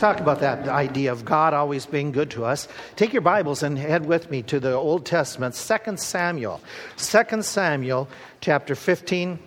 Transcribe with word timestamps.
talk 0.00 0.18
about 0.18 0.40
that 0.40 0.66
idea 0.66 1.12
of 1.12 1.26
God 1.26 1.52
always 1.52 1.84
being 1.84 2.10
good 2.10 2.30
to 2.30 2.44
us. 2.46 2.66
Take 2.96 3.12
your 3.12 3.20
Bibles 3.20 3.62
and 3.62 3.78
head 3.78 4.06
with 4.06 4.30
me 4.30 4.42
to 4.44 4.58
the 4.58 4.72
Old 4.72 5.04
Testament, 5.04 5.54
2 5.54 5.96
Samuel. 5.98 6.62
2 6.96 7.42
Samuel 7.42 8.08
chapter 8.40 8.74
15 8.74 9.38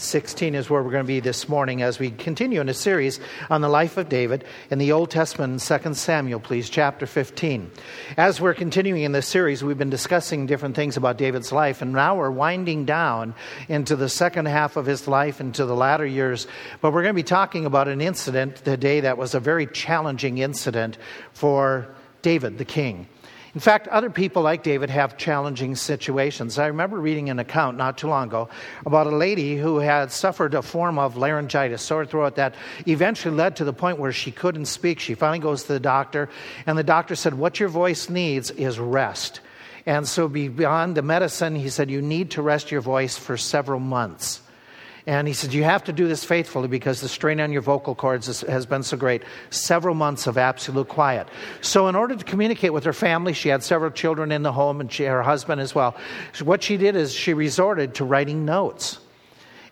16 0.00 0.54
is 0.54 0.70
where 0.70 0.82
we're 0.82 0.90
going 0.90 1.04
to 1.04 1.08
be 1.08 1.20
this 1.20 1.48
morning 1.48 1.82
as 1.82 1.98
we 1.98 2.10
continue 2.10 2.60
in 2.60 2.68
a 2.68 2.74
series 2.74 3.18
on 3.50 3.60
the 3.60 3.68
life 3.68 3.96
of 3.96 4.08
David 4.08 4.44
in 4.70 4.78
the 4.78 4.92
Old 4.92 5.10
Testament, 5.10 5.60
2 5.60 5.94
Samuel, 5.94 6.40
please, 6.40 6.70
chapter 6.70 7.06
15. 7.06 7.70
As 8.16 8.40
we're 8.40 8.54
continuing 8.54 9.02
in 9.02 9.12
this 9.12 9.26
series, 9.26 9.64
we've 9.64 9.78
been 9.78 9.90
discussing 9.90 10.46
different 10.46 10.76
things 10.76 10.96
about 10.96 11.18
David's 11.18 11.52
life, 11.52 11.82
and 11.82 11.92
now 11.92 12.16
we're 12.16 12.30
winding 12.30 12.84
down 12.84 13.34
into 13.68 13.96
the 13.96 14.08
second 14.08 14.46
half 14.46 14.76
of 14.76 14.86
his 14.86 15.08
life, 15.08 15.40
into 15.40 15.64
the 15.64 15.74
latter 15.74 16.06
years. 16.06 16.46
But 16.80 16.92
we're 16.92 17.02
going 17.02 17.14
to 17.14 17.22
be 17.22 17.22
talking 17.22 17.66
about 17.66 17.88
an 17.88 18.00
incident 18.00 18.56
today 18.56 19.00
that 19.00 19.18
was 19.18 19.34
a 19.34 19.40
very 19.40 19.66
challenging 19.66 20.38
incident 20.38 20.98
for 21.32 21.88
David, 22.22 22.58
the 22.58 22.64
king. 22.64 23.08
In 23.54 23.60
fact, 23.60 23.88
other 23.88 24.10
people 24.10 24.42
like 24.42 24.62
David 24.62 24.90
have 24.90 25.16
challenging 25.16 25.74
situations. 25.74 26.58
I 26.58 26.66
remember 26.66 27.00
reading 27.00 27.30
an 27.30 27.38
account 27.38 27.78
not 27.78 27.96
too 27.96 28.08
long 28.08 28.28
ago 28.28 28.50
about 28.84 29.06
a 29.06 29.16
lady 29.16 29.56
who 29.56 29.78
had 29.78 30.12
suffered 30.12 30.54
a 30.54 30.60
form 30.60 30.98
of 30.98 31.16
laryngitis, 31.16 31.80
sore 31.80 32.04
throat, 32.04 32.36
that 32.36 32.54
eventually 32.86 33.34
led 33.34 33.56
to 33.56 33.64
the 33.64 33.72
point 33.72 33.98
where 33.98 34.12
she 34.12 34.30
couldn't 34.30 34.66
speak. 34.66 35.00
She 35.00 35.14
finally 35.14 35.38
goes 35.38 35.62
to 35.64 35.72
the 35.72 35.80
doctor, 35.80 36.28
and 36.66 36.76
the 36.76 36.82
doctor 36.82 37.14
said, 37.14 37.34
What 37.34 37.58
your 37.58 37.70
voice 37.70 38.10
needs 38.10 38.50
is 38.50 38.78
rest. 38.78 39.40
And 39.86 40.06
so, 40.06 40.28
beyond 40.28 40.96
the 40.96 41.02
medicine, 41.02 41.56
he 41.56 41.70
said, 41.70 41.90
You 41.90 42.02
need 42.02 42.32
to 42.32 42.42
rest 42.42 42.70
your 42.70 42.82
voice 42.82 43.16
for 43.16 43.38
several 43.38 43.80
months. 43.80 44.42
And 45.08 45.26
he 45.26 45.32
said, 45.32 45.54
You 45.54 45.64
have 45.64 45.84
to 45.84 45.92
do 45.94 46.06
this 46.06 46.22
faithfully 46.22 46.68
because 46.68 47.00
the 47.00 47.08
strain 47.08 47.40
on 47.40 47.50
your 47.50 47.62
vocal 47.62 47.94
cords 47.94 48.42
has 48.42 48.66
been 48.66 48.82
so 48.82 48.94
great. 48.98 49.22
Several 49.48 49.94
months 49.94 50.26
of 50.26 50.36
absolute 50.36 50.86
quiet. 50.86 51.28
So, 51.62 51.88
in 51.88 51.96
order 51.96 52.14
to 52.14 52.22
communicate 52.22 52.74
with 52.74 52.84
her 52.84 52.92
family, 52.92 53.32
she 53.32 53.48
had 53.48 53.64
several 53.64 53.90
children 53.90 54.30
in 54.30 54.42
the 54.42 54.52
home 54.52 54.82
and 54.82 54.92
she, 54.92 55.04
her 55.04 55.22
husband 55.22 55.62
as 55.62 55.74
well. 55.74 55.96
So 56.34 56.44
what 56.44 56.62
she 56.62 56.76
did 56.76 56.94
is 56.94 57.14
she 57.14 57.32
resorted 57.32 57.94
to 57.94 58.04
writing 58.04 58.44
notes. 58.44 58.98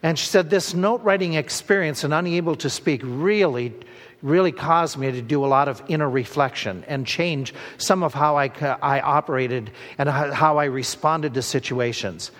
And 0.02 0.18
she 0.18 0.26
said, 0.26 0.48
This 0.48 0.72
note 0.72 1.02
writing 1.02 1.34
experience 1.34 2.02
and 2.02 2.14
unable 2.14 2.56
to 2.56 2.70
speak 2.70 3.02
really 3.04 3.74
really 4.22 4.52
caused 4.52 4.96
me 4.96 5.12
to 5.12 5.20
do 5.20 5.44
a 5.44 5.46
lot 5.46 5.68
of 5.68 5.82
inner 5.88 6.08
reflection 6.08 6.82
and 6.88 7.06
change 7.06 7.52
some 7.76 8.02
of 8.02 8.14
how 8.14 8.38
I, 8.38 8.50
I 8.80 9.00
operated 9.00 9.70
and 9.98 10.08
how 10.08 10.56
I 10.56 10.64
responded 10.64 11.34
to 11.34 11.42
situations. 11.42 12.30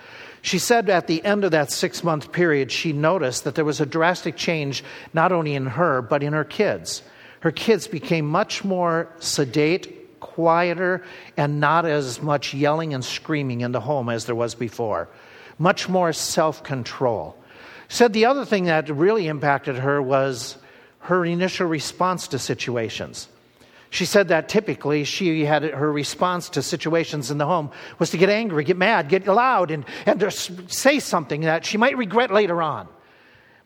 She 0.47 0.61
said 0.61 0.89
at 0.91 1.09
the 1.09 1.25
end 1.25 1.43
of 1.43 1.51
that 1.51 1.73
six 1.73 2.05
month 2.05 2.31
period, 2.31 2.71
she 2.71 2.93
noticed 2.93 3.43
that 3.43 3.57
there 3.57 3.65
was 3.65 3.81
a 3.81 3.85
drastic 3.85 4.37
change 4.37 4.85
not 5.13 5.33
only 5.33 5.57
in 5.57 5.67
her, 5.67 6.01
but 6.01 6.23
in 6.23 6.35
her 6.35 6.45
kids. 6.45 7.03
Her 7.41 7.51
kids 7.51 7.89
became 7.89 8.27
much 8.27 8.63
more 8.63 9.09
sedate, 9.19 10.21
quieter, 10.21 11.03
and 11.37 11.59
not 11.59 11.85
as 11.85 12.23
much 12.23 12.55
yelling 12.55 12.95
and 12.95 13.05
screaming 13.05 13.63
in 13.63 13.73
the 13.73 13.81
home 13.81 14.09
as 14.09 14.27
there 14.27 14.37
was 14.37 14.55
before. 14.55 15.09
Much 15.59 15.89
more 15.89 16.13
self 16.13 16.63
control. 16.63 17.37
Said 17.89 18.13
the 18.13 18.27
other 18.27 18.45
thing 18.45 18.67
that 18.67 18.89
really 18.89 19.27
impacted 19.27 19.75
her 19.75 20.01
was 20.01 20.59
her 21.01 21.25
initial 21.25 21.67
response 21.67 22.29
to 22.29 22.39
situations. 22.39 23.27
She 23.91 24.05
said 24.05 24.29
that 24.29 24.49
typically 24.49 25.05
she 25.05 25.45
had 25.45 25.63
her 25.63 25.91
response 25.91 26.49
to 26.51 26.63
situations 26.63 27.31
in 27.31 27.39
the 27.39 27.47
home 27.47 27.71
was 27.99 28.11
to 28.11 28.19
get 28.19 28.29
angry, 28.29 28.65
get 28.65 28.77
mad, 28.77 29.09
get 29.09 29.27
loud, 29.27 29.71
and, 29.71 29.85
and 30.05 30.33
say 30.33 30.99
something 30.99 31.43
that 31.43 31.65
she 31.65 31.79
might 31.79 31.97
regret 31.97 32.33
later 32.33 32.63
on. 32.63 32.89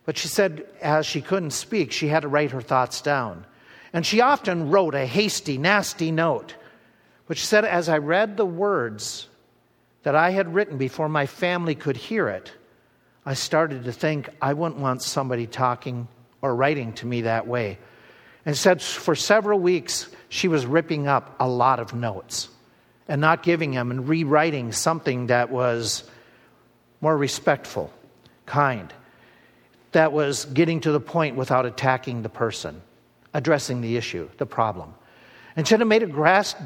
But 0.04 0.18
she 0.18 0.28
said, 0.28 0.66
as 0.80 1.06
she 1.06 1.20
couldn't 1.20 1.52
speak, 1.52 1.92
she 1.92 2.08
had 2.08 2.20
to 2.20 2.28
write 2.28 2.50
her 2.50 2.60
thoughts 2.60 3.00
down. 3.00 3.46
And 3.92 4.04
she 4.06 4.20
often 4.20 4.70
wrote 4.70 4.94
a 4.94 5.06
hasty, 5.06 5.58
nasty 5.58 6.10
note. 6.10 6.54
But 7.26 7.38
she 7.38 7.46
said, 7.46 7.64
as 7.64 7.88
I 7.88 7.98
read 7.98 8.36
the 8.36 8.46
words 8.46 9.28
that 10.02 10.14
I 10.14 10.30
had 10.30 10.54
written 10.54 10.78
before 10.78 11.08
my 11.08 11.26
family 11.26 11.74
could 11.74 11.96
hear 11.96 12.28
it, 12.28 12.52
I 13.25 13.34
started 13.34 13.84
to 13.84 13.92
think, 13.92 14.28
I 14.41 14.54
wouldn't 14.54 14.81
want 14.81 15.02
somebody 15.02 15.47
talking 15.47 16.08
or 16.42 16.54
writing 16.54 16.92
to 16.94 17.06
me 17.06 17.22
that 17.22 17.47
way. 17.47 17.78
And 18.46 18.56
said 18.56 18.80
for 18.80 19.14
several 19.14 19.58
weeks, 19.58 20.08
she 20.28 20.48
was 20.48 20.64
ripping 20.64 21.06
up 21.06 21.36
a 21.40 21.48
lot 21.48 21.78
of 21.80 21.94
notes 21.94 22.48
and 23.08 23.20
not 23.20 23.42
giving 23.42 23.72
them 23.72 23.90
and 23.90 24.08
rewriting 24.08 24.72
something 24.72 25.26
that 25.26 25.50
was 25.50 26.04
more 27.00 27.16
respectful, 27.16 27.92
kind, 28.46 28.92
that 29.92 30.12
was 30.12 30.44
getting 30.46 30.80
to 30.80 30.92
the 30.92 31.00
point 31.00 31.36
without 31.36 31.66
attacking 31.66 32.22
the 32.22 32.28
person, 32.28 32.80
addressing 33.34 33.80
the 33.80 33.96
issue, 33.96 34.28
the 34.38 34.46
problem. 34.46 34.94
And 35.56 35.68
had 35.68 35.84
made 35.86 36.02
a 36.04 36.06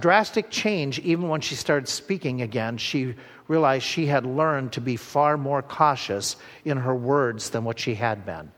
drastic 0.00 0.50
change 0.50 0.98
even 1.00 1.28
when 1.28 1.40
she 1.40 1.54
started 1.54 1.88
speaking 1.88 2.42
again. 2.42 2.76
She 2.76 3.14
realized 3.48 3.84
she 3.84 4.06
had 4.06 4.26
learned 4.26 4.72
to 4.72 4.80
be 4.80 4.96
far 4.96 5.36
more 5.36 5.62
cautious 5.62 6.36
in 6.64 6.76
her 6.76 6.94
words 6.94 7.50
than 7.50 7.64
what 7.64 7.78
she 7.78 7.94
had 7.94 8.26
been. 8.26 8.52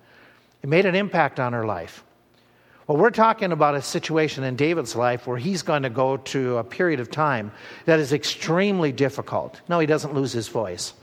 It 0.62 0.68
made 0.68 0.84
an 0.86 0.94
impact 0.94 1.38
on 1.38 1.52
her 1.52 1.64
life. 1.64 2.02
Well, 2.86 2.98
we're 2.98 3.10
talking 3.10 3.50
about 3.50 3.74
a 3.74 3.82
situation 3.82 4.44
in 4.44 4.54
David's 4.54 4.94
life 4.94 5.26
where 5.26 5.38
he's 5.38 5.62
going 5.62 5.82
to 5.82 5.90
go 5.90 6.18
to 6.18 6.58
a 6.58 6.64
period 6.64 7.00
of 7.00 7.10
time 7.10 7.50
that 7.84 7.98
is 7.98 8.12
extremely 8.12 8.92
difficult. 8.92 9.60
No, 9.68 9.80
he 9.80 9.86
doesn't 9.86 10.14
lose 10.14 10.32
his 10.32 10.46
voice. 10.46 10.94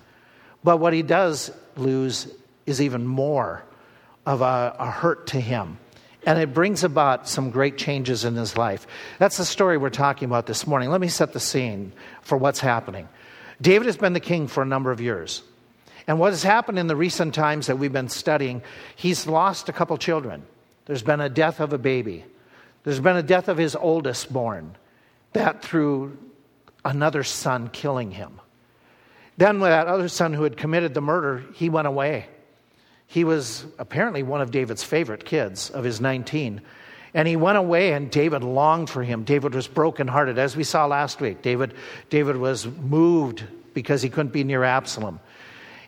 But 0.64 0.78
what 0.78 0.94
he 0.94 1.02
does 1.02 1.52
lose 1.76 2.34
is 2.66 2.82
even 2.82 3.06
more 3.06 3.66
of 4.26 4.42
a, 4.42 4.76
a 4.80 4.90
hurt 4.90 5.28
to 5.28 5.42
him. 5.42 5.78
And 6.26 6.40
it 6.40 6.54
brings 6.54 6.86
about 6.86 7.28
some 7.28 7.52
great 7.52 7.78
changes 7.78 8.24
in 8.24 8.36
his 8.36 8.56
life. 8.56 8.88
That's 9.20 9.36
the 9.36 9.44
story 9.44 9.78
we're 9.78 9.90
talking 9.90 10.28
about 10.28 10.46
this 10.46 10.66
morning. 10.66 10.90
Let 10.90 11.02
me 11.02 11.10
set 11.10 11.34
the 11.34 11.42
scene 11.42 11.92
for 12.22 12.38
what's 12.38 12.62
happening. 12.62 13.10
David 13.60 13.88
has 13.88 13.98
been 13.98 14.14
the 14.14 14.22
king 14.22 14.48
for 14.48 14.64
a 14.64 14.66
number 14.66 14.92
of 14.92 15.02
years. 15.02 15.44
And 16.08 16.18
what 16.18 16.32
has 16.32 16.44
happened 16.44 16.80
in 16.80 16.88
the 16.88 16.96
recent 16.96 17.34
times 17.34 17.68
that 17.68 17.78
we've 17.78 17.92
been 17.92 18.08
studying, 18.08 18.62
he's 18.96 19.28
lost 19.28 19.68
a 19.68 19.74
couple 19.74 19.98
children. 19.98 20.44
There's 20.86 21.04
been 21.04 21.22
a 21.22 21.30
death 21.30 21.60
of 21.60 21.74
a 21.74 21.78
baby. 21.78 22.26
There's 22.84 23.00
been 23.00 23.16
a 23.16 23.24
death 23.24 23.48
of 23.48 23.58
his 23.58 23.76
oldest 23.76 24.32
born, 24.32 24.76
that 25.34 25.62
through 25.62 26.18
another 26.84 27.24
son 27.24 27.70
killing 27.70 28.12
him. 28.12 28.40
Then, 29.38 29.60
with 29.60 29.72
that 29.72 29.88
other 29.88 30.10
son 30.10 30.34
who 30.34 30.44
had 30.44 30.58
committed 30.58 30.94
the 30.94 31.02
murder, 31.02 31.44
he 31.54 31.70
went 31.70 31.88
away. 31.88 32.28
He 33.08 33.24
was 33.24 33.66
apparently 33.80 34.24
one 34.24 34.42
of 34.42 34.52
David's 34.52 34.84
favorite 34.84 35.26
kids 35.26 35.70
of 35.70 35.84
his 35.84 36.02
19. 36.02 36.62
And 37.14 37.28
he 37.28 37.36
went 37.36 37.58
away, 37.58 37.94
and 37.94 38.12
David 38.12 38.44
longed 38.44 38.90
for 38.90 39.04
him. 39.04 39.24
David 39.24 39.54
was 39.54 39.68
brokenhearted. 39.68 40.38
As 40.38 40.56
we 40.56 40.64
saw 40.64 40.86
last 40.86 41.22
week, 41.22 41.42
David, 41.42 41.74
David 42.10 42.38
was 42.38 42.66
moved 42.66 43.44
because 43.74 44.02
he 44.02 44.10
couldn't 44.10 44.34
be 44.34 44.44
near 44.44 44.64
Absalom. 44.64 45.20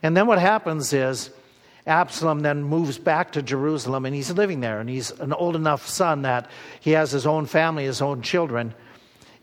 And 0.02 0.16
then 0.16 0.28
what 0.28 0.40
happens 0.40 0.94
is 0.94 1.32
Absalom 1.88 2.40
then 2.40 2.64
moves 2.64 2.98
back 2.98 3.34
to 3.34 3.44
Jerusalem 3.44 4.06
and 4.06 4.16
he's 4.16 4.32
living 4.32 4.60
there. 4.60 4.80
And 4.80 4.90
he's 4.90 5.12
an 5.12 5.34
old 5.34 5.56
enough 5.56 5.88
son 5.88 6.24
that 6.24 6.50
he 6.80 6.92
has 6.92 7.12
his 7.12 7.28
own 7.28 7.46
family, 7.46 7.86
his 7.86 8.02
own 8.02 8.22
children. 8.22 8.74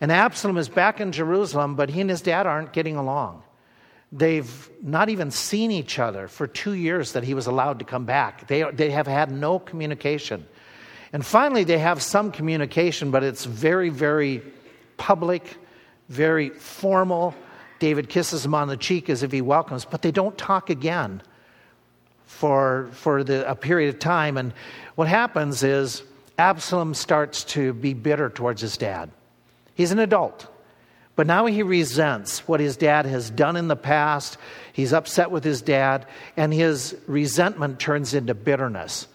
And 0.01 0.11
Absalom 0.11 0.57
is 0.57 0.67
back 0.67 0.99
in 0.99 1.13
Jerusalem, 1.13 1.75
but 1.75 1.89
he 1.89 2.01
and 2.01 2.09
his 2.09 2.21
dad 2.21 2.45
aren't 2.45 2.73
getting 2.73 2.97
along. 2.97 3.43
They've 4.11 4.69
not 4.81 5.09
even 5.09 5.31
seen 5.31 5.71
each 5.71 5.97
other 5.97 6.27
for 6.27 6.45
two 6.45 6.73
years 6.73 7.13
that 7.13 7.23
he 7.23 7.33
was 7.33 7.47
allowed 7.47 7.79
to 7.79 7.85
come 7.85 8.05
back. 8.05 8.47
They, 8.47 8.63
they 8.63 8.91
have 8.91 9.07
had 9.07 9.31
no 9.31 9.57
communication. 9.57 10.45
And 11.13 11.25
finally, 11.25 11.63
they 11.63 11.77
have 11.77 12.01
some 12.01 12.31
communication, 12.31 13.11
but 13.11 13.23
it's 13.23 13.45
very, 13.45 13.89
very 13.89 14.43
public, 14.97 15.57
very 16.09 16.49
formal. 16.49 17.33
David 17.79 18.09
kisses 18.09 18.45
him 18.45 18.53
on 18.53 18.67
the 18.67 18.77
cheek 18.77 19.09
as 19.09 19.23
if 19.23 19.31
he 19.31 19.41
welcomes, 19.41 19.85
but 19.85 20.01
they 20.01 20.11
don't 20.11 20.37
talk 20.37 20.69
again 20.69 21.21
for, 22.33 22.89
for 22.91 23.23
the, 23.23 23.49
a 23.49 23.55
period 23.55 23.93
of 23.93 23.99
time. 23.99 24.37
And 24.37 24.53
what 24.95 25.07
happens 25.07 25.63
is 25.63 26.03
Absalom 26.37 26.93
starts 26.93 27.43
to 27.45 27.73
be 27.73 27.93
bitter 27.93 28.29
towards 28.29 28.61
his 28.61 28.75
dad. 28.75 29.11
He's 29.75 29.91
an 29.91 29.99
adult. 29.99 30.47
But 31.15 31.27
now 31.27 31.45
he 31.45 31.61
resents 31.61 32.47
what 32.47 32.59
his 32.59 32.75
dad 32.75 33.05
has 33.05 33.29
done 33.29 33.55
in 33.55 33.67
the 33.67 33.75
past. 33.75 34.37
He's 34.73 34.93
upset 34.93 35.29
with 35.29 35.43
his 35.43 35.61
dad, 35.61 36.07
and 36.35 36.51
his 36.51 36.97
resentment 37.05 37.79
turns 37.79 38.15
into 38.15 38.33
bitterness. 38.33 39.07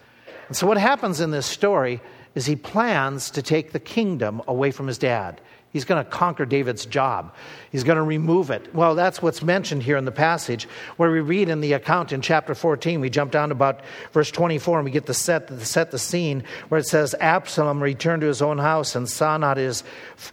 And 0.46 0.56
so, 0.56 0.66
what 0.66 0.78
happens 0.78 1.20
in 1.20 1.32
this 1.32 1.46
story 1.46 2.00
is 2.36 2.46
he 2.46 2.54
plans 2.54 3.32
to 3.32 3.42
take 3.42 3.72
the 3.72 3.80
kingdom 3.80 4.40
away 4.46 4.70
from 4.70 4.86
his 4.86 4.98
dad. 4.98 5.40
He's 5.70 5.84
going 5.84 6.02
to 6.02 6.10
conquer 6.10 6.46
David's 6.46 6.86
job. 6.86 7.34
He's 7.70 7.84
going 7.84 7.96
to 7.96 8.02
remove 8.02 8.50
it. 8.50 8.74
Well, 8.74 8.94
that's 8.94 9.20
what's 9.20 9.42
mentioned 9.42 9.82
here 9.82 9.98
in 9.98 10.06
the 10.06 10.12
passage 10.12 10.66
where 10.96 11.10
we 11.10 11.20
read 11.20 11.50
in 11.50 11.60
the 11.60 11.74
account 11.74 12.10
in 12.10 12.22
chapter 12.22 12.54
14. 12.54 13.00
We 13.00 13.10
jump 13.10 13.32
down 13.32 13.50
to 13.50 13.54
about 13.54 13.82
verse 14.12 14.30
24 14.30 14.78
and 14.78 14.84
we 14.86 14.90
get 14.90 15.04
the 15.04 15.12
set, 15.12 15.48
the 15.48 15.64
set 15.64 15.90
the 15.90 15.98
scene 15.98 16.44
where 16.70 16.80
it 16.80 16.86
says 16.86 17.14
Absalom 17.20 17.82
returned 17.82 18.22
to 18.22 18.28
his 18.28 18.40
own 18.40 18.56
house 18.56 18.96
and 18.96 19.06
saw 19.06 19.36
not 19.36 19.58
his 19.58 19.84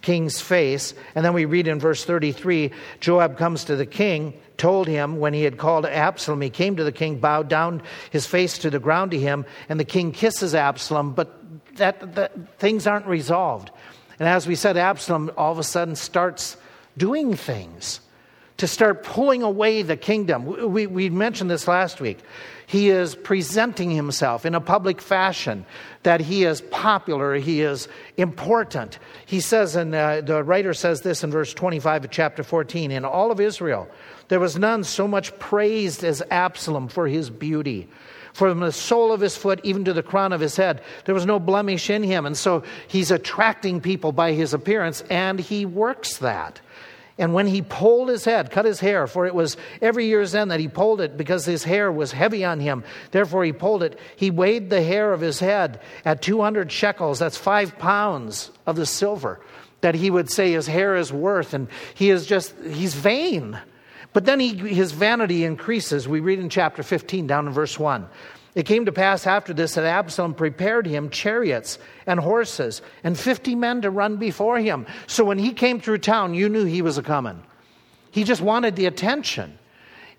king's 0.01 0.39
face. 0.39 0.93
And 1.15 1.25
then 1.25 1.33
we 1.33 1.43
read 1.43 1.67
in 1.67 1.79
verse 1.79 2.05
33 2.05 2.71
Joab 3.01 3.37
comes 3.37 3.65
to 3.65 3.75
the 3.75 3.85
king, 3.85 4.33
told 4.55 4.87
him 4.87 5.17
when 5.19 5.33
he 5.33 5.43
had 5.43 5.57
called 5.57 5.85
Absalom, 5.85 6.39
he 6.39 6.49
came 6.49 6.77
to 6.77 6.85
the 6.85 6.93
king, 6.93 7.19
bowed 7.19 7.49
down 7.49 7.81
his 8.09 8.25
face 8.25 8.57
to 8.59 8.69
the 8.69 8.79
ground 8.79 9.11
to 9.11 9.19
him, 9.19 9.45
and 9.67 9.77
the 9.79 9.85
king 9.85 10.13
kisses 10.13 10.55
Absalom, 10.55 11.11
but 11.11 11.41
that, 11.75 12.15
that 12.15 12.57
things 12.57 12.87
aren't 12.87 13.05
resolved. 13.05 13.71
And 14.19 14.27
as 14.27 14.47
we 14.47 14.55
said, 14.55 14.77
Absalom 14.77 15.31
all 15.37 15.51
of 15.51 15.59
a 15.59 15.63
sudden 15.63 15.95
starts 15.95 16.57
doing 16.97 17.35
things 17.35 17.99
to 18.57 18.67
start 18.67 19.03
pulling 19.03 19.43
away 19.43 19.81
the 19.81 19.97
kingdom. 19.97 20.71
We, 20.71 20.87
we 20.87 21.09
mentioned 21.09 21.49
this 21.49 21.67
last 21.67 21.99
week. 21.99 22.19
He 22.67 22.89
is 22.89 23.13
presenting 23.15 23.91
himself 23.91 24.45
in 24.45 24.55
a 24.55 24.61
public 24.61 25.01
fashion 25.01 25.65
that 26.03 26.21
he 26.21 26.45
is 26.45 26.61
popular, 26.61 27.35
he 27.35 27.61
is 27.61 27.87
important. 28.17 28.97
He 29.25 29.39
says, 29.39 29.75
and 29.75 29.93
uh, 29.93 30.21
the 30.21 30.43
writer 30.43 30.73
says 30.73 31.01
this 31.01 31.23
in 31.23 31.31
verse 31.31 31.53
25 31.53 32.05
of 32.05 32.11
chapter 32.11 32.43
14 32.43 32.91
In 32.91 33.05
all 33.05 33.31
of 33.31 33.39
Israel, 33.39 33.87
there 34.29 34.39
was 34.39 34.57
none 34.57 34.83
so 34.83 35.07
much 35.07 35.37
praised 35.37 36.03
as 36.03 36.23
Absalom 36.31 36.87
for 36.87 37.07
his 37.07 37.29
beauty. 37.29 37.87
From 38.35 38.59
the 38.59 38.73
sole 38.73 39.13
of 39.13 39.21
his 39.21 39.37
foot 39.37 39.61
even 39.63 39.85
to 39.85 39.93
the 39.93 40.03
crown 40.03 40.33
of 40.33 40.41
his 40.41 40.57
head, 40.57 40.81
there 41.05 41.15
was 41.15 41.25
no 41.25 41.39
blemish 41.39 41.89
in 41.89 42.03
him. 42.03 42.25
And 42.25 42.35
so 42.35 42.63
he's 42.89 43.09
attracting 43.09 43.79
people 43.79 44.11
by 44.11 44.33
his 44.33 44.53
appearance, 44.53 45.05
and 45.09 45.39
he 45.39 45.65
works 45.65 46.17
that. 46.17 46.59
And 47.17 47.33
when 47.33 47.47
he 47.47 47.61
pulled 47.61 48.09
his 48.09 48.25
head, 48.25 48.51
cut 48.51 48.65
his 48.65 48.81
hair, 48.81 49.07
for 49.07 49.25
it 49.25 49.33
was 49.33 49.55
every 49.81 50.07
year's 50.07 50.35
end 50.35 50.51
that 50.51 50.59
he 50.59 50.67
pulled 50.67 50.99
it 50.99 51.15
because 51.15 51.45
his 51.45 51.63
hair 51.63 51.89
was 51.89 52.11
heavy 52.11 52.43
on 52.43 52.59
him. 52.59 52.83
Therefore 53.11 53.45
he 53.45 53.53
pulled 53.53 53.83
it. 53.83 53.97
He 54.17 54.31
weighed 54.31 54.69
the 54.69 54.83
hair 54.83 55.13
of 55.13 55.21
his 55.21 55.39
head 55.39 55.79
at 56.03 56.21
200 56.21 56.69
shekels. 56.69 57.19
That's 57.19 57.37
five 57.37 57.79
pounds 57.79 58.51
of 58.65 58.75
the 58.75 58.85
silver 58.85 59.39
that 59.79 59.95
he 59.95 60.11
would 60.11 60.29
say 60.29 60.51
his 60.51 60.67
hair 60.67 60.97
is 60.97 61.13
worth. 61.13 61.53
And 61.53 61.69
he 61.93 62.09
is 62.09 62.25
just, 62.25 62.53
he's 62.59 62.95
vain. 62.95 63.57
But 64.15 64.23
then 64.23 64.39
he, 64.39 64.55
his 64.55 64.93
vanity 64.93 65.43
increases. 65.43 66.07
We 66.07 66.21
read 66.21 66.39
in 66.39 66.47
chapter 66.47 66.83
15, 66.83 67.27
down 67.27 67.47
in 67.47 67.51
verse 67.51 67.77
1. 67.77 68.07
It 68.55 68.65
came 68.65 68.85
to 68.85 68.93
pass 68.93 69.27
after 69.27 69.53
this 69.53 69.73
that 69.73 69.83
Absalom 69.83 70.35
prepared 70.35 70.87
him 70.87 71.09
chariots 71.09 71.77
and 72.07 72.17
horses 72.17 72.81
and 73.03 73.19
50 73.19 73.55
men 73.55 73.81
to 73.81 73.89
run 73.89 74.15
before 74.15 74.57
him. 74.57 74.85
So 75.05 75.25
when 75.25 75.37
he 75.37 75.51
came 75.51 75.81
through 75.81 75.97
town, 75.97 76.33
you 76.33 76.47
knew 76.47 76.63
he 76.63 76.81
was 76.81 76.97
a 76.97 77.03
coming. 77.03 77.43
He 78.09 78.23
just 78.23 78.39
wanted 78.39 78.77
the 78.77 78.85
attention. 78.85 79.59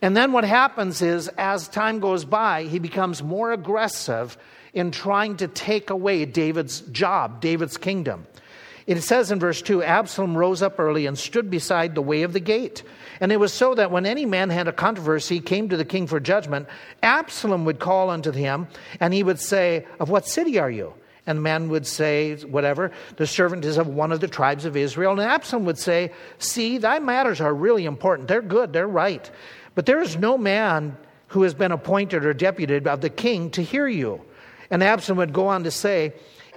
And 0.03 0.15
then 0.15 0.33
what 0.33 0.45
happens 0.45 1.01
is, 1.01 1.29
as 1.39 1.67
time 1.67 1.99
goes 1.99 2.27
by, 2.27 2.65
he 2.65 2.79
becomes 2.79 3.23
more 3.23 3.51
aggressive 3.51 4.37
in 4.75 4.91
trying 4.91 5.39
to 5.39 5.49
take 5.49 5.89
away 5.89 6.27
David's 6.27 6.83
job, 6.83 7.41
David's 7.41 7.79
kingdom. 7.79 8.27
It 8.87 9.01
says 9.01 9.33
in 9.33 9.41
verse 9.41 9.63
2 9.63 9.83
Absalom 9.83 10.37
rose 10.37 10.63
up 10.63 10.79
early 10.79 11.07
and 11.07 11.19
stood 11.19 11.51
beside 11.51 11.95
the 11.95 12.03
way 12.03 12.23
of 12.23 12.33
the 12.33 12.41
gate. 12.41 12.85
And 13.21 13.33
it 13.33 13.41
was 13.41 13.53
so 13.53 13.75
that 13.75 13.91
when 13.91 14.07
any 14.07 14.27
man 14.27 14.51
had 14.51 14.69
a 14.69 14.73
controversy, 14.73 15.41
came 15.41 15.69
to 15.69 15.77
the 15.77 15.85
king 15.85 16.07
for 16.07 16.21
judgment, 16.21 16.69
Absalom 17.03 17.65
would 17.65 17.81
call 17.81 18.11
unto 18.11 18.31
him, 18.31 18.69
and 19.01 19.13
he 19.13 19.23
would 19.23 19.41
say, 19.41 19.87
Of 19.99 20.09
what 20.09 20.27
city 20.27 20.59
are 20.59 20.71
you? 20.71 20.95
And 21.27 21.39
the 21.39 21.43
man 21.43 21.69
would 21.71 21.87
say, 21.87 22.37
Whatever, 22.37 22.93
the 23.17 23.27
servant 23.27 23.65
is 23.65 23.77
of 23.77 23.89
one 23.89 24.13
of 24.13 24.21
the 24.21 24.29
tribes 24.29 24.65
of 24.65 24.77
Israel. 24.77 25.13
And 25.13 25.21
Absalom 25.21 25.65
would 25.65 25.79
say, 25.79 26.13
See, 26.39 26.79
thy 26.79 27.01
matters 27.01 27.41
are 27.41 27.53
really 27.53 27.87
important. 27.87 28.29
They're 28.29 28.43
good, 28.43 28.73
they're 28.73 28.87
right. 28.87 29.29
But 29.75 29.87
there 29.87 30.01
is 30.01 30.17
no 30.17 30.39
man 30.39 30.97
who 31.29 31.43
has 31.43 31.55
been 31.55 31.73
appointed 31.73 32.25
or 32.25 32.33
deputed 32.33 32.87
of 32.87 33.01
the 33.01 33.11
king 33.11 33.51
to 33.51 33.63
hear 33.63 33.89
you. 33.89 34.23
And 34.71 34.83
Absalom 34.83 35.19
would 35.19 35.33
go 35.33 35.49
on 35.49 35.65
to 35.65 35.73
say, 35.73 36.13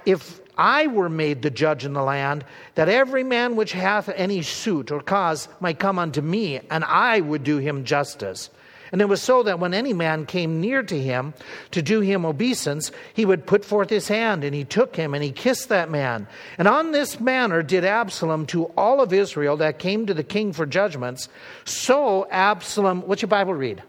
If 0.06 0.40
I 0.60 0.88
were 0.88 1.08
made 1.08 1.42
the 1.42 1.50
judge 1.50 1.86
in 1.86 1.94
the 1.94 2.04
land, 2.04 2.44
that 2.76 2.90
every 2.90 3.24
man 3.24 3.56
which 3.56 3.72
hath 3.72 4.10
any 4.10 4.42
suit 4.42 4.92
or 4.92 5.00
cause 5.00 5.48
might 5.62 5.80
come 5.80 5.98
unto 5.98 6.22
me, 6.22 6.60
and 6.70 6.84
I 6.84 7.22
would 7.22 7.46
do 7.46 7.60
him 7.60 7.86
justice. 7.86 8.50
And 8.92 9.00
it 9.00 9.08
was 9.08 9.22
so 9.22 9.42
that 9.44 9.60
when 9.60 9.74
any 9.74 9.94
man 9.94 10.26
came 10.26 10.60
near 10.60 10.84
to 10.84 11.00
him 11.00 11.34
to 11.72 11.82
do 11.82 12.02
him 12.02 12.26
obeisance, 12.26 12.92
he 13.14 13.24
would 13.24 13.46
put 13.46 13.64
forth 13.64 13.90
his 13.90 14.10
hand, 14.10 14.44
and 14.44 14.54
he 14.54 14.66
took 14.66 14.98
him, 14.98 15.14
and 15.14 15.24
he 15.24 15.32
kissed 15.32 15.70
that 15.70 15.90
man. 15.90 16.28
And 16.58 16.68
on 16.68 16.92
this 16.92 17.22
manner 17.22 17.64
did 17.64 17.86
Absalom 17.86 18.46
to 18.48 18.66
all 18.76 19.00
of 19.00 19.14
Israel 19.14 19.56
that 19.58 19.80
came 19.80 20.08
to 20.08 20.14
the 20.14 20.26
king 20.26 20.52
for 20.52 20.66
judgments. 20.66 21.30
So 21.64 22.28
Absalom, 22.32 23.04
what's 23.08 23.22
your 23.22 23.30
Bible 23.30 23.54
read? 23.54 23.82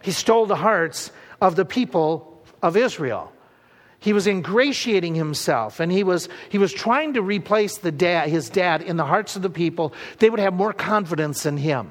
He 0.00 0.12
stole 0.12 0.46
the 0.46 0.56
hearts 0.56 1.10
of 1.42 1.56
the 1.56 1.66
people 1.66 2.42
of 2.62 2.78
Israel. 2.78 3.33
He 4.04 4.12
was 4.12 4.26
ingratiating 4.26 5.14
himself 5.14 5.80
and 5.80 5.90
he 5.90 6.04
was, 6.04 6.28
he 6.50 6.58
was 6.58 6.74
trying 6.74 7.14
to 7.14 7.22
replace 7.22 7.78
the 7.78 7.90
dad, 7.90 8.28
his 8.28 8.50
dad 8.50 8.82
in 8.82 8.98
the 8.98 9.06
hearts 9.06 9.34
of 9.34 9.40
the 9.40 9.48
people. 9.48 9.94
They 10.18 10.28
would 10.28 10.40
have 10.40 10.52
more 10.52 10.74
confidence 10.74 11.46
in 11.46 11.56
him. 11.56 11.90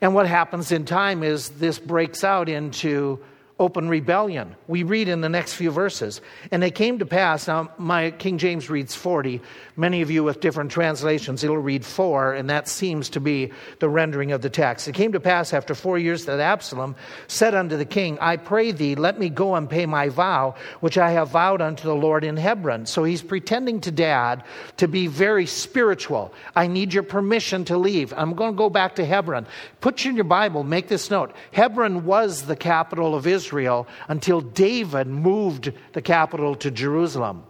And 0.00 0.14
what 0.14 0.26
happens 0.26 0.72
in 0.72 0.86
time 0.86 1.22
is 1.22 1.50
this 1.50 1.78
breaks 1.78 2.24
out 2.24 2.48
into 2.48 3.22
open 3.58 3.88
rebellion. 3.88 4.56
We 4.66 4.82
read 4.82 5.08
in 5.08 5.20
the 5.20 5.28
next 5.28 5.54
few 5.54 5.70
verses. 5.70 6.20
And 6.50 6.64
it 6.64 6.74
came 6.74 6.98
to 6.98 7.06
pass, 7.06 7.46
now 7.46 7.70
my 7.78 8.10
King 8.10 8.38
James 8.38 8.68
reads 8.68 8.94
40. 8.94 9.40
Many 9.76 10.02
of 10.02 10.10
you 10.10 10.24
with 10.24 10.40
different 10.40 10.72
translations, 10.72 11.44
it'll 11.44 11.58
read 11.58 11.84
4, 11.84 12.34
and 12.34 12.50
that 12.50 12.66
seems 12.66 13.10
to 13.10 13.20
be 13.20 13.52
the 13.78 13.88
rendering 13.88 14.32
of 14.32 14.42
the 14.42 14.50
text. 14.50 14.88
It 14.88 14.94
came 14.94 15.12
to 15.12 15.20
pass 15.20 15.52
after 15.52 15.74
four 15.74 15.98
years 15.98 16.24
that 16.24 16.40
Absalom 16.40 16.96
said 17.28 17.54
unto 17.54 17.76
the 17.76 17.84
king, 17.84 18.18
I 18.20 18.36
pray 18.36 18.72
thee, 18.72 18.94
let 18.94 19.18
me 19.18 19.28
go 19.28 19.54
and 19.54 19.70
pay 19.70 19.86
my 19.86 20.08
vow, 20.08 20.56
which 20.80 20.98
I 20.98 21.10
have 21.12 21.30
vowed 21.30 21.60
unto 21.60 21.84
the 21.84 21.94
Lord 21.94 22.24
in 22.24 22.36
Hebron. 22.36 22.86
So 22.86 23.04
he's 23.04 23.22
pretending 23.22 23.80
to 23.82 23.90
dad 23.90 24.44
to 24.78 24.88
be 24.88 25.06
very 25.06 25.46
spiritual. 25.46 26.34
I 26.56 26.66
need 26.66 26.92
your 26.92 27.02
permission 27.02 27.64
to 27.66 27.78
leave. 27.78 28.12
I'm 28.16 28.34
going 28.34 28.52
to 28.52 28.58
go 28.58 28.70
back 28.70 28.96
to 28.96 29.04
Hebron. 29.04 29.46
Put 29.80 30.04
you 30.04 30.10
in 30.10 30.16
your 30.16 30.24
Bible, 30.24 30.64
make 30.64 30.88
this 30.88 31.10
note. 31.10 31.32
Hebron 31.52 32.04
was 32.04 32.42
the 32.42 32.56
capital 32.56 33.14
of 33.14 33.26
Israel. 33.26 33.51
Israel 33.52 33.86
until 34.08 34.40
David 34.40 35.06
moved 35.06 35.72
the 35.92 36.00
capital 36.00 36.54
to 36.56 36.70
Jerusalem. 36.70 37.44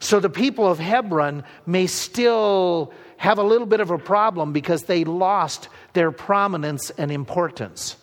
So 0.00 0.18
the 0.18 0.28
people 0.28 0.66
of 0.66 0.80
Hebron 0.80 1.44
may 1.66 1.86
still 1.86 2.92
have 3.16 3.38
a 3.38 3.44
little 3.44 3.66
bit 3.66 3.80
of 3.80 3.92
a 3.92 3.98
problem 3.98 4.52
because 4.52 4.82
they 4.82 5.04
lost 5.04 5.68
their 5.92 6.10
prominence 6.10 6.90
and 6.98 7.12
importance. 7.12 7.96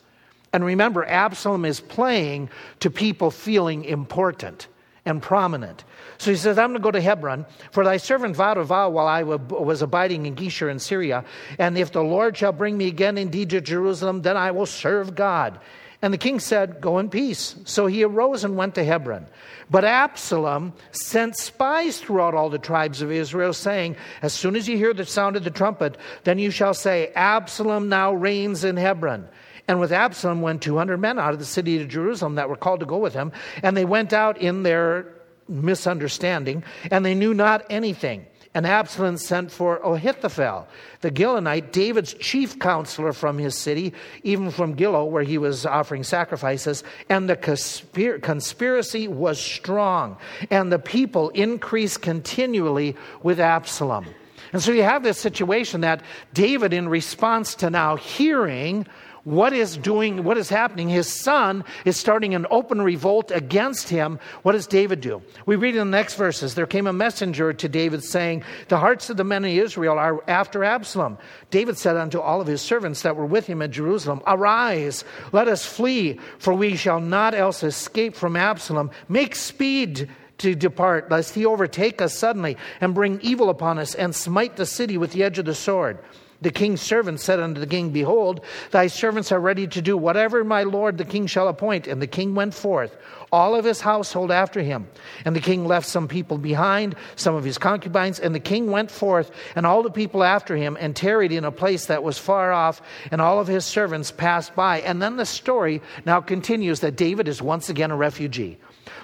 And 0.54 0.64
remember, 0.64 1.04
Absalom 1.06 1.66
is 1.66 1.82
playing 1.82 2.50
to 2.80 2.90
people 2.90 3.30
feeling 3.30 3.84
important 3.84 4.68
and 5.06 5.22
prominent. 5.22 5.84
So 6.18 6.32
he 6.32 6.38
says, 6.38 6.58
I'm 6.58 6.70
going 6.70 6.82
to 6.82 6.84
go 6.84 6.92
to 6.92 7.02
Hebron, 7.02 7.46
for 7.72 7.84
thy 7.84 7.98
servant 7.98 8.38
vowed 8.38 8.58
a 8.58 8.64
vow 8.64 8.90
while 8.90 9.08
I 9.08 9.24
was 9.24 9.82
abiding 9.82 10.26
in 10.28 10.36
Geshur 10.36 10.72
in 10.72 10.80
Syria. 10.80 11.26
And 11.60 11.78
if 11.78 11.92
the 11.92 12.04
Lord 12.04 12.38
shall 12.38 12.54
bring 12.54 12.78
me 12.78 12.88
again 12.88 13.18
indeed 13.18 13.50
to 13.50 13.60
Jerusalem, 13.60 14.22
then 14.22 14.38
I 14.38 14.52
will 14.52 14.66
serve 14.66 15.14
God. 15.14 15.60
And 16.04 16.14
the 16.14 16.18
king 16.18 16.42
said, 16.42 16.82
Go 16.82 17.00
in 17.00 17.10
peace. 17.10 17.56
So 17.64 17.88
he 17.88 18.04
arose 18.04 18.44
and 18.44 18.58
went 18.58 18.76
to 18.76 18.84
Hebron. 18.84 19.26
But 19.72 19.86
Absalom 19.86 20.74
sent 20.92 21.38
spies 21.38 21.98
throughout 21.98 22.34
all 22.34 22.50
the 22.50 22.60
tribes 22.60 23.02
of 23.02 23.10
Israel, 23.10 23.54
saying, 23.54 23.96
As 24.22 24.34
soon 24.34 24.58
as 24.58 24.68
you 24.68 24.76
hear 24.76 24.94
the 24.94 25.06
sound 25.06 25.38
of 25.38 25.46
the 25.46 25.50
trumpet, 25.50 25.98
then 26.26 26.40
you 26.40 26.52
shall 26.52 26.74
say, 26.74 27.14
Absalom 27.16 27.88
now 27.88 28.14
reigns 28.14 28.66
in 28.66 28.76
Hebron. 28.76 29.30
And 29.70 29.80
with 29.80 29.94
Absalom 29.94 30.42
went 30.42 30.62
200 30.62 30.98
men 30.98 31.18
out 31.18 31.32
of 31.32 31.40
the 31.40 31.46
city 31.46 31.82
of 31.82 31.88
Jerusalem 31.88 32.36
that 32.36 32.50
were 32.50 32.58
called 32.58 32.82
to 32.82 32.86
go 32.86 32.98
with 32.98 33.14
him. 33.14 33.32
And 33.64 33.78
they 33.78 33.86
went 33.86 34.12
out 34.12 34.38
in 34.38 34.64
their 34.64 35.08
misunderstanding, 35.48 36.66
and 36.92 37.06
they 37.06 37.16
knew 37.16 37.34
not 37.34 37.66
anything. 37.70 38.26
And 38.56 38.68
Absalom 38.68 39.18
sent 39.18 39.52
for 39.52 39.78
Ahithophel, 39.78 40.68
the 41.02 41.10
Gilonite, 41.10 41.72
David's 41.72 42.14
chief 42.14 42.60
counselor 42.60 43.12
from 43.12 43.40
his 43.40 43.58
city, 43.58 43.94
even 44.22 44.52
from 44.52 44.76
Gilo, 44.76 45.10
where 45.10 45.24
he 45.24 45.40
was 45.40 45.66
offering 45.66 46.04
sacrifices. 46.04 46.84
And 47.10 47.28
the 47.28 47.36
conspir- 47.36 48.22
conspiracy 48.22 49.08
was 49.08 49.40
strong, 49.40 50.18
and 50.52 50.72
the 50.72 50.78
people 50.78 51.30
increased 51.30 52.04
continually 52.04 52.96
with 53.24 53.40
Absalom. 53.40 54.06
And 54.52 54.62
so 54.62 54.72
you 54.72 54.84
have 54.84 55.02
this 55.02 55.18
situation 55.18 55.82
that 55.82 56.04
David, 56.36 56.74
in 56.74 56.88
response 56.88 57.56
to 57.56 57.72
now 57.72 57.96
hearing 57.96 58.86
what 59.24 59.54
is 59.54 59.78
doing 59.78 60.24
what 60.24 60.38
is 60.38 60.50
happening? 60.50 60.90
His 60.90 61.08
son 61.08 61.64
is 61.86 61.96
starting 61.96 62.36
an 62.36 62.46
open 62.52 62.82
revolt 62.82 63.32
against 63.32 63.88
him. 63.88 64.20
What 64.42 64.52
does 64.52 64.68
david 64.68 65.00
do? 65.00 65.22
We 65.46 65.56
read 65.56 65.76
in 65.76 65.90
the 65.90 65.98
next 65.98 66.16
verses 66.16 66.56
there 66.56 66.66
came 66.66 66.88
a 66.88 66.94
messenger 66.94 67.54
to 67.54 67.70
david 67.70 68.04
saying 68.04 68.44
the 68.68 68.78
hearts 68.78 69.10
of 69.10 69.18
the 69.18 69.24
men 69.24 69.46
of 69.46 69.52
israel 69.52 69.98
are 69.98 70.24
after 70.30 70.64
absalom. 70.66 71.18
David 71.52 71.78
said 71.78 71.96
unto 71.96 72.20
all 72.20 72.42
of 72.42 72.48
his 72.48 72.62
servants 72.62 73.04
that 73.04 73.16
were 73.16 73.26
with 73.26 73.48
him 73.48 73.62
at 73.62 73.72
jerusalem 73.72 74.22
arise 74.28 75.06
let 75.32 75.48
us 75.48 75.66
flee 75.66 76.20
for 76.38 76.54
we 76.54 76.76
shall 76.76 77.00
not 77.00 77.34
else 77.34 77.64
escape 77.64 78.16
from 78.16 78.36
absalom. 78.36 78.92
Make 79.08 79.36
speed 79.36 80.10
to 80.40 80.56
depart, 80.56 81.10
lest 81.10 81.36
he 81.36 81.46
overtake 81.46 82.02
us 82.02 82.14
suddenly 82.14 82.58
and 82.82 82.94
bring 82.94 83.22
evil 83.22 83.50
upon 83.50 83.80
us 83.80 83.96
and 83.96 84.14
smite 84.14 84.58
the 84.58 84.66
city 84.66 84.98
with 84.98 85.12
the 85.14 85.24
edge 85.24 85.40
of 85.40 85.46
the 85.46 85.56
sword. 85.56 86.00
The 86.44 86.52
king's 86.52 86.82
servants 86.82 87.24
said 87.24 87.40
unto 87.40 87.62
the 87.62 87.68
king, 87.68 87.92
Behold, 87.92 88.42
thy 88.72 88.88
servants 88.88 89.32
are 89.32 89.40
ready 89.40 89.66
to 89.68 89.82
do 89.82 89.96
whatever 89.98 90.44
my 90.44 90.64
lord 90.64 90.98
the 90.98 91.06
king 91.06 91.26
shall 91.26 91.48
appoint. 91.48 91.88
And 91.88 92.02
the 92.02 92.08
king 92.08 92.36
went 92.36 92.54
forth, 92.54 92.98
all 93.32 93.56
of 93.56 93.64
his 93.64 93.80
household 93.80 94.30
after 94.30 94.62
him. 94.62 94.90
And 95.24 95.36
the 95.36 95.40
king 95.40 95.66
left 95.66 95.88
some 95.88 96.10
people 96.10 96.38
behind, 96.38 96.96
some 97.16 97.34
of 97.34 97.46
his 97.46 97.58
concubines. 97.58 98.20
And 98.20 98.36
the 98.36 98.42
king 98.42 98.70
went 98.70 98.92
forth, 98.92 99.32
and 99.56 99.66
all 99.66 99.84
the 99.84 99.90
people 99.90 100.22
after 100.22 100.58
him, 100.58 100.78
and 100.80 100.94
tarried 100.94 101.32
in 101.32 101.46
a 101.46 101.52
place 101.52 101.86
that 101.86 102.04
was 102.04 102.18
far 102.18 102.52
off. 102.52 102.82
And 103.10 103.22
all 103.22 103.40
of 103.40 103.48
his 103.48 103.64
servants 103.64 104.12
passed 104.12 104.54
by. 104.54 104.82
And 104.82 105.02
then 105.02 105.16
the 105.16 105.26
story 105.26 105.82
now 106.06 106.20
continues 106.20 106.82
that 106.82 106.98
David 106.98 107.30
is 107.30 107.42
once 107.42 107.70
again 107.70 107.90
a 107.90 107.96
refugee. 107.96 108.60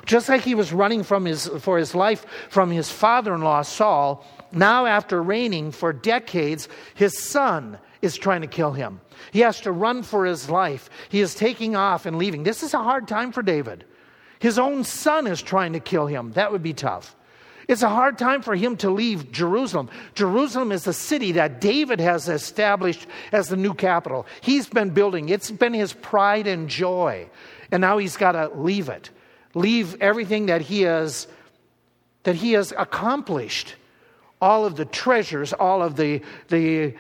Just 0.05 0.27
like 0.27 0.41
he 0.41 0.55
was 0.55 0.73
running 0.73 1.03
from 1.03 1.23
his, 1.23 1.47
for 1.59 1.77
his 1.77 1.95
life 1.95 2.25
from 2.49 2.69
his 2.69 2.91
father 2.91 3.33
in 3.33 3.41
law, 3.41 3.61
Saul, 3.61 4.25
now 4.51 4.85
after 4.85 5.21
reigning 5.21 5.71
for 5.71 5.93
decades, 5.93 6.67
his 6.95 7.17
son 7.17 7.77
is 8.01 8.17
trying 8.17 8.41
to 8.41 8.47
kill 8.47 8.71
him. 8.71 9.01
He 9.31 9.41
has 9.41 9.61
to 9.61 9.71
run 9.71 10.03
for 10.03 10.25
his 10.25 10.49
life. 10.49 10.89
He 11.09 11.19
is 11.19 11.35
taking 11.35 11.75
off 11.75 12.05
and 12.05 12.17
leaving. 12.17 12.43
This 12.43 12.63
is 12.63 12.73
a 12.73 12.83
hard 12.83 13.07
time 13.07 13.31
for 13.31 13.41
David. 13.41 13.85
His 14.39 14.57
own 14.57 14.83
son 14.83 15.27
is 15.27 15.41
trying 15.41 15.73
to 15.73 15.79
kill 15.79 16.07
him. 16.07 16.31
That 16.31 16.51
would 16.51 16.63
be 16.63 16.73
tough. 16.73 17.15
It's 17.67 17.83
a 17.83 17.89
hard 17.89 18.17
time 18.17 18.41
for 18.41 18.55
him 18.55 18.77
to 18.77 18.89
leave 18.89 19.31
Jerusalem. 19.31 19.91
Jerusalem 20.15 20.71
is 20.71 20.85
the 20.85 20.93
city 20.93 21.33
that 21.33 21.61
David 21.61 21.99
has 21.99 22.27
established 22.27 23.05
as 23.31 23.49
the 23.49 23.57
new 23.57 23.75
capital. 23.75 24.25
He's 24.41 24.67
been 24.67 24.89
building, 24.89 25.29
it's 25.29 25.51
been 25.51 25.75
his 25.75 25.93
pride 25.93 26.47
and 26.47 26.67
joy. 26.67 27.29
And 27.71 27.81
now 27.81 27.99
he's 27.99 28.17
got 28.17 28.31
to 28.31 28.49
leave 28.59 28.89
it. 28.89 29.11
Leave 29.53 30.01
everything 30.01 30.47
that 30.47 30.61
he 30.61 30.81
has 30.81 31.27
that 32.23 32.35
he 32.35 32.53
has 32.53 32.73
accomplished. 32.75 33.75
All 34.41 34.65
of 34.65 34.75
the 34.75 34.85
treasures, 34.85 35.53
all 35.53 35.81
of 35.81 35.95
the, 35.95 36.21
the 36.47 36.93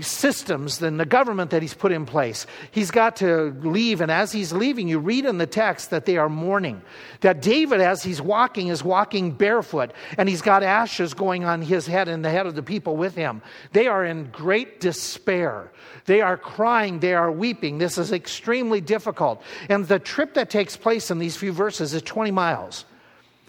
systems 0.00 0.78
than 0.78 0.96
the 0.96 1.06
government 1.06 1.50
that 1.50 1.62
he's 1.62 1.74
put 1.74 1.92
in 1.92 2.04
place. 2.04 2.46
He's 2.70 2.90
got 2.90 3.16
to 3.16 3.56
leave, 3.62 4.00
and 4.00 4.10
as 4.10 4.32
he's 4.32 4.52
leaving, 4.52 4.88
you 4.88 4.98
read 4.98 5.24
in 5.24 5.38
the 5.38 5.46
text 5.46 5.90
that 5.90 6.04
they 6.04 6.16
are 6.16 6.28
mourning. 6.28 6.82
That 7.20 7.40
David, 7.40 7.80
as 7.80 8.02
he's 8.02 8.20
walking, 8.20 8.68
is 8.68 8.84
walking 8.84 9.32
barefoot, 9.32 9.92
and 10.16 10.28
he's 10.28 10.42
got 10.42 10.62
ashes 10.62 11.14
going 11.14 11.44
on 11.44 11.62
his 11.62 11.86
head 11.86 12.08
and 12.08 12.24
the 12.24 12.30
head 12.30 12.46
of 12.46 12.54
the 12.54 12.62
people 12.62 12.96
with 12.96 13.14
him. 13.14 13.42
They 13.72 13.86
are 13.86 14.04
in 14.04 14.30
great 14.30 14.80
despair. 14.80 15.70
They 16.04 16.20
are 16.20 16.36
crying, 16.36 17.00
they 17.00 17.14
are 17.14 17.30
weeping. 17.30 17.78
This 17.78 17.98
is 17.98 18.12
extremely 18.12 18.80
difficult. 18.80 19.42
And 19.68 19.86
the 19.86 19.98
trip 19.98 20.34
that 20.34 20.50
takes 20.50 20.76
place 20.76 21.10
in 21.10 21.18
these 21.18 21.36
few 21.36 21.52
verses 21.52 21.94
is 21.94 22.02
20 22.02 22.30
miles. 22.30 22.84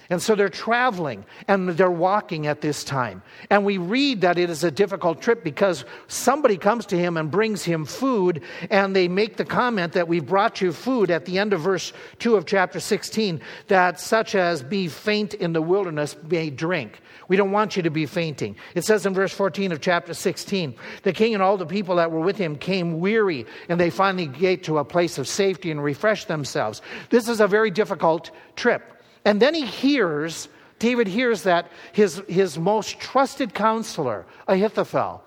And 0.09 0.19
so 0.19 0.33
they're 0.33 0.49
traveling 0.49 1.23
and 1.47 1.69
they're 1.69 1.91
walking 1.91 2.47
at 2.47 2.61
this 2.61 2.83
time. 2.83 3.21
And 3.51 3.63
we 3.63 3.77
read 3.77 4.21
that 4.21 4.39
it 4.39 4.49
is 4.49 4.63
a 4.63 4.71
difficult 4.71 5.21
trip 5.21 5.43
because 5.43 5.85
somebody 6.07 6.57
comes 6.57 6.87
to 6.87 6.97
him 6.97 7.15
and 7.15 7.29
brings 7.29 7.63
him 7.63 7.85
food, 7.85 8.41
and 8.71 8.95
they 8.95 9.07
make 9.07 9.37
the 9.37 9.45
comment 9.45 9.93
that 9.93 10.07
we 10.07 10.19
brought 10.19 10.61
you 10.61 10.73
food 10.73 11.11
at 11.11 11.25
the 11.25 11.37
end 11.37 11.53
of 11.53 11.61
verse 11.61 11.93
2 12.19 12.35
of 12.35 12.47
chapter 12.47 12.79
16, 12.79 13.39
that 13.67 13.99
such 13.99 14.33
as 14.33 14.63
be 14.63 14.87
faint 14.87 15.35
in 15.35 15.53
the 15.53 15.61
wilderness 15.61 16.15
may 16.29 16.49
drink. 16.49 17.01
We 17.27 17.37
don't 17.37 17.51
want 17.51 17.77
you 17.77 17.83
to 17.83 17.91
be 17.91 18.07
fainting. 18.07 18.55
It 18.73 18.85
says 18.85 19.05
in 19.05 19.13
verse 19.13 19.31
14 19.31 19.71
of 19.71 19.79
chapter 19.79 20.15
16 20.15 20.73
the 21.03 21.13
king 21.13 21.35
and 21.35 21.43
all 21.43 21.57
the 21.57 21.65
people 21.65 21.97
that 21.97 22.11
were 22.11 22.19
with 22.19 22.37
him 22.37 22.55
came 22.55 22.99
weary, 22.99 23.45
and 23.69 23.79
they 23.79 23.91
finally 23.91 24.25
get 24.25 24.63
to 24.63 24.79
a 24.79 24.85
place 24.85 25.19
of 25.19 25.27
safety 25.27 25.69
and 25.69 25.83
refresh 25.83 26.25
themselves. 26.25 26.81
This 27.11 27.29
is 27.29 27.39
a 27.39 27.47
very 27.47 27.69
difficult 27.69 28.31
trip. 28.55 28.98
And 29.25 29.41
then 29.41 29.53
he 29.53 29.65
hears, 29.65 30.47
David 30.79 31.07
hears 31.07 31.43
that 31.43 31.69
his, 31.91 32.21
his 32.27 32.57
most 32.57 32.99
trusted 32.99 33.53
counselor, 33.53 34.25
Ahithophel, 34.47 35.23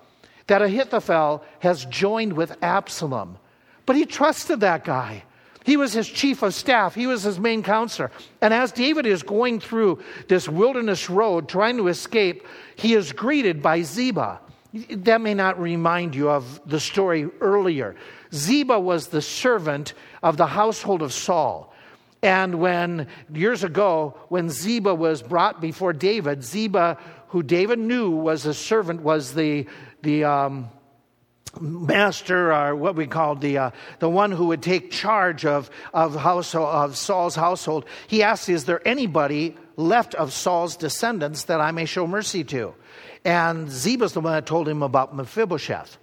that 0.47 0.61
Ahithophel 0.61 1.43
has 1.59 1.85
joined 1.85 2.33
with 2.33 2.57
Absalom. 2.61 3.37
But 3.85 3.95
he 3.95 4.05
trusted 4.05 4.61
that 4.61 4.83
guy. 4.83 5.23
He 5.65 5.77
was 5.77 5.93
his 5.93 6.09
chief 6.09 6.43
of 6.43 6.53
staff, 6.53 6.93
he 6.93 7.07
was 7.07 7.23
his 7.23 7.39
main 7.39 7.63
counselor. 7.63 8.11
And 8.41 8.53
as 8.53 8.71
David 8.71 9.05
is 9.05 9.23
going 9.23 9.59
through 9.59 10.03
this 10.27 10.49
wilderness 10.49 11.09
road 11.09 11.47
trying 11.47 11.77
to 11.77 11.87
escape, 11.87 12.45
he 12.75 12.93
is 12.93 13.13
greeted 13.13 13.61
by 13.61 13.81
Ziba. 13.81 14.41
That 14.89 15.21
may 15.21 15.35
not 15.35 15.61
remind 15.61 16.15
you 16.15 16.29
of 16.29 16.59
the 16.65 16.79
story 16.79 17.29
earlier. 17.39 17.95
Ziba 18.33 18.79
was 18.79 19.07
the 19.07 19.21
servant 19.21 19.93
of 20.21 20.35
the 20.35 20.47
household 20.47 21.01
of 21.01 21.13
Saul. 21.13 21.72
And 22.23 22.61
when, 22.61 23.07
years 23.33 23.65
ago, 23.65 24.17
when 24.29 24.49
Ziba 24.49 24.95
was 24.95 25.21
brought 25.21 25.59
before 25.59 25.91
David, 25.91 26.41
Ziba, 26.41 26.97
who 27.27 27.43
David 27.43 27.79
knew 27.79 28.11
was 28.11 28.45
a 28.45 28.53
servant, 28.53 29.01
was 29.01 29.33
the, 29.33 29.67
the 30.03 30.23
um, 30.23 30.69
master, 31.59 32.53
or 32.53 32.77
what 32.77 32.95
we 32.95 33.07
call 33.07 33.35
the, 33.35 33.57
uh, 33.57 33.71
the 33.99 34.09
one 34.09 34.31
who 34.31 34.47
would 34.47 34.61
take 34.61 34.89
charge 34.89 35.45
of, 35.45 35.69
of, 35.93 36.15
household, 36.15 36.69
of 36.69 36.95
Saul's 36.95 37.35
household. 37.35 37.85
He 38.07 38.23
asked, 38.23 38.47
Is 38.47 38.63
there 38.63 38.85
anybody 38.87 39.57
left 39.75 40.15
of 40.15 40.31
Saul's 40.31 40.77
descendants 40.77 41.43
that 41.45 41.59
I 41.59 41.71
may 41.71 41.83
show 41.83 42.07
mercy 42.07 42.45
to? 42.45 42.73
And 43.25 43.69
Ziba's 43.69 44.13
the 44.13 44.21
one 44.21 44.31
that 44.31 44.45
told 44.45 44.69
him 44.69 44.81
about 44.81 45.13
Mephibosheth. 45.13 45.97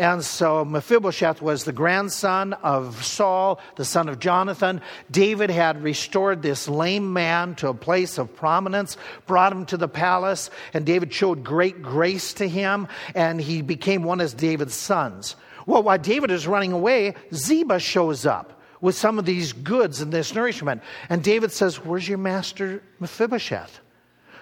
And 0.00 0.24
so 0.24 0.64
Mephibosheth 0.64 1.42
was 1.42 1.64
the 1.64 1.74
grandson 1.74 2.54
of 2.54 3.04
Saul, 3.04 3.60
the 3.76 3.84
son 3.84 4.08
of 4.08 4.18
Jonathan. 4.18 4.80
David 5.10 5.50
had 5.50 5.82
restored 5.82 6.40
this 6.40 6.70
lame 6.70 7.12
man 7.12 7.54
to 7.56 7.68
a 7.68 7.74
place 7.74 8.16
of 8.16 8.34
prominence, 8.34 8.96
brought 9.26 9.52
him 9.52 9.66
to 9.66 9.76
the 9.76 9.88
palace, 9.88 10.48
and 10.72 10.86
David 10.86 11.12
showed 11.12 11.44
great 11.44 11.82
grace 11.82 12.32
to 12.32 12.48
him, 12.48 12.88
and 13.14 13.42
he 13.42 13.60
became 13.60 14.02
one 14.02 14.22
of 14.22 14.38
David's 14.38 14.72
sons. 14.72 15.36
Well, 15.66 15.82
while 15.82 15.98
David 15.98 16.30
is 16.30 16.46
running 16.46 16.72
away, 16.72 17.14
Ziba 17.34 17.78
shows 17.78 18.24
up 18.24 18.58
with 18.80 18.96
some 18.96 19.18
of 19.18 19.26
these 19.26 19.52
goods 19.52 20.00
and 20.00 20.10
this 20.10 20.34
nourishment. 20.34 20.80
And 21.10 21.22
David 21.22 21.52
says, 21.52 21.76
Where's 21.76 22.08
your 22.08 22.16
master 22.16 22.82
Mephibosheth? 23.00 23.80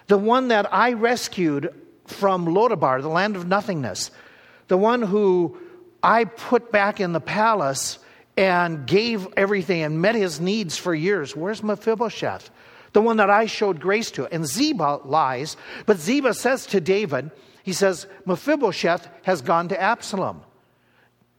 The 0.06 0.18
one 0.18 0.46
that 0.48 0.72
I 0.72 0.92
rescued 0.92 1.74
from 2.06 2.46
Lodabar, 2.46 3.02
the 3.02 3.08
land 3.08 3.34
of 3.34 3.48
nothingness 3.48 4.12
the 4.68 4.78
one 4.78 5.02
who 5.02 5.58
I 6.02 6.24
put 6.24 6.70
back 6.70 7.00
in 7.00 7.12
the 7.12 7.20
palace 7.20 7.98
and 8.36 8.86
gave 8.86 9.26
everything 9.36 9.82
and 9.82 10.00
met 10.00 10.14
his 10.14 10.40
needs 10.40 10.76
for 10.76 10.94
years. 10.94 11.34
Where's 11.34 11.62
Mephibosheth? 11.62 12.50
The 12.92 13.02
one 13.02 13.16
that 13.16 13.30
I 13.30 13.46
showed 13.46 13.80
grace 13.80 14.10
to. 14.12 14.26
And 14.26 14.46
Ziba 14.46 15.00
lies, 15.04 15.56
but 15.86 15.98
Ziba 15.98 16.34
says 16.34 16.66
to 16.66 16.80
David, 16.80 17.30
he 17.64 17.72
says, 17.72 18.06
Mephibosheth 18.24 19.08
has 19.24 19.42
gone 19.42 19.68
to 19.68 19.80
Absalom. 19.80 20.42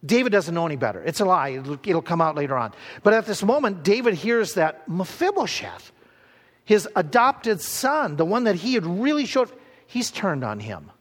David 0.06 0.32
doesn't 0.32 0.54
know 0.54 0.66
any 0.66 0.76
better. 0.76 1.02
It's 1.04 1.20
a 1.20 1.26
lie. 1.26 1.50
It'll, 1.50 1.80
it'll 1.86 2.02
come 2.02 2.22
out 2.22 2.36
later 2.36 2.56
on. 2.58 2.74
But 3.04 3.14
at 3.14 3.26
this 3.26 3.44
moment, 3.44 3.84
David 3.84 4.14
hears 4.14 4.54
that 4.54 4.88
Mephibosheth, 4.88 5.92
his 6.64 6.88
adopted 6.96 7.62
son, 7.62 8.16
the 8.16 8.26
one 8.26 8.46
that 8.46 8.56
he 8.56 8.74
had 8.74 8.86
really 8.86 9.26
showed, 9.26 9.52
he's 9.88 10.12
turned 10.12 10.44
on 10.44 10.60
him. 10.60 10.92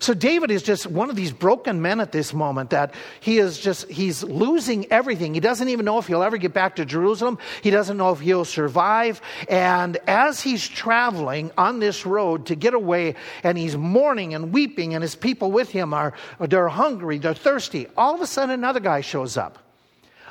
So 0.00 0.14
David 0.14 0.50
is 0.50 0.62
just 0.62 0.86
one 0.86 1.10
of 1.10 1.16
these 1.16 1.30
broken 1.30 1.82
men 1.82 2.00
at 2.00 2.10
this 2.10 2.32
moment 2.32 2.70
that 2.70 2.94
he 3.20 3.36
is 3.36 3.58
just, 3.58 3.86
he's 3.90 4.24
losing 4.24 4.90
everything. 4.90 5.34
He 5.34 5.40
doesn't 5.40 5.68
even 5.68 5.84
know 5.84 5.98
if 5.98 6.06
he'll 6.06 6.22
ever 6.22 6.38
get 6.38 6.54
back 6.54 6.76
to 6.76 6.86
Jerusalem. 6.86 7.36
He 7.62 7.68
doesn't 7.68 7.98
know 7.98 8.10
if 8.10 8.20
he'll 8.20 8.46
survive. 8.46 9.20
And 9.46 9.98
as 10.06 10.40
he's 10.40 10.66
traveling 10.66 11.50
on 11.58 11.80
this 11.80 12.06
road 12.06 12.46
to 12.46 12.54
get 12.54 12.72
away 12.72 13.14
and 13.42 13.58
he's 13.58 13.76
mourning 13.76 14.32
and 14.32 14.54
weeping 14.54 14.94
and 14.94 15.02
his 15.02 15.14
people 15.14 15.52
with 15.52 15.70
him 15.70 15.92
are, 15.92 16.14
they're 16.40 16.68
hungry, 16.68 17.18
they're 17.18 17.34
thirsty. 17.34 17.86
All 17.94 18.14
of 18.14 18.22
a 18.22 18.26
sudden 18.26 18.54
another 18.54 18.80
guy 18.80 19.02
shows 19.02 19.36
up. 19.36 19.58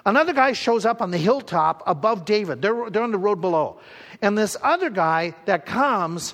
Another 0.04 0.34
guy 0.34 0.54
shows 0.54 0.84
up 0.84 1.00
on 1.00 1.12
the 1.12 1.20
hilltop 1.20 1.84
above 1.86 2.26
David. 2.26 2.64
They're, 2.64 2.90
they're 2.90 3.04
on 3.04 3.12
the 3.12 3.20
road 3.20 3.40
below. 3.40 3.80
And 4.20 4.36
this 4.36 4.58
other 4.64 4.90
guy 4.90 5.36
that 5.46 5.68
comes, 5.68 6.34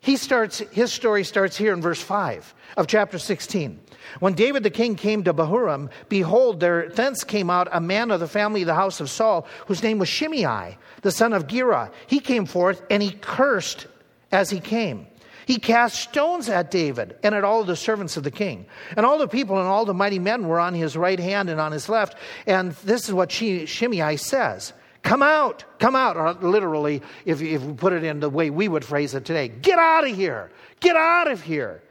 he 0.00 0.16
starts, 0.16 0.58
his 0.58 0.92
story 0.92 1.24
starts 1.24 1.56
here 1.56 1.74
in 1.74 1.82
verse 1.82 2.00
5 2.00 2.54
of 2.76 2.86
chapter 2.86 3.18
16. 3.18 3.78
When 4.18 4.32
David 4.32 4.62
the 4.62 4.70
king 4.70 4.96
came 4.96 5.24
to 5.24 5.34
Bahurim, 5.34 5.90
behold, 6.08 6.60
there 6.60 6.88
thence 6.88 7.22
came 7.22 7.50
out 7.50 7.68
a 7.70 7.80
man 7.80 8.10
of 8.10 8.20
the 8.20 8.28
family 8.28 8.62
of 8.62 8.66
the 8.66 8.74
house 8.74 9.00
of 9.00 9.10
Saul, 9.10 9.46
whose 9.66 9.82
name 9.82 9.98
was 9.98 10.08
Shimei, 10.08 10.78
the 11.02 11.10
son 11.10 11.34
of 11.34 11.46
Gera. 11.46 11.90
He 12.06 12.18
came 12.20 12.46
forth 12.46 12.82
and 12.90 13.02
he 13.02 13.12
cursed 13.12 13.86
as 14.32 14.48
he 14.48 14.58
came. 14.58 15.06
He 15.46 15.58
cast 15.58 15.96
stones 16.00 16.48
at 16.48 16.70
David 16.70 17.16
and 17.22 17.34
at 17.34 17.44
all 17.44 17.64
the 17.64 17.76
servants 17.76 18.16
of 18.16 18.22
the 18.22 18.30
king. 18.30 18.66
And 18.96 19.04
all 19.04 19.18
the 19.18 19.28
people 19.28 19.58
and 19.58 19.66
all 19.66 19.84
the 19.84 19.92
mighty 19.92 20.18
men 20.18 20.46
were 20.46 20.60
on 20.60 20.74
his 20.74 20.96
right 20.96 21.18
hand 21.18 21.50
and 21.50 21.60
on 21.60 21.72
his 21.72 21.88
left. 21.88 22.16
And 22.46 22.72
this 22.84 23.08
is 23.08 23.12
what 23.12 23.32
Shimei 23.32 24.16
says 24.16 24.72
Come 25.02 25.22
out, 25.22 25.64
come 25.78 25.96
out. 25.96 26.16
Or 26.16 26.32
literally, 26.34 27.02
if, 27.24 27.40
if 27.40 27.62
we 27.62 27.72
put 27.72 27.92
it 27.92 28.04
in 28.04 28.20
the 28.20 28.28
way 28.28 28.50
we 28.50 28.68
would 28.68 28.84
phrase 28.84 29.14
it 29.14 29.24
today, 29.24 29.48
get 29.48 29.78
out 29.78 30.08
of 30.08 30.14
here, 30.14 30.50
get 30.80 30.96
out 30.96 31.30
of 31.30 31.42
here. 31.42 31.82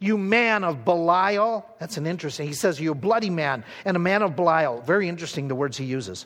You 0.00 0.16
man 0.16 0.62
of 0.62 0.84
Belial. 0.84 1.66
That's 1.80 1.96
an 1.96 2.06
interesting. 2.06 2.46
He 2.46 2.54
says, 2.54 2.80
You 2.80 2.94
bloody 2.94 3.30
man 3.30 3.64
and 3.84 3.96
a 3.96 4.00
man 4.00 4.22
of 4.22 4.36
Belial. 4.36 4.80
Very 4.80 5.08
interesting, 5.08 5.48
the 5.48 5.56
words 5.56 5.76
he 5.76 5.84
uses. 5.84 6.24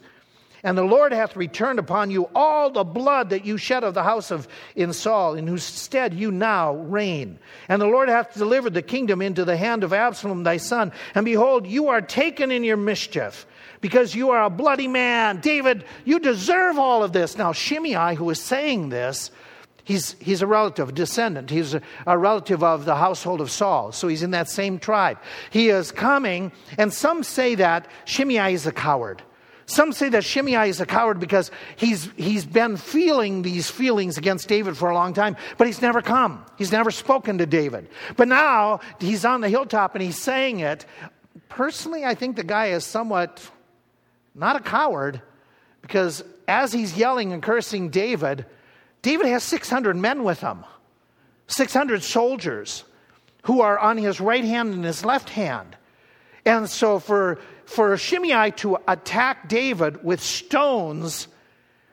And 0.64 0.78
the 0.78 0.84
Lord 0.84 1.12
hath 1.12 1.34
returned 1.34 1.80
upon 1.80 2.12
you 2.12 2.28
all 2.36 2.70
the 2.70 2.84
blood 2.84 3.30
that 3.30 3.44
you 3.44 3.56
shed 3.56 3.82
of 3.82 3.94
the 3.94 4.04
house 4.04 4.30
of 4.30 4.46
in 4.76 4.92
Saul, 4.92 5.34
in 5.34 5.48
whose 5.48 5.64
stead 5.64 6.14
you 6.14 6.30
now 6.30 6.74
reign. 6.74 7.38
And 7.68 7.82
the 7.82 7.86
Lord 7.86 8.08
hath 8.08 8.34
delivered 8.34 8.74
the 8.74 8.82
kingdom 8.82 9.20
into 9.20 9.44
the 9.44 9.56
hand 9.56 9.82
of 9.82 9.92
Absalom 9.92 10.44
thy 10.44 10.58
son. 10.58 10.92
And 11.16 11.24
behold, 11.24 11.66
you 11.66 11.88
are 11.88 12.00
taken 12.00 12.52
in 12.52 12.62
your 12.62 12.76
mischief, 12.76 13.44
because 13.82 14.14
you 14.14 14.30
are 14.30 14.44
a 14.44 14.50
bloody 14.50 14.88
man. 14.88 15.40
David, 15.40 15.84
you 16.06 16.18
deserve 16.18 16.78
all 16.78 17.04
of 17.04 17.12
this. 17.12 17.36
Now, 17.36 17.52
Shimei, 17.52 18.14
who 18.14 18.30
is 18.30 18.40
saying 18.40 18.88
this, 18.88 19.30
He's, 19.84 20.14
he's 20.20 20.42
a 20.42 20.46
relative, 20.46 20.90
a 20.90 20.92
descendant. 20.92 21.50
He's 21.50 21.74
a, 21.74 21.82
a, 22.06 22.16
relative 22.16 22.62
of 22.62 22.84
the 22.84 22.94
household 22.94 23.40
of 23.40 23.50
Saul. 23.50 23.90
So 23.90 24.06
he's 24.06 24.22
in 24.22 24.30
that 24.30 24.48
same 24.48 24.78
tribe. 24.78 25.18
He 25.50 25.70
is 25.70 25.90
coming, 25.90 26.52
and 26.78 26.92
some 26.92 27.24
say 27.24 27.56
that 27.56 27.88
Shimei 28.04 28.54
is 28.54 28.64
a 28.64 28.70
coward. 28.70 29.22
Some 29.66 29.92
say 29.92 30.08
that 30.10 30.22
Shimei 30.22 30.68
is 30.68 30.80
a 30.80 30.86
coward 30.86 31.18
because 31.18 31.50
he's, 31.74 32.08
he's 32.16 32.44
been 32.44 32.76
feeling 32.76 33.42
these 33.42 33.70
feelings 33.70 34.18
against 34.18 34.46
David 34.46 34.76
for 34.76 34.90
a 34.90 34.94
long 34.94 35.14
time, 35.14 35.36
but 35.58 35.66
he's 35.66 35.82
never 35.82 36.00
come. 36.00 36.44
He's 36.58 36.70
never 36.70 36.92
spoken 36.92 37.38
to 37.38 37.46
David. 37.46 37.88
But 38.16 38.28
now 38.28 38.80
he's 39.00 39.24
on 39.24 39.40
the 39.40 39.48
hilltop 39.48 39.96
and 39.96 40.02
he's 40.02 40.20
saying 40.20 40.60
it. 40.60 40.86
Personally, 41.48 42.04
I 42.04 42.14
think 42.14 42.36
the 42.36 42.44
guy 42.44 42.68
is 42.68 42.84
somewhat 42.84 43.50
not 44.34 44.56
a 44.56 44.60
coward 44.60 45.20
because 45.80 46.24
as 46.48 46.72
he's 46.72 46.96
yelling 46.96 47.32
and 47.32 47.42
cursing 47.42 47.90
David, 47.90 48.46
David 49.02 49.26
has 49.26 49.42
600 49.42 49.96
men 49.96 50.22
with 50.22 50.40
him, 50.40 50.64
600 51.48 52.02
soldiers 52.02 52.84
who 53.44 53.60
are 53.60 53.78
on 53.78 53.98
his 53.98 54.20
right 54.20 54.44
hand 54.44 54.74
and 54.74 54.84
his 54.84 55.04
left 55.04 55.28
hand. 55.28 55.76
And 56.44 56.68
so 56.68 56.98
for, 56.98 57.38
for 57.64 57.96
Shimei 57.96 58.52
to 58.56 58.78
attack 58.88 59.48
David 59.48 60.04
with 60.04 60.20
stones, 60.20 61.28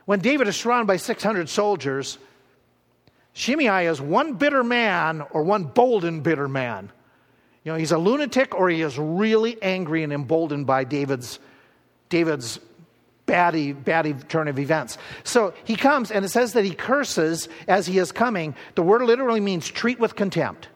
when 0.05 0.19
David 0.19 0.47
is 0.47 0.55
surrounded 0.55 0.87
by 0.87 0.97
600 0.97 1.49
soldiers, 1.49 2.17
Shimei 3.33 3.87
is 3.87 4.01
one 4.01 4.33
bitter 4.33 4.63
man 4.63 5.23
or 5.31 5.43
one 5.43 5.63
bold 5.63 6.03
and 6.05 6.23
bitter 6.23 6.47
man. 6.47 6.91
You 7.63 7.73
know, 7.73 7.77
he's 7.77 7.91
a 7.91 7.97
lunatic 7.97 8.55
or 8.55 8.69
he 8.69 8.81
is 8.81 8.97
really 8.97 9.61
angry 9.61 10.03
and 10.03 10.13
emboldened 10.13 10.65
by 10.65 10.83
David's, 10.83 11.39
David's 12.09 12.59
batty, 13.25 13.73
batty 13.73 14.13
turn 14.13 14.47
of 14.47 14.57
events. 14.57 14.97
So 15.23 15.53
he 15.63 15.75
comes 15.75 16.11
and 16.11 16.25
it 16.25 16.29
says 16.29 16.53
that 16.53 16.65
he 16.65 16.73
curses 16.73 17.47
as 17.67 17.85
he 17.85 17.99
is 17.99 18.11
coming. 18.11 18.55
The 18.75 18.81
word 18.81 19.03
literally 19.03 19.39
means 19.39 19.67
treat 19.67 19.99
with 19.99 20.15
contempt 20.15 20.67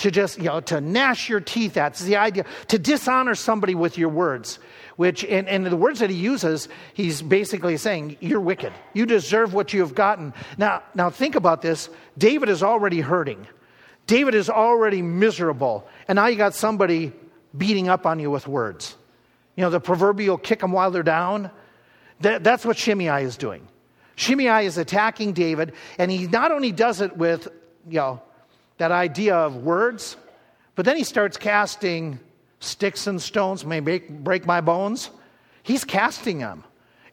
to 0.00 0.10
just, 0.10 0.38
you 0.38 0.44
know, 0.44 0.60
to 0.60 0.80
gnash 0.80 1.28
your 1.28 1.40
teeth 1.40 1.76
at. 1.76 1.92
It's 1.92 2.02
the 2.02 2.16
idea 2.16 2.46
to 2.68 2.78
dishonor 2.78 3.34
somebody 3.34 3.74
with 3.74 3.98
your 3.98 4.08
words, 4.08 4.58
which, 4.96 5.24
and, 5.24 5.48
and 5.48 5.66
the 5.66 5.76
words 5.76 5.98
that 5.98 6.10
he 6.10 6.16
uses, 6.16 6.68
he's 6.94 7.20
basically 7.20 7.76
saying, 7.76 8.16
You're 8.20 8.40
wicked. 8.40 8.72
You 8.94 9.04
deserve 9.04 9.52
what 9.52 9.72
you 9.72 9.80
have 9.80 9.94
gotten. 9.94 10.32
Now, 10.56 10.82
now 10.94 11.10
think 11.10 11.34
about 11.34 11.60
this. 11.60 11.90
David 12.16 12.48
is 12.48 12.62
already 12.62 13.00
hurting, 13.00 13.46
David 14.06 14.34
is 14.34 14.48
already 14.48 15.02
miserable. 15.02 15.86
And 16.08 16.16
now 16.16 16.26
you 16.26 16.36
got 16.36 16.54
somebody 16.54 17.12
beating 17.56 17.88
up 17.88 18.06
on 18.06 18.20
you 18.20 18.30
with 18.30 18.46
words. 18.46 18.96
You 19.60 19.66
know, 19.66 19.70
the 19.70 19.78
proverbial 19.78 20.38
kick 20.38 20.60
them 20.60 20.72
while 20.72 20.90
they're 20.90 21.02
down. 21.02 21.50
That, 22.20 22.42
that's 22.42 22.64
what 22.64 22.78
Shimei 22.78 23.24
is 23.24 23.36
doing. 23.36 23.68
Shimei 24.16 24.64
is 24.64 24.78
attacking 24.78 25.34
David, 25.34 25.74
and 25.98 26.10
he 26.10 26.26
not 26.28 26.50
only 26.50 26.72
does 26.72 27.02
it 27.02 27.14
with, 27.14 27.46
you 27.86 27.98
know, 27.98 28.22
that 28.78 28.90
idea 28.90 29.36
of 29.36 29.56
words, 29.56 30.16
but 30.76 30.86
then 30.86 30.96
he 30.96 31.04
starts 31.04 31.36
casting 31.36 32.18
sticks 32.60 33.06
and 33.06 33.20
stones, 33.20 33.62
may 33.66 33.80
break, 33.80 34.08
break 34.08 34.46
my 34.46 34.62
bones. 34.62 35.10
He's 35.62 35.84
casting 35.84 36.38
them. 36.38 36.64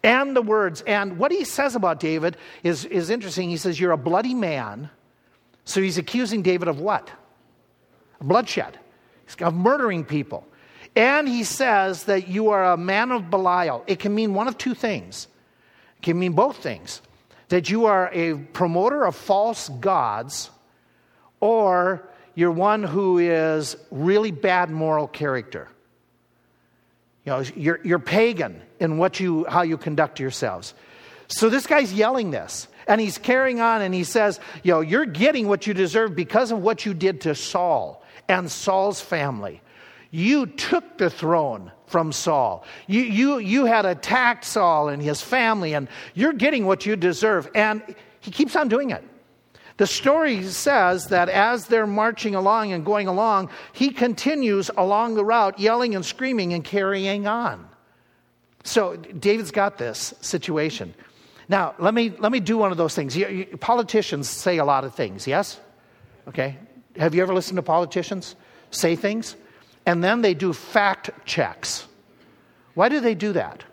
And 0.01 0.33
the 0.33 0.41
words. 0.41 0.79
And 0.87 1.19
what 1.19 1.33
he 1.33 1.43
says 1.43 1.75
about 1.75 1.99
David 1.99 2.37
is, 2.63 2.85
is 2.85 3.09
interesting. 3.09 3.49
He 3.49 3.57
says, 3.57 3.77
You're 3.77 3.91
a 3.91 3.97
bloody 3.97 4.33
man. 4.33 4.89
So 5.65 5.81
he's 5.81 5.97
accusing 5.97 6.43
David 6.43 6.69
of 6.69 6.79
what? 6.79 7.11
Bloodshed. 8.21 8.79
He's 9.25 9.35
Of 9.41 9.53
murdering 9.53 10.05
people. 10.05 10.46
And 10.97 11.29
he 11.29 11.43
says 11.43 12.05
that 12.05 12.27
you 12.27 12.49
are 12.49 12.73
a 12.73 12.75
man 12.75 13.11
of 13.11 13.29
Belial. 13.29 13.83
It 13.85 13.99
can 13.99 14.15
mean 14.15 14.33
one 14.33 14.47
of 14.47 14.57
two 14.57 14.73
things. 14.73 15.27
It 15.99 16.01
can 16.01 16.17
mean 16.17 16.33
both 16.33 16.57
things. 16.57 17.03
That 17.49 17.69
you 17.69 17.85
are 17.85 18.09
a 18.11 18.33
promoter 18.33 19.05
of 19.05 19.15
false 19.15 19.69
gods 19.69 20.49
or 21.39 22.09
you're 22.33 22.51
one 22.51 22.81
who 22.81 23.19
is 23.19 23.77
really 23.91 24.31
bad 24.31 24.71
moral 24.71 25.07
character. 25.07 25.67
You 27.25 27.31
know, 27.31 27.39
you're, 27.55 27.79
you're 27.83 27.99
pagan 27.99 28.59
in 28.79 28.97
what 28.97 29.19
you, 29.19 29.45
how 29.45 29.61
you 29.61 29.77
conduct 29.77 30.19
yourselves. 30.19 30.73
So 31.27 31.47
this 31.47 31.67
guy's 31.67 31.93
yelling 31.93 32.31
this, 32.31 32.67
and 32.87 32.99
he's 32.99 33.19
carrying 33.19 33.61
on, 33.61 33.83
and 33.83 33.93
he 33.93 34.03
says, 34.03 34.39
you 34.63 34.71
know, 34.71 34.81
you're 34.81 35.05
getting 35.05 35.47
what 35.47 35.67
you 35.67 35.75
deserve 35.75 36.15
because 36.15 36.51
of 36.51 36.59
what 36.59 36.87
you 36.87 36.95
did 36.95 37.21
to 37.21 37.35
Saul 37.35 38.03
and 38.27 38.49
Saul's 38.49 38.99
family. 38.99 39.61
You 40.17 40.47
took 40.47 40.97
the 40.97 41.11
throne 41.11 41.71
from 41.85 42.11
Saul. 42.11 42.65
You, 42.87 43.01
you, 43.01 43.37
you 43.37 43.65
had 43.65 43.85
attacked 43.85 44.45
Saul 44.45 44.89
and 44.89 44.99
his 44.99 45.21
family, 45.21 45.75
and 45.75 45.87
you're 46.15 46.33
getting 46.33 46.65
what 46.65 46.87
you 46.87 46.95
deserve. 46.95 47.47
And 47.53 47.83
he 48.19 48.31
keeps 48.31 48.55
on 48.55 48.67
doing 48.67 48.89
it. 48.89 49.03
The 49.77 49.85
story 49.85 50.41
says 50.41 51.09
that 51.09 51.29
as 51.29 51.67
they're 51.67 51.85
marching 51.85 52.33
along 52.33 52.71
and 52.71 52.83
going 52.83 53.07
along, 53.07 53.51
he 53.73 53.91
continues 53.91 54.71
along 54.75 55.13
the 55.13 55.23
route, 55.23 55.59
yelling 55.59 55.93
and 55.93 56.03
screaming 56.03 56.51
and 56.51 56.63
carrying 56.63 57.27
on. 57.27 57.67
So 58.63 58.95
David's 58.95 59.51
got 59.51 59.77
this 59.77 60.15
situation. 60.21 60.95
Now, 61.47 61.75
let 61.77 61.93
me, 61.93 62.11
let 62.17 62.31
me 62.31 62.39
do 62.39 62.57
one 62.57 62.71
of 62.71 62.77
those 62.79 62.95
things. 62.95 63.15
You, 63.15 63.27
you, 63.27 63.57
politicians 63.57 64.27
say 64.27 64.57
a 64.57 64.65
lot 64.65 64.83
of 64.83 64.95
things, 64.95 65.27
yes? 65.27 65.59
Okay. 66.27 66.57
Have 66.95 67.13
you 67.13 67.21
ever 67.21 67.35
listened 67.35 67.57
to 67.57 67.61
politicians 67.61 68.35
say 68.71 68.95
things? 68.95 69.35
And 69.87 70.03
then 70.03 70.21
they 70.21 70.33
do 70.33 70.51
fact 70.51 71.09
checks. 71.25 71.87
Why 72.73 72.89
do 72.89 72.99
they 72.99 73.15
do 73.15 73.31
that? 73.33 73.63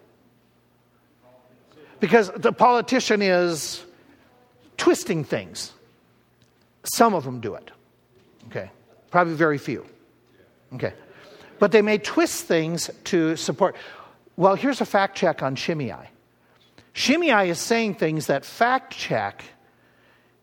Because 1.99 2.31
the 2.37 2.53
politician 2.53 3.21
is 3.21 3.85
twisting 4.77 5.25
things. 5.25 5.73
Some 6.85 7.15
of 7.15 7.25
them 7.25 7.41
do 7.41 7.55
it. 7.55 7.73
Okay. 8.47 8.71
Probably 9.11 9.35
very 9.35 9.59
few. 9.59 9.85
Okay. 10.75 10.93
But 11.59 11.73
they 11.73 11.83
may 11.83 11.99
twist 11.99 12.45
things 12.45 12.91
to 13.05 13.35
support. 13.35 13.75
Well, 14.37 14.55
here's 14.55 14.81
a 14.81 14.87
fact 14.87 15.17
check 15.17 15.43
on 15.43 15.57
Shimei. 15.57 16.11
Shimei 16.93 17.51
is 17.51 17.59
saying 17.59 17.97
things 17.97 18.27
that 18.27 18.45
fact 18.45 18.97
check, 18.97 19.43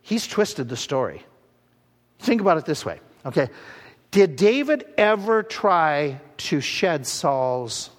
he's 0.01 0.27
twisted 0.27 0.67
the 0.67 0.75
story. 0.75 1.23
Think 2.19 2.41
about 2.41 2.57
it 2.57 2.65
this 2.65 2.85
way. 2.85 2.99
Okay. 3.25 3.47
Did 4.11 4.35
David 4.35 4.85
ever 4.97 5.41
try 5.41 6.19
to 6.37 6.59
shed 6.59 7.07
Saul's, 7.07 7.89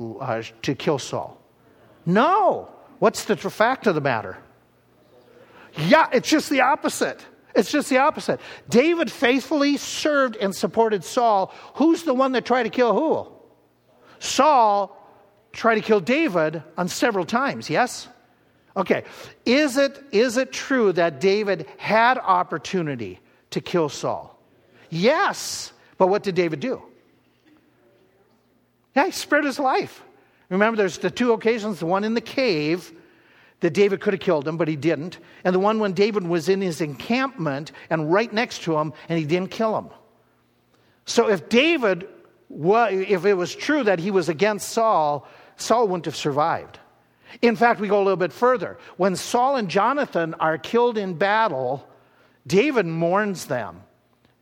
uh, 0.00 0.42
to 0.62 0.74
kill 0.74 0.98
Saul? 0.98 1.40
No. 2.04 2.68
What's 2.98 3.24
the 3.24 3.36
fact 3.36 3.86
of 3.86 3.94
the 3.94 4.00
matter? 4.00 4.36
Yeah, 5.76 6.08
it's 6.12 6.28
just 6.28 6.50
the 6.50 6.60
opposite. 6.60 7.24
It's 7.54 7.70
just 7.70 7.88
the 7.88 7.98
opposite. 7.98 8.40
David 8.68 9.10
faithfully 9.10 9.76
served 9.76 10.36
and 10.36 10.54
supported 10.54 11.04
Saul. 11.04 11.54
Who's 11.74 12.02
the 12.02 12.14
one 12.14 12.32
that 12.32 12.44
tried 12.44 12.64
to 12.64 12.70
kill 12.70 12.92
who? 12.92 13.32
Saul 14.18 14.96
tried 15.52 15.76
to 15.76 15.80
kill 15.80 16.00
David 16.00 16.62
on 16.76 16.88
several 16.88 17.24
times, 17.24 17.70
yes? 17.70 18.08
Okay. 18.76 19.04
Is 19.44 19.76
it, 19.76 20.02
is 20.10 20.36
it 20.36 20.52
true 20.52 20.92
that 20.92 21.20
David 21.20 21.68
had 21.76 22.18
opportunity 22.18 23.20
to 23.50 23.60
kill 23.60 23.88
Saul? 23.88 24.33
Yes. 24.94 25.72
But 25.98 26.06
what 26.06 26.22
did 26.22 26.36
David 26.36 26.60
do? 26.60 26.80
Yeah, 28.94 29.06
he 29.06 29.10
spared 29.10 29.44
his 29.44 29.58
life. 29.58 30.04
Remember, 30.48 30.76
there's 30.76 30.98
the 30.98 31.10
two 31.10 31.32
occasions 31.32 31.80
the 31.80 31.86
one 31.86 32.04
in 32.04 32.14
the 32.14 32.20
cave 32.20 32.92
that 33.58 33.70
David 33.70 34.00
could 34.00 34.12
have 34.12 34.20
killed 34.20 34.46
him, 34.46 34.56
but 34.56 34.68
he 34.68 34.76
didn't. 34.76 35.18
And 35.42 35.52
the 35.52 35.58
one 35.58 35.80
when 35.80 35.94
David 35.94 36.24
was 36.24 36.48
in 36.48 36.60
his 36.60 36.80
encampment 36.80 37.72
and 37.90 38.12
right 38.12 38.32
next 38.32 38.62
to 38.64 38.78
him, 38.78 38.92
and 39.08 39.18
he 39.18 39.24
didn't 39.24 39.50
kill 39.50 39.76
him. 39.76 39.88
So 41.06 41.28
if 41.28 41.48
David, 41.48 42.06
if 42.50 43.24
it 43.24 43.34
was 43.34 43.52
true 43.54 43.82
that 43.82 43.98
he 43.98 44.12
was 44.12 44.28
against 44.28 44.68
Saul, 44.68 45.26
Saul 45.56 45.88
wouldn't 45.88 46.04
have 46.04 46.16
survived. 46.16 46.78
In 47.42 47.56
fact, 47.56 47.80
we 47.80 47.88
go 47.88 47.98
a 47.98 48.04
little 48.04 48.16
bit 48.16 48.32
further. 48.32 48.78
When 48.96 49.16
Saul 49.16 49.56
and 49.56 49.68
Jonathan 49.68 50.34
are 50.34 50.56
killed 50.56 50.98
in 50.98 51.14
battle, 51.14 51.88
David 52.46 52.86
mourns 52.86 53.46
them. 53.46 53.82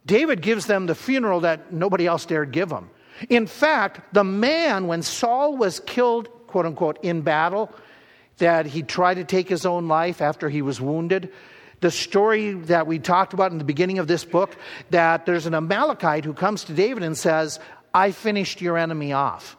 David 0.05 0.43
gives 0.43 0.67
them 0.67 0.87
the 0.87 0.95
funeral 0.95 1.41
that 1.41 1.73
nobody 1.73 2.07
else 2.07 2.27
dared 2.27 2.53
give 2.53 2.69
them. 2.69 2.91
In 3.29 3.47
fact, 3.47 4.15
the 4.15 4.25
man, 4.25 4.87
when 4.87 5.03
Saul 5.03 5.57
was 5.57 5.81
killed, 5.81 6.29
quote 6.47 6.67
unquote, 6.67 6.99
in 7.03 7.23
battle, 7.23 7.71
that 8.39 8.67
he 8.67 8.83
tried 8.83 9.15
to 9.15 9.25
take 9.25 9.49
his 9.49 9.65
own 9.65 9.89
life 9.89 10.21
after 10.21 10.49
he 10.49 10.63
was 10.63 10.81
wounded. 10.81 11.33
The 11.81 11.91
story 11.91 12.53
that 12.53 12.87
we 12.87 12.99
talked 12.99 13.33
about 13.33 13.53
in 13.53 13.59
the 13.59 13.65
beginning 13.65 13.99
of 13.99 14.07
this 14.07 14.25
book 14.25 14.57
that 14.91 15.27
there's 15.27 15.47
an 15.47 15.55
Amalekite 15.55 16.25
who 16.25 16.33
comes 16.33 16.65
to 16.65 16.73
David 16.73 17.03
and 17.03 17.17
says, 17.17 17.61
I 17.95 18.13
finished 18.13 18.61
your 18.61 18.79
enemy 18.79 19.13
off. 19.13 19.57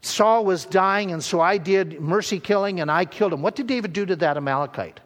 Saul 0.00 0.44
was 0.44 0.66
dying, 0.66 1.12
and 1.12 1.24
so 1.24 1.40
I 1.40 1.56
did 1.56 2.00
mercy 2.00 2.38
killing 2.38 2.80
and 2.80 2.90
I 2.90 3.06
killed 3.06 3.32
him. 3.32 3.40
What 3.40 3.56
did 3.56 3.66
David 3.66 3.92
do 3.92 4.04
to 4.04 4.16
that 4.16 4.36
Amalekite? 4.36 5.00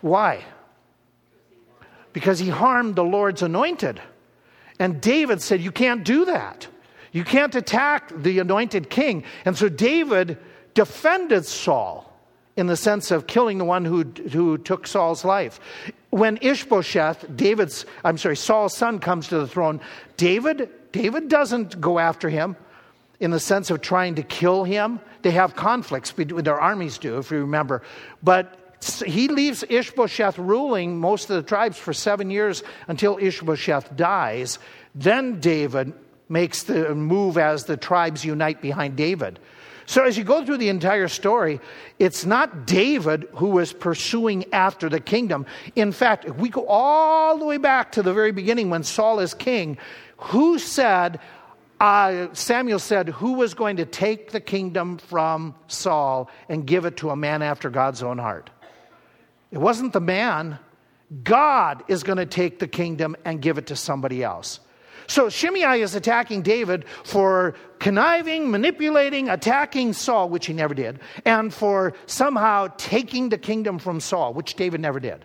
Why? 0.00 0.44
Because 2.12 2.38
he 2.38 2.48
harmed 2.48 2.94
the 2.94 3.04
Lord's 3.04 3.42
anointed. 3.42 4.00
And 4.78 5.00
David 5.00 5.40
said, 5.40 5.60
You 5.60 5.72
can't 5.72 6.04
do 6.04 6.24
that. 6.26 6.66
You 7.12 7.24
can't 7.24 7.54
attack 7.54 8.10
the 8.14 8.38
anointed 8.38 8.88
king. 8.90 9.24
And 9.44 9.56
so 9.56 9.68
David 9.68 10.38
defended 10.74 11.44
Saul 11.44 12.10
in 12.56 12.66
the 12.66 12.76
sense 12.76 13.10
of 13.10 13.26
killing 13.26 13.58
the 13.58 13.64
one 13.64 13.84
who, 13.84 14.04
who 14.32 14.58
took 14.58 14.86
Saul's 14.86 15.24
life. 15.24 15.60
When 16.10 16.38
Ishbosheth, 16.40 17.36
David's, 17.36 17.86
I'm 18.04 18.18
sorry, 18.18 18.36
Saul's 18.36 18.76
son 18.76 18.98
comes 18.98 19.28
to 19.28 19.38
the 19.38 19.48
throne, 19.48 19.80
David, 20.16 20.70
David 20.92 21.28
doesn't 21.28 21.80
go 21.80 21.98
after 21.98 22.28
him. 22.28 22.56
in 23.20 23.30
the 23.30 23.40
sense 23.40 23.70
of 23.70 23.80
trying 23.80 24.16
to 24.16 24.22
kill 24.22 24.64
him. 24.64 24.98
They 25.22 25.30
have 25.30 25.54
conflicts 25.54 26.12
their 26.16 26.60
armies 26.60 26.98
do, 26.98 27.18
if 27.18 27.30
you 27.30 27.38
remember. 27.38 27.82
But 28.22 28.58
he 28.82 29.28
leaves 29.28 29.64
Ishbosheth 29.68 30.38
ruling 30.38 30.98
most 30.98 31.30
of 31.30 31.36
the 31.36 31.42
tribes 31.42 31.78
for 31.78 31.92
seven 31.92 32.30
years 32.30 32.62
until 32.88 33.18
Ishbosheth 33.18 33.96
dies. 33.96 34.58
Then 34.94 35.40
David 35.40 35.92
makes 36.28 36.64
the 36.64 36.94
move 36.94 37.38
as 37.38 37.64
the 37.64 37.76
tribes 37.76 38.24
unite 38.24 38.60
behind 38.60 38.96
David. 38.96 39.38
So, 39.86 40.04
as 40.04 40.16
you 40.16 40.24
go 40.24 40.44
through 40.44 40.58
the 40.58 40.68
entire 40.68 41.08
story, 41.08 41.60
it's 41.98 42.24
not 42.24 42.66
David 42.66 43.28
who 43.34 43.48
was 43.48 43.72
pursuing 43.72 44.44
after 44.52 44.88
the 44.88 45.00
kingdom. 45.00 45.44
In 45.74 45.92
fact, 45.92 46.24
if 46.24 46.36
we 46.36 46.48
go 46.48 46.66
all 46.66 47.36
the 47.36 47.44
way 47.44 47.58
back 47.58 47.92
to 47.92 48.02
the 48.02 48.12
very 48.12 48.32
beginning 48.32 48.70
when 48.70 48.84
Saul 48.84 49.18
is 49.20 49.34
king, 49.34 49.76
who 50.16 50.58
said, 50.58 51.20
uh, 51.80 52.28
Samuel 52.32 52.78
said, 52.78 53.08
Who 53.08 53.32
was 53.32 53.54
going 53.54 53.76
to 53.78 53.84
take 53.84 54.30
the 54.30 54.40
kingdom 54.40 54.98
from 54.98 55.56
Saul 55.66 56.30
and 56.48 56.64
give 56.64 56.84
it 56.84 56.96
to 56.98 57.10
a 57.10 57.16
man 57.16 57.42
after 57.42 57.68
God's 57.68 58.04
own 58.04 58.18
heart? 58.18 58.50
It 59.52 59.58
wasn't 59.58 59.92
the 59.92 60.00
man. 60.00 60.58
God 61.22 61.84
is 61.86 62.02
going 62.02 62.18
to 62.18 62.26
take 62.26 62.58
the 62.58 62.66
kingdom 62.66 63.14
and 63.24 63.40
give 63.40 63.58
it 63.58 63.66
to 63.68 63.76
somebody 63.76 64.24
else. 64.24 64.58
So 65.06 65.28
Shimei 65.28 65.82
is 65.82 65.94
attacking 65.94 66.42
David 66.42 66.86
for 67.04 67.54
conniving, 67.78 68.50
manipulating, 68.50 69.28
attacking 69.28 69.92
Saul, 69.92 70.30
which 70.30 70.46
he 70.46 70.52
never 70.52 70.74
did, 70.74 71.00
and 71.24 71.52
for 71.52 71.92
somehow 72.06 72.68
taking 72.78 73.28
the 73.28 73.38
kingdom 73.38 73.78
from 73.78 74.00
Saul, 74.00 74.32
which 74.32 74.54
David 74.54 74.80
never 74.80 75.00
did. 75.00 75.24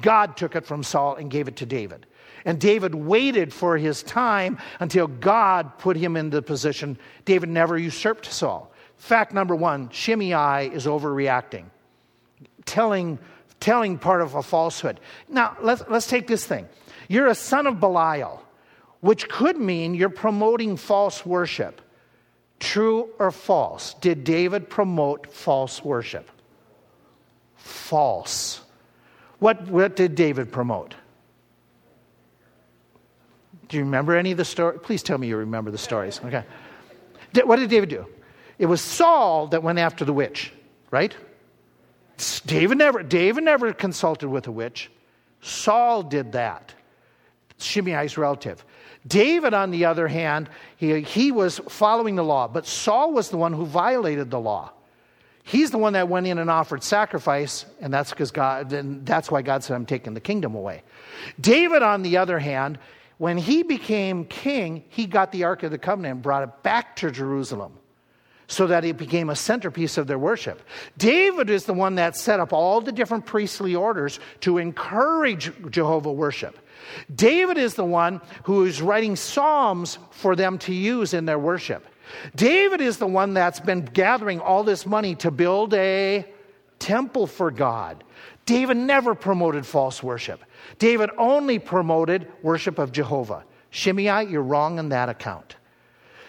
God 0.00 0.36
took 0.36 0.56
it 0.56 0.66
from 0.66 0.82
Saul 0.82 1.14
and 1.14 1.30
gave 1.30 1.48
it 1.48 1.56
to 1.56 1.66
David. 1.66 2.06
And 2.44 2.60
David 2.60 2.94
waited 2.94 3.52
for 3.52 3.78
his 3.78 4.02
time 4.02 4.58
until 4.80 5.06
God 5.06 5.78
put 5.78 5.96
him 5.96 6.16
in 6.16 6.30
the 6.30 6.42
position. 6.42 6.98
David 7.24 7.48
never 7.48 7.78
usurped 7.78 8.26
Saul. 8.26 8.72
Fact 8.96 9.32
number 9.32 9.54
one 9.54 9.88
Shimei 9.90 10.68
is 10.68 10.86
overreacting, 10.86 11.64
telling, 12.64 13.18
telling 13.60 13.98
part 13.98 14.22
of 14.22 14.34
a 14.34 14.42
falsehood. 14.42 15.00
Now, 15.28 15.56
let's, 15.62 15.82
let's 15.88 16.06
take 16.06 16.26
this 16.26 16.44
thing. 16.44 16.68
You're 17.08 17.28
a 17.28 17.34
son 17.34 17.66
of 17.66 17.80
Belial 17.80 18.42
which 19.00 19.28
could 19.28 19.56
mean 19.56 19.94
you're 19.94 20.08
promoting 20.08 20.76
false 20.76 21.24
worship. 21.24 21.80
True 22.58 23.10
or 23.18 23.30
false? 23.30 23.94
Did 23.94 24.24
David 24.24 24.70
promote 24.70 25.32
false 25.32 25.84
worship? 25.84 26.30
False. 27.54 28.60
What, 29.38 29.68
what 29.68 29.94
did 29.94 30.14
David 30.14 30.50
promote? 30.50 30.94
Do 33.68 33.76
you 33.76 33.84
remember 33.84 34.16
any 34.16 34.32
of 34.32 34.38
the 34.38 34.44
stories? 34.44 34.80
Please 34.82 35.02
tell 35.02 35.18
me 35.18 35.28
you 35.28 35.36
remember 35.36 35.70
the 35.70 35.78
stories. 35.78 36.20
Okay. 36.24 36.44
What 37.44 37.56
did 37.56 37.68
David 37.68 37.90
do? 37.90 38.06
It 38.58 38.66
was 38.66 38.80
Saul 38.80 39.48
that 39.48 39.62
went 39.62 39.78
after 39.78 40.04
the 40.04 40.12
witch, 40.12 40.52
right? 40.90 41.14
David 42.46 42.78
never, 42.78 43.02
David 43.02 43.44
never 43.44 43.72
consulted 43.72 44.28
with 44.28 44.46
a 44.46 44.52
witch. 44.52 44.90
Saul 45.40 46.02
did 46.02 46.32
that. 46.32 46.74
Shimei's 47.58 48.18
relative. 48.18 48.64
David, 49.06 49.54
on 49.54 49.70
the 49.70 49.84
other 49.84 50.08
hand, 50.08 50.48
he, 50.76 51.00
he 51.00 51.30
was 51.30 51.58
following 51.68 52.16
the 52.16 52.24
law, 52.24 52.48
but 52.48 52.66
Saul 52.66 53.12
was 53.12 53.30
the 53.30 53.36
one 53.36 53.52
who 53.52 53.64
violated 53.64 54.30
the 54.30 54.40
law. 54.40 54.72
He's 55.44 55.70
the 55.70 55.78
one 55.78 55.92
that 55.92 56.08
went 56.08 56.26
in 56.26 56.38
and 56.38 56.50
offered 56.50 56.82
sacrifice, 56.82 57.66
and 57.80 57.94
that's 57.94 58.10
because 58.10 58.32
God, 58.32 58.72
and 58.72 59.06
that's 59.06 59.30
why 59.30 59.42
God 59.42 59.62
said, 59.62 59.74
I'm 59.74 59.86
taking 59.86 60.12
the 60.12 60.20
kingdom 60.20 60.56
away. 60.56 60.82
David, 61.40 61.82
on 61.82 62.02
the 62.02 62.16
other 62.16 62.40
hand, 62.40 62.78
when 63.18 63.38
he 63.38 63.62
became 63.62 64.24
king, 64.24 64.84
he 64.88 65.06
got 65.06 65.30
the 65.30 65.44
Ark 65.44 65.62
of 65.62 65.70
the 65.70 65.78
Covenant 65.78 66.14
and 66.14 66.22
brought 66.22 66.42
it 66.42 66.62
back 66.64 66.96
to 66.96 67.12
Jerusalem 67.12 67.78
so 68.48 68.66
that 68.66 68.84
it 68.84 68.96
became 68.96 69.30
a 69.30 69.36
centerpiece 69.36 69.98
of 69.98 70.06
their 70.06 70.18
worship. 70.18 70.62
David 70.98 71.50
is 71.50 71.64
the 71.64 71.74
one 71.74 71.96
that 71.96 72.16
set 72.16 72.40
up 72.40 72.52
all 72.52 72.80
the 72.80 72.92
different 72.92 73.26
priestly 73.26 73.74
orders 73.74 74.20
to 74.40 74.58
encourage 74.58 75.52
Jehovah 75.70 76.12
worship. 76.12 76.58
David 77.14 77.58
is 77.58 77.74
the 77.74 77.84
one 77.84 78.20
who 78.44 78.64
is 78.64 78.80
writing 78.80 79.16
psalms 79.16 79.98
for 80.10 80.36
them 80.36 80.58
to 80.58 80.72
use 80.72 81.14
in 81.14 81.24
their 81.26 81.38
worship. 81.38 81.84
David 82.36 82.80
is 82.80 82.98
the 82.98 83.06
one 83.06 83.34
that's 83.34 83.58
been 83.58 83.84
gathering 83.84 84.40
all 84.40 84.62
this 84.62 84.86
money 84.86 85.16
to 85.16 85.30
build 85.30 85.74
a 85.74 86.24
temple 86.78 87.26
for 87.26 87.50
God. 87.50 88.04
David 88.44 88.76
never 88.76 89.16
promoted 89.16 89.66
false 89.66 90.02
worship. 90.02 90.44
David 90.78 91.10
only 91.18 91.58
promoted 91.58 92.30
worship 92.42 92.78
of 92.78 92.92
Jehovah. 92.92 93.44
Shimei, 93.70 94.26
you're 94.26 94.42
wrong 94.42 94.78
in 94.78 94.90
that 94.90 95.08
account. 95.08 95.56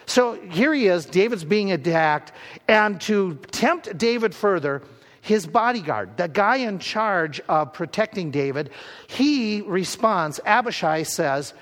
So 0.08 0.34
here 0.34 0.74
he 0.74 0.88
is, 0.88 1.06
David's 1.06 1.44
being 1.44 1.72
attacked, 1.72 2.32
and 2.68 3.00
to 3.02 3.36
tempt 3.52 3.98
David 3.98 4.34
further, 4.34 4.82
his 5.22 5.46
bodyguard, 5.46 6.16
the 6.16 6.30
guy 6.30 6.58
in 6.58 6.80
charge 6.80 7.42
of 7.42 7.74
protecting 7.74 8.32
David, 8.32 8.70
he 9.08 9.62
responds. 9.62 10.40
Abishai 10.46 11.04
says, 11.04 11.54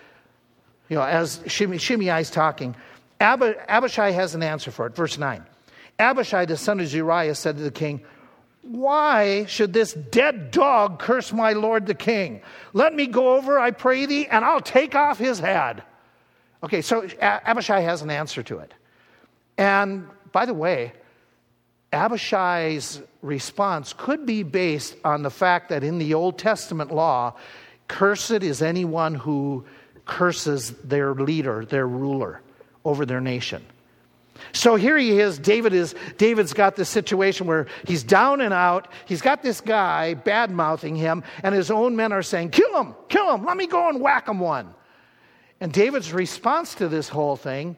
you 0.90 0.96
know, 0.96 1.04
as 1.04 1.42
Shimei 1.48 2.20
is 2.20 2.30
talking, 2.30 2.76
Abishai 3.20 4.12
has 4.12 4.36
an 4.36 4.44
answer 4.44 4.70
for 4.70 4.86
it. 4.86 4.96
Verse 4.96 5.18
9. 5.18 5.44
Abishai, 5.98 6.46
the 6.46 6.58
son 6.58 6.80
of 6.80 6.88
Zeruiah, 6.88 7.34
said 7.34 7.58
to 7.58 7.64
the 7.64 7.72
king, 7.72 8.02
Why 8.62 9.46
should 9.46 9.74
this 9.74 9.94
dead 9.94 10.52
dog 10.52 11.00
curse 11.00 11.34
my 11.34 11.54
lord 11.54 11.88
the 11.88 11.96
king? 11.96 12.42
Let 12.74 12.94
me 12.94 13.08
go 13.08 13.36
over, 13.36 13.58
I 13.58 13.72
pray 13.72 14.06
thee, 14.06 14.28
and 14.28 14.46
I'll 14.46 14.62
take 14.62 14.94
off 14.94 15.18
his 15.18 15.40
head. 15.40 15.82
Okay, 16.66 16.82
so 16.82 17.08
Abishai 17.22 17.82
has 17.82 18.02
an 18.02 18.10
answer 18.10 18.42
to 18.42 18.58
it. 18.58 18.74
And 19.56 20.08
by 20.32 20.48
the 20.48 20.54
way, 20.54 20.94
Abishai's 21.94 23.02
response 23.22 23.94
could 23.94 24.26
be 24.26 24.42
based 24.42 24.96
on 25.06 25.22
the 25.22 25.30
fact 25.30 25.70
that 25.70 25.84
in 25.84 26.00
the 26.00 26.16
Old 26.16 26.40
Testament 26.40 26.92
law, 26.92 27.36
cursed 27.88 28.32
is 28.44 28.64
anyone 28.64 29.14
who 29.14 29.64
curses 30.06 30.72
their 30.84 31.14
leader, 31.14 31.66
their 31.66 31.88
ruler 31.88 32.42
over 32.84 33.06
their 33.06 33.22
nation. 33.22 33.64
So 34.52 34.76
here 34.76 34.98
he 34.98 35.20
is. 35.20 35.38
David 35.38 35.74
is 35.74 35.94
David's 36.18 36.54
got 36.54 36.76
this 36.76 36.90
situation 36.90 37.48
where 37.48 37.68
he's 37.88 38.04
down 38.04 38.42
and 38.42 38.54
out. 38.54 38.90
He's 39.06 39.22
got 39.22 39.42
this 39.42 39.62
guy 39.62 40.16
bad 40.16 40.52
mouthing 40.52 40.96
him, 40.96 41.24
and 41.44 41.56
his 41.56 41.70
own 41.70 41.96
men 41.96 42.12
are 42.12 42.24
saying, 42.24 42.50
"Kill 42.50 42.76
him! 42.82 42.96
Kill 43.08 43.34
him! 43.34 43.46
Let 43.46 43.56
me 43.56 43.68
go 43.68 43.88
and 43.88 44.02
whack 44.02 44.28
him 44.28 44.40
one." 44.40 44.75
And 45.66 45.74
David's 45.74 46.14
response 46.14 46.76
to 46.76 46.88
this 46.88 47.10
whole 47.10 47.36
thing, 47.36 47.76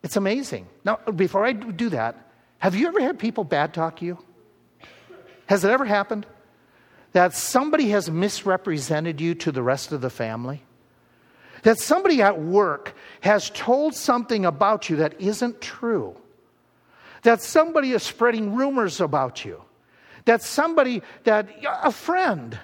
it's 0.00 0.14
amazing. 0.14 0.68
Now, 0.84 1.00
before 1.16 1.44
I 1.44 1.50
do 1.50 1.88
that, 1.88 2.14
have 2.58 2.76
you 2.76 2.86
ever 2.86 3.00
had 3.00 3.18
people 3.18 3.42
bad 3.42 3.74
talk 3.74 4.00
you? 4.00 4.16
Has 5.46 5.64
it 5.64 5.72
ever 5.72 5.84
happened 5.84 6.24
that 7.10 7.34
somebody 7.34 7.88
has 7.88 8.08
misrepresented 8.08 9.20
you 9.20 9.34
to 9.34 9.50
the 9.50 9.60
rest 9.60 9.90
of 9.90 10.02
the 10.02 10.08
family? 10.08 10.62
That 11.64 11.80
somebody 11.80 12.22
at 12.22 12.40
work 12.40 12.94
has 13.22 13.50
told 13.50 13.96
something 13.96 14.46
about 14.46 14.88
you 14.88 14.94
that 14.98 15.20
isn't 15.20 15.60
true? 15.60 16.16
That 17.22 17.42
somebody 17.42 17.90
is 17.90 18.04
spreading 18.04 18.54
rumors 18.54 19.00
about 19.00 19.44
you? 19.44 19.60
That 20.26 20.42
somebody, 20.42 21.02
that 21.24 21.48
a 21.82 21.90
friend, 21.90 22.56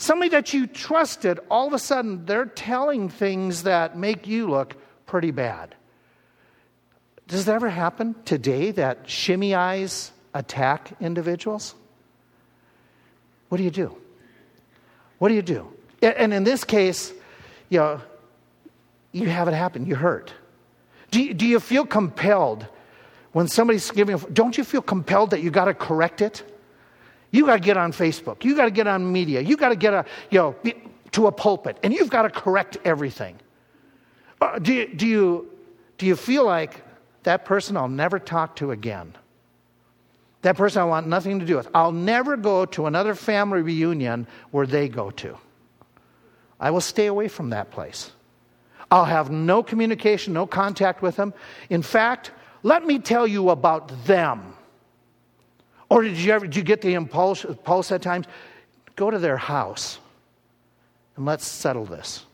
somebody 0.00 0.30
that 0.30 0.52
you 0.52 0.66
trusted, 0.66 1.38
all 1.50 1.66
of 1.66 1.72
a 1.72 1.78
sudden 1.78 2.24
they're 2.24 2.46
telling 2.46 3.08
things 3.08 3.64
that 3.64 3.96
make 3.96 4.26
you 4.26 4.48
look 4.48 4.76
pretty 5.06 5.30
bad. 5.30 5.74
Does 7.28 7.46
it 7.46 7.52
ever 7.52 7.68
happen 7.68 8.14
today 8.24 8.72
that 8.72 9.04
Shimei's 9.04 10.10
attack 10.34 10.92
individuals? 11.00 11.74
What 13.48 13.58
do 13.58 13.64
you 13.64 13.70
do? 13.70 13.96
What 15.18 15.28
do 15.28 15.34
you 15.34 15.42
do? 15.42 15.68
And 16.02 16.32
in 16.32 16.44
this 16.44 16.64
case, 16.64 17.12
you 17.68 17.78
know, 17.78 18.00
you 19.12 19.28
have 19.28 19.48
it 19.48 19.54
happen. 19.54 19.86
You 19.86 19.96
hurt. 19.96 20.32
Do 21.10 21.22
you, 21.22 21.34
do 21.34 21.46
you 21.46 21.60
feel 21.60 21.84
compelled 21.84 22.66
when 23.32 23.48
somebody's 23.48 23.90
giving? 23.90 24.16
Don't 24.32 24.56
you 24.56 24.64
feel 24.64 24.82
compelled 24.82 25.30
that 25.30 25.42
you 25.42 25.50
got 25.50 25.66
to 25.66 25.74
correct 25.74 26.20
it? 26.20 26.42
You 27.30 27.46
got 27.46 27.56
to 27.56 27.60
get 27.60 27.76
on 27.76 27.92
Facebook. 27.92 28.44
You 28.44 28.56
got 28.56 28.64
to 28.64 28.70
get 28.70 28.86
on 28.86 29.10
media. 29.10 29.40
You 29.40 29.56
got 29.56 29.68
to 29.70 29.76
get 29.76 29.94
a 29.94 30.04
you 30.30 30.38
know 30.38 30.56
to 31.12 31.26
a 31.26 31.32
pulpit, 31.32 31.78
and 31.82 31.92
you've 31.92 32.10
got 32.10 32.22
to 32.22 32.30
correct 32.30 32.78
everything. 32.84 33.38
Uh, 34.40 34.58
do 34.58 34.86
do 34.94 35.06
you 35.06 35.50
do 35.98 36.06
you 36.06 36.16
feel 36.16 36.44
like 36.44 36.82
that 37.22 37.44
person 37.44 37.76
I'll 37.76 37.88
never 37.88 38.18
talk 38.18 38.56
to 38.56 38.70
again. 38.70 39.14
That 40.42 40.56
person 40.56 40.80
I 40.80 40.86
want 40.86 41.06
nothing 41.06 41.38
to 41.38 41.44
do 41.44 41.56
with. 41.56 41.68
I'll 41.74 41.92
never 41.92 42.36
go 42.36 42.64
to 42.66 42.86
another 42.86 43.14
family 43.14 43.60
reunion 43.60 44.26
where 44.52 44.66
they 44.66 44.88
go 44.88 45.10
to. 45.10 45.36
I 46.58 46.70
will 46.70 46.80
stay 46.80 47.06
away 47.06 47.28
from 47.28 47.50
that 47.50 47.70
place. 47.70 48.12
I'll 48.90 49.04
have 49.04 49.30
no 49.30 49.62
communication, 49.62 50.32
no 50.32 50.46
contact 50.46 51.02
with 51.02 51.16
them. 51.16 51.32
In 51.68 51.82
fact, 51.82 52.32
let 52.62 52.84
me 52.86 52.98
tell 52.98 53.26
you 53.26 53.50
about 53.50 53.92
them. 54.04 54.49
Or 55.90 56.02
did 56.02 56.16
you 56.16 56.32
ever 56.32 56.46
did 56.46 56.56
you 56.56 56.62
get 56.62 56.80
the 56.80 56.94
impulse, 56.94 57.44
impulse 57.44 57.92
at 57.92 58.00
times? 58.00 58.26
Go 58.96 59.10
to 59.10 59.18
their 59.18 59.36
house 59.36 59.98
and 61.16 61.26
let's 61.26 61.46
settle 61.46 61.84
this. 61.84 62.24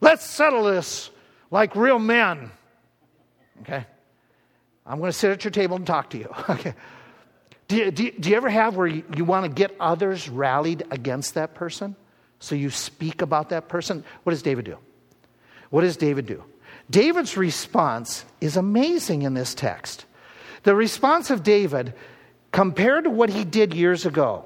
Let's 0.00 0.24
settle 0.24 0.64
this 0.64 1.10
like 1.50 1.76
real 1.76 1.98
men. 1.98 2.50
Okay? 3.62 3.84
I'm 4.86 4.98
going 4.98 5.10
to 5.10 5.16
sit 5.16 5.30
at 5.30 5.44
your 5.44 5.50
table 5.50 5.76
and 5.76 5.86
talk 5.86 6.10
to 6.10 6.18
you. 6.18 6.28
okay. 6.48 6.74
Do 7.68 7.76
you, 7.76 7.90
do, 7.90 8.04
you, 8.04 8.12
do 8.12 8.30
you 8.30 8.36
ever 8.36 8.50
have 8.50 8.76
where 8.76 8.86
you, 8.86 9.04
you 9.16 9.24
want 9.24 9.44
to 9.44 9.48
get 9.50 9.74
others 9.78 10.28
rallied 10.28 10.84
against 10.90 11.34
that 11.34 11.54
person? 11.54 11.96
So 12.40 12.54
you 12.54 12.70
speak 12.70 13.22
about 13.22 13.50
that 13.50 13.68
person? 13.68 14.04
What 14.24 14.30
does 14.30 14.42
David 14.42 14.64
do? 14.64 14.78
What 15.70 15.82
does 15.82 15.96
David 15.96 16.26
do? 16.26 16.42
David's 16.90 17.36
response 17.36 18.24
is 18.40 18.56
amazing 18.56 19.22
in 19.22 19.34
this 19.34 19.54
text. 19.54 20.04
The 20.64 20.74
response 20.74 21.30
of 21.30 21.42
David, 21.42 21.94
compared 22.52 23.04
to 23.04 23.10
what 23.10 23.30
he 23.30 23.44
did 23.44 23.74
years 23.74 24.06
ago, 24.06 24.44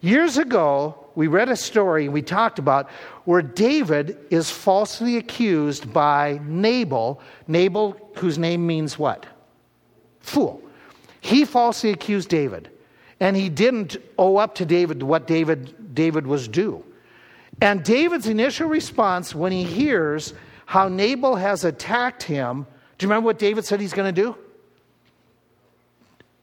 years 0.00 0.38
ago, 0.38 0.96
we 1.14 1.26
read 1.26 1.48
a 1.48 1.56
story 1.56 2.08
we 2.08 2.22
talked 2.22 2.58
about 2.58 2.88
where 3.24 3.42
David 3.42 4.16
is 4.30 4.50
falsely 4.50 5.16
accused 5.16 5.92
by 5.92 6.40
Nabal, 6.44 7.20
Nabal, 7.46 7.96
whose 8.16 8.38
name 8.38 8.66
means 8.66 8.98
what? 8.98 9.26
Fool. 10.20 10.62
He 11.20 11.44
falsely 11.44 11.90
accused 11.90 12.28
David, 12.28 12.70
and 13.20 13.36
he 13.36 13.48
didn't 13.48 13.96
owe 14.18 14.36
up 14.36 14.54
to 14.56 14.64
David 14.64 15.02
what 15.02 15.26
David, 15.26 15.94
David 15.94 16.26
was 16.26 16.48
due. 16.48 16.84
And 17.60 17.84
David's 17.84 18.26
initial 18.26 18.68
response 18.68 19.34
when 19.34 19.52
he 19.52 19.64
hears 19.64 20.34
how 20.66 20.88
Nabal 20.88 21.36
has 21.36 21.64
attacked 21.64 22.22
him, 22.22 22.66
do 22.98 23.04
you 23.04 23.08
remember 23.08 23.26
what 23.26 23.38
David 23.38 23.64
said 23.64 23.80
he's 23.80 23.92
going 23.92 24.12
to 24.12 24.20
do? 24.22 24.36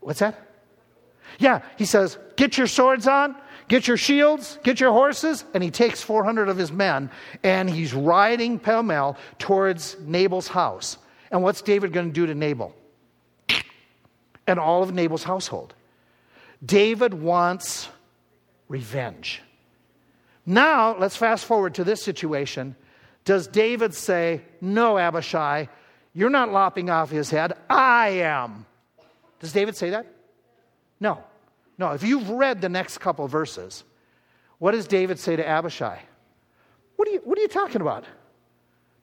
What's 0.01 0.19
that? 0.19 0.48
Yeah, 1.39 1.61
he 1.77 1.85
says, 1.85 2.17
Get 2.35 2.57
your 2.57 2.67
swords 2.67 3.07
on, 3.07 3.35
get 3.67 3.87
your 3.87 3.97
shields, 3.97 4.59
get 4.63 4.79
your 4.79 4.91
horses. 4.91 5.43
And 5.53 5.63
he 5.63 5.71
takes 5.71 6.01
400 6.03 6.47
of 6.49 6.57
his 6.57 6.71
men 6.71 7.09
and 7.43 7.69
he's 7.69 7.93
riding 7.93 8.59
pell 8.59 8.83
mell 8.83 9.17
towards 9.39 9.97
Nabal's 10.01 10.47
house. 10.47 10.97
And 11.31 11.41
what's 11.41 11.61
David 11.61 11.93
going 11.93 12.07
to 12.07 12.13
do 12.13 12.27
to 12.27 12.35
Nabal? 12.35 12.75
and 14.49 14.59
all 14.59 14.81
of 14.81 14.93
Nabal's 14.93 15.23
household. 15.23 15.75
David 16.65 17.13
wants 17.13 17.87
revenge. 18.67 19.41
Now, 20.45 20.97
let's 20.97 21.15
fast 21.15 21.45
forward 21.45 21.75
to 21.75 21.83
this 21.83 22.01
situation. 22.01 22.75
Does 23.23 23.47
David 23.47 23.93
say, 23.93 24.41
No, 24.59 24.97
Abishai, 24.97 25.69
you're 26.13 26.31
not 26.31 26.51
lopping 26.51 26.89
off 26.89 27.11
his 27.11 27.29
head, 27.29 27.53
I 27.69 28.09
am? 28.09 28.65
Does 29.39 29.53
David 29.53 29.77
say 29.77 29.91
that? 29.91 30.07
No. 30.99 31.23
No. 31.79 31.91
If 31.91 32.03
you've 32.03 32.29
read 32.29 32.61
the 32.61 32.69
next 32.69 32.99
couple 32.99 33.27
verses, 33.27 33.83
what 34.59 34.71
does 34.71 34.85
David 34.85 35.17
say 35.17 35.37
to 35.37 35.47
Abishai? 35.47 35.99
What 36.97 37.07
are 37.07 37.11
you, 37.11 37.21
what 37.23 37.39
are 37.39 37.41
you 37.41 37.47
talking 37.47 37.81
about? 37.81 38.03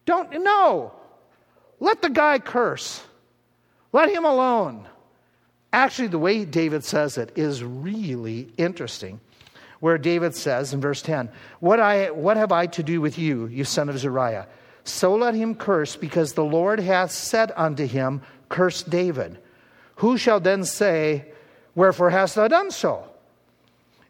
Don't, 0.04 0.30
no. 0.44 0.92
Let 1.80 2.02
the 2.02 2.10
guy 2.10 2.38
curse. 2.38 3.02
Let 3.92 4.10
him 4.10 4.26
alone. 4.26 4.86
Actually, 5.72 6.08
the 6.08 6.18
way 6.18 6.44
David 6.44 6.84
says 6.84 7.16
it 7.16 7.32
is 7.34 7.64
really 7.64 8.52
interesting. 8.58 9.20
Where 9.80 9.98
David 9.98 10.34
says 10.34 10.74
in 10.74 10.80
verse 10.80 11.00
10, 11.02 11.30
what, 11.60 11.80
I, 11.80 12.10
what 12.10 12.36
have 12.36 12.52
I 12.52 12.66
to 12.66 12.82
do 12.82 13.00
with 13.00 13.18
you, 13.18 13.46
you 13.46 13.64
son 13.64 13.88
of 13.88 13.98
Zeruiah? 13.98 14.46
So 14.84 15.14
let 15.16 15.34
him 15.34 15.54
curse, 15.54 15.96
because 15.96 16.34
the 16.34 16.44
Lord 16.44 16.78
hath 16.78 17.10
said 17.10 17.52
unto 17.56 17.86
him, 17.86 18.22
Curse 18.48 18.84
David. 18.84 19.38
Who 19.96 20.16
shall 20.16 20.40
then 20.40 20.64
say, 20.64 21.32
Wherefore 21.76 22.10
hast 22.10 22.34
thou 22.34 22.48
done 22.48 22.72
so? 22.72 23.04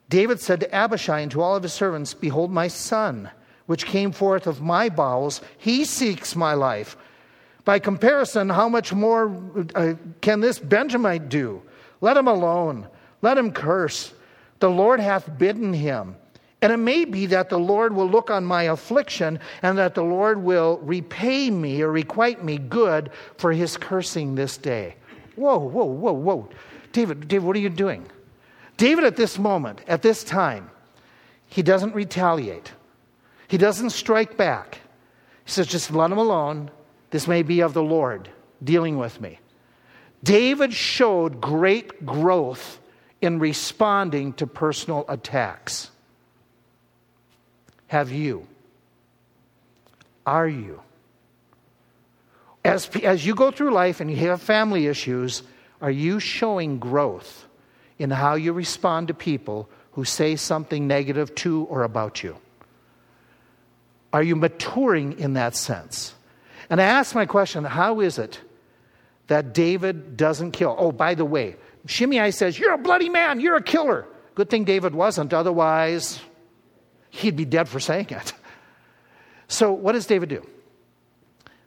David 0.09 0.41
said 0.41 0.61
to 0.61 0.75
Abishai 0.75 1.21
and 1.21 1.31
to 1.33 1.43
all 1.43 1.57
of 1.57 1.65
his 1.65 1.75
servants, 1.75 2.15
Behold, 2.15 2.51
my 2.51 2.69
son, 2.69 3.29
which 3.67 3.85
came 3.85 4.13
forth 4.13 4.47
of 4.47 4.63
my 4.63 4.89
bowels, 4.89 5.43
he 5.59 5.85
seeks 5.85 6.37
my 6.37 6.55
life. 6.55 6.97
By 7.65 7.81
comparison, 7.81 8.49
how 8.49 8.69
much 8.69 8.93
more 8.93 9.37
uh, 9.75 9.95
can 10.21 10.41
this 10.41 10.61
Benjamite 10.61 11.29
do? 11.29 11.61
Let 12.01 12.17
him 12.17 12.29
alone. 12.29 12.87
Let 13.21 13.37
him 13.37 13.51
curse. 13.51 14.15
The 14.61 14.71
Lord 14.71 15.01
hath 15.01 15.37
bidden 15.37 15.73
him. 15.73 16.15
And 16.63 16.73
it 16.73 16.79
may 16.79 17.05
be 17.05 17.27
that 17.27 17.49
the 17.49 17.59
Lord 17.59 17.95
will 17.95 18.09
look 18.09 18.31
on 18.31 18.45
my 18.45 18.65
affliction 18.65 19.41
and 19.63 19.77
that 19.79 19.95
the 19.95 20.05
Lord 20.05 20.43
will 20.43 20.79
repay 20.79 21.51
me 21.51 21.83
or 21.83 21.91
requite 21.91 22.45
me 22.45 22.59
good 22.59 23.11
for 23.37 23.53
his 23.53 23.77
cursing 23.77 24.37
this 24.37 24.57
day. 24.57 24.95
Whoa, 25.35 25.59
whoa, 25.59 25.85
whoa, 25.85 26.13
whoa. 26.13 26.49
David, 26.97 27.29
David, 27.29 27.47
what 27.47 27.55
are 27.57 27.61
you 27.61 27.69
doing? 27.69 28.07
David, 28.79 29.05
at 29.05 29.17
this 29.17 29.39
moment, 29.39 29.83
at 29.87 30.01
this 30.01 30.25
time, 30.25 30.71
he 31.47 31.61
doesn't 31.61 31.95
retaliate. 31.95 32.73
He 33.49 33.59
doesn't 33.59 33.91
strike 33.91 34.39
back. 34.39 34.81
He 35.45 35.51
says, 35.51 35.67
just 35.67 35.91
let 35.91 36.11
him 36.11 36.17
alone. 36.17 36.71
This 37.11 37.29
may 37.29 37.43
be 37.43 37.61
of 37.61 37.75
the 37.75 37.83
Lord 37.83 38.31
dealing 38.65 38.97
with 38.97 39.21
me. 39.21 39.41
David 40.25 40.73
showed 40.73 41.39
great 41.39 42.07
growth 42.07 42.79
in 43.21 43.41
responding 43.41 44.33
to 44.33 44.47
personal 44.47 45.05
attacks. 45.07 45.91
Have 47.89 48.11
you? 48.11 48.47
Are 50.25 50.49
you? 50.49 50.81
As, 52.65 52.89
as 53.03 53.27
you 53.27 53.35
go 53.35 53.51
through 53.51 53.73
life 53.73 54.01
and 54.01 54.11
you 54.11 54.17
have 54.17 54.41
family 54.41 54.87
issues, 54.87 55.43
are 55.87 55.91
you 55.93 56.19
showing 56.19 56.81
growth 56.81 57.47
in 57.97 58.11
how 58.11 58.35
you 58.35 58.53
respond 58.53 59.07
to 59.07 59.15
people 59.15 59.69
who 59.93 60.05
say 60.05 60.35
something 60.35 60.89
negative 60.89 61.33
to 61.37 61.63
or 61.67 61.85
about 61.85 62.25
you? 62.25 62.37
Are 64.13 64.25
you 64.25 64.35
maturing 64.35 65.21
in 65.21 65.35
that 65.35 65.55
sense? 65.55 66.13
And 66.69 66.81
I 66.81 66.87
ask 66.87 67.15
my 67.15 67.25
question 67.25 67.63
how 67.63 68.01
is 68.01 68.19
it 68.19 68.41
that 69.29 69.55
David 69.55 70.17
doesn't 70.17 70.51
kill? 70.51 70.75
Oh, 70.77 70.91
by 70.91 71.15
the 71.15 71.25
way, 71.25 71.55
Shimei 71.87 72.33
says, 72.33 72.59
You're 72.59 72.75
a 72.75 72.79
bloody 72.79 73.09
man, 73.09 73.39
you're 73.39 73.55
a 73.55 73.63
killer. 73.63 74.07
Good 74.35 74.51
thing 74.51 74.65
David 74.65 74.93
wasn't, 74.93 75.33
otherwise, 75.33 76.21
he'd 77.11 77.37
be 77.37 77.45
dead 77.45 77.69
for 77.69 77.79
saying 77.79 78.09
it. 78.11 78.33
So, 79.47 79.73
what 79.73 79.93
does 79.93 80.07
David 80.07 80.31
do? 80.31 80.45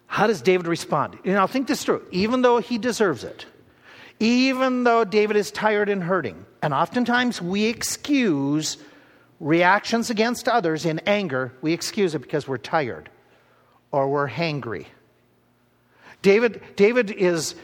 How 0.08 0.28
does 0.28 0.42
David 0.42 0.68
respond? 0.68 1.18
You 1.24 1.32
know, 1.32 1.48
think 1.48 1.68
this 1.68 1.86
through. 1.86 2.06
Even 2.12 2.42
though 2.42 2.58
he 2.58 2.78
deserves 2.78 3.24
it, 3.24 3.46
even 4.20 4.84
though 4.84 5.04
David 5.04 5.38
is 5.38 5.52
tired 5.52 5.90
and 5.90 6.04
hurting, 6.04 6.46
and 6.62 6.74
oftentimes 6.74 7.42
we 7.42 7.66
excuse 7.66 8.78
reactions 9.40 10.10
against 10.10 10.48
others 10.50 10.86
in 10.86 11.00
anger, 11.00 11.54
we 11.62 11.74
excuse 11.74 12.16
it 12.16 12.20
because 12.20 12.48
we're 12.48 12.58
tired 12.58 13.10
or 13.92 14.10
we're 14.10 14.30
hangry. 14.30 14.86
David, 16.22 16.62
David 16.76 17.12
is 17.12 17.56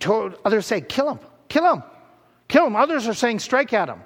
told, 0.00 0.36
others 0.44 0.66
say, 0.66 0.80
kill 0.80 1.10
him, 1.10 1.20
kill 1.48 1.72
him, 1.72 1.82
kill 2.48 2.66
him. 2.66 2.76
Others 2.76 3.06
are 3.06 3.14
saying, 3.14 3.38
strike 3.38 3.72
at 3.72 3.88
him. 3.88 4.02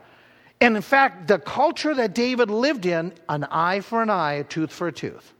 And 0.60 0.76
in 0.76 0.82
fact, 0.82 1.26
the 1.26 1.38
culture 1.38 1.94
that 1.94 2.14
David 2.14 2.50
lived 2.50 2.86
in, 2.86 3.12
an 3.28 3.44
eye 3.44 3.80
for 3.80 4.02
an 4.02 4.10
eye, 4.10 4.34
a 4.34 4.44
tooth 4.44 4.72
for 4.72 4.88
a 4.88 4.92
tooth. 4.92 5.32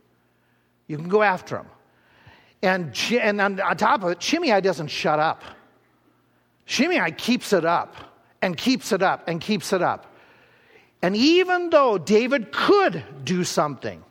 You 0.87 0.97
can 0.97 1.09
go 1.09 1.21
after 1.21 1.57
him. 1.57 1.67
And, 2.61 2.95
and 3.11 3.39
on, 3.39 3.57
top 3.77 4.03
of 4.03 4.09
it, 4.09 4.21
Shimei 4.21 4.59
doesn't 4.61 4.87
shut 4.87 5.19
up. 5.19 5.43
Shimei 6.65 7.11
keeps 7.11 7.53
it 7.53 7.65
up 7.65 7.95
and 8.41 8.57
keeps 8.57 8.91
it 8.91 9.01
up 9.01 9.27
and 9.27 9.39
keeps 9.39 9.71
it 9.73 9.81
up. 9.81 10.13
And 11.01 11.15
even 11.15 11.69
though 11.69 11.97
David 11.97 12.51
could 12.51 13.03
do 13.23 13.43
something, 13.43 14.03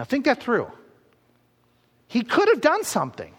now, 0.00 0.04
think 0.04 0.24
that 0.24 0.42
through. 0.42 0.70
He 2.08 2.22
could 2.22 2.48
have 2.48 2.62
done 2.62 2.84
something. 2.84 3.34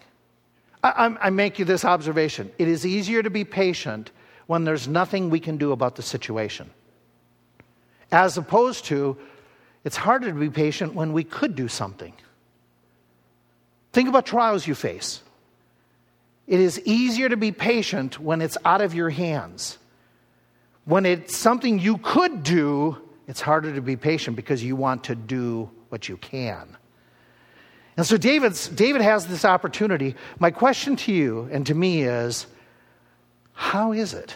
I, 0.84 1.16
I, 1.20 1.30
make 1.30 1.58
you 1.58 1.64
this 1.64 1.84
observation 1.84 2.52
it 2.56 2.68
is 2.68 2.86
easier 2.86 3.20
to 3.20 3.30
be 3.30 3.44
patient 3.44 4.12
when 4.46 4.62
there's 4.62 4.86
nothing 4.86 5.28
we 5.28 5.40
can 5.40 5.56
do 5.56 5.72
about 5.72 5.96
the 5.96 6.02
situation, 6.02 6.70
as 8.12 8.38
opposed 8.38 8.84
to 8.86 9.16
it's 9.82 9.96
harder 9.96 10.28
to 10.28 10.38
be 10.38 10.50
patient 10.50 10.94
when 10.94 11.12
we 11.12 11.24
could 11.24 11.56
do 11.56 11.66
something. 11.66 12.12
Think 13.92 14.08
about 14.08 14.24
trials 14.24 14.64
you 14.64 14.76
face. 14.76 15.20
It 16.46 16.60
is 16.60 16.80
easier 16.84 17.28
to 17.28 17.36
be 17.36 17.52
patient 17.52 18.18
when 18.18 18.42
it's 18.42 18.58
out 18.64 18.80
of 18.80 18.94
your 18.94 19.10
hands. 19.10 19.78
When 20.84 21.06
it's 21.06 21.36
something 21.36 21.78
you 21.78 21.98
could 21.98 22.42
do, 22.42 22.98
it's 23.28 23.40
harder 23.40 23.74
to 23.74 23.80
be 23.80 23.96
patient 23.96 24.36
because 24.36 24.62
you 24.62 24.74
want 24.74 25.04
to 25.04 25.14
do 25.14 25.70
what 25.90 26.08
you 26.08 26.16
can. 26.16 26.76
And 27.96 28.06
so 28.06 28.16
David's, 28.16 28.68
David 28.68 29.02
has 29.02 29.26
this 29.26 29.44
opportunity. 29.44 30.16
My 30.38 30.50
question 30.50 30.96
to 30.96 31.12
you 31.12 31.48
and 31.52 31.66
to 31.66 31.74
me 31.74 32.02
is 32.02 32.46
how 33.52 33.92
is 33.92 34.14
it? 34.14 34.34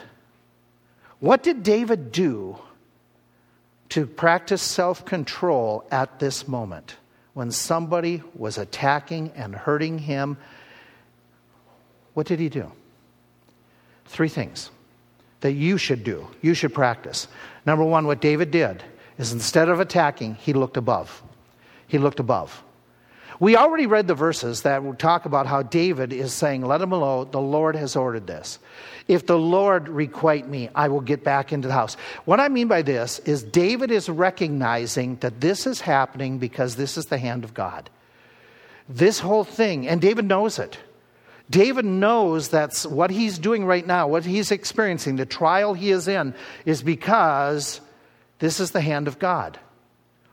What 1.21 1.43
did 1.43 1.63
David 1.63 2.13
do 2.13 2.59
to 3.89 4.07
practice 4.07 4.63
self 4.63 5.05
control 5.05 5.87
at 5.91 6.19
this 6.19 6.47
moment 6.47 6.97
when 7.33 7.51
somebody 7.51 8.23
was 8.35 8.59
attacking 8.59 9.33
and 9.35 9.55
hurting 9.55 9.99
him? 9.99 10.37
What 12.17 12.27
did 12.27 12.41
he 12.41 12.49
do? 12.49 12.73
Three 14.07 14.31
things 14.31 14.71
that 15.41 15.53
you 15.53 15.77
should 15.77 16.03
do, 16.03 16.27
you 16.41 16.55
should 16.55 16.73
practice. 16.73 17.29
Number 17.67 17.85
one, 17.85 18.07
what 18.07 18.23
David 18.23 18.51
did 18.51 18.83
is 19.19 19.35
instead 19.35 19.69
of 19.69 19.81
attacking, 19.81 20.37
he 20.37 20.55
looked 20.55 20.79
above. 20.79 21.23
He 21.87 21.99
looked 21.99 22.19
above. 22.19 22.65
We 23.39 23.55
already 23.55 23.85
read 23.85 24.07
the 24.07 24.15
verses 24.15 24.63
that 24.63 24.99
talk 24.99 25.27
about 25.27 25.47
how 25.47 25.61
David 25.61 26.11
is 26.11 26.33
saying, 26.33 26.65
Let 26.65 26.81
him 26.81 26.93
alone, 26.93 27.33
the 27.33 27.41
Lord 27.41 27.77
has 27.77 27.97
ordered 27.97 28.27
this. 28.27 28.61
If 29.09 29.27
the 29.27 29.37
Lord 29.37 29.87
requite 29.87 30.49
me, 30.49 30.71
I 30.75 30.89
will 30.89 31.03
get 31.03 31.23
back 31.23 31.53
into 31.53 31.69
the 31.69 31.75
house. 31.75 31.99
What 32.25 32.41
I 32.41 32.49
mean 32.49 32.67
by 32.67 32.81
this 32.81 33.19
is 33.27 33.43
David 33.43 33.91
is 33.91 34.09
recognizing 34.09 35.17
that 35.17 35.43
this 35.43 35.67
is 35.67 35.83
happening 35.83 36.39
because 36.39 36.77
this 36.77 36.97
is 36.97 37.05
the 37.05 37.19
hand 37.19 37.45
of 37.45 37.53
God. 37.53 37.91
This 38.89 39.19
whole 39.19 39.45
thing, 39.45 39.87
and 39.87 40.01
David 40.01 40.25
knows 40.25 40.59
it. 40.59 40.79
David 41.49 41.85
knows 41.85 42.49
that 42.49 42.75
what 42.89 43.11
he's 43.11 43.39
doing 43.39 43.65
right 43.65 43.87
now, 43.87 44.09
what 44.09 44.25
he's 44.25 44.51
experiencing, 44.51 45.17
the 45.17 45.27
trial 45.27 45.75
he 45.75 45.91
is 45.91 46.09
in, 46.09 46.35
is 46.65 46.83
because 46.83 47.81
this 48.39 48.59
is 48.59 48.73
the 48.73 48.81
hand 48.81 49.07
of 49.07 49.19
God. 49.19 49.59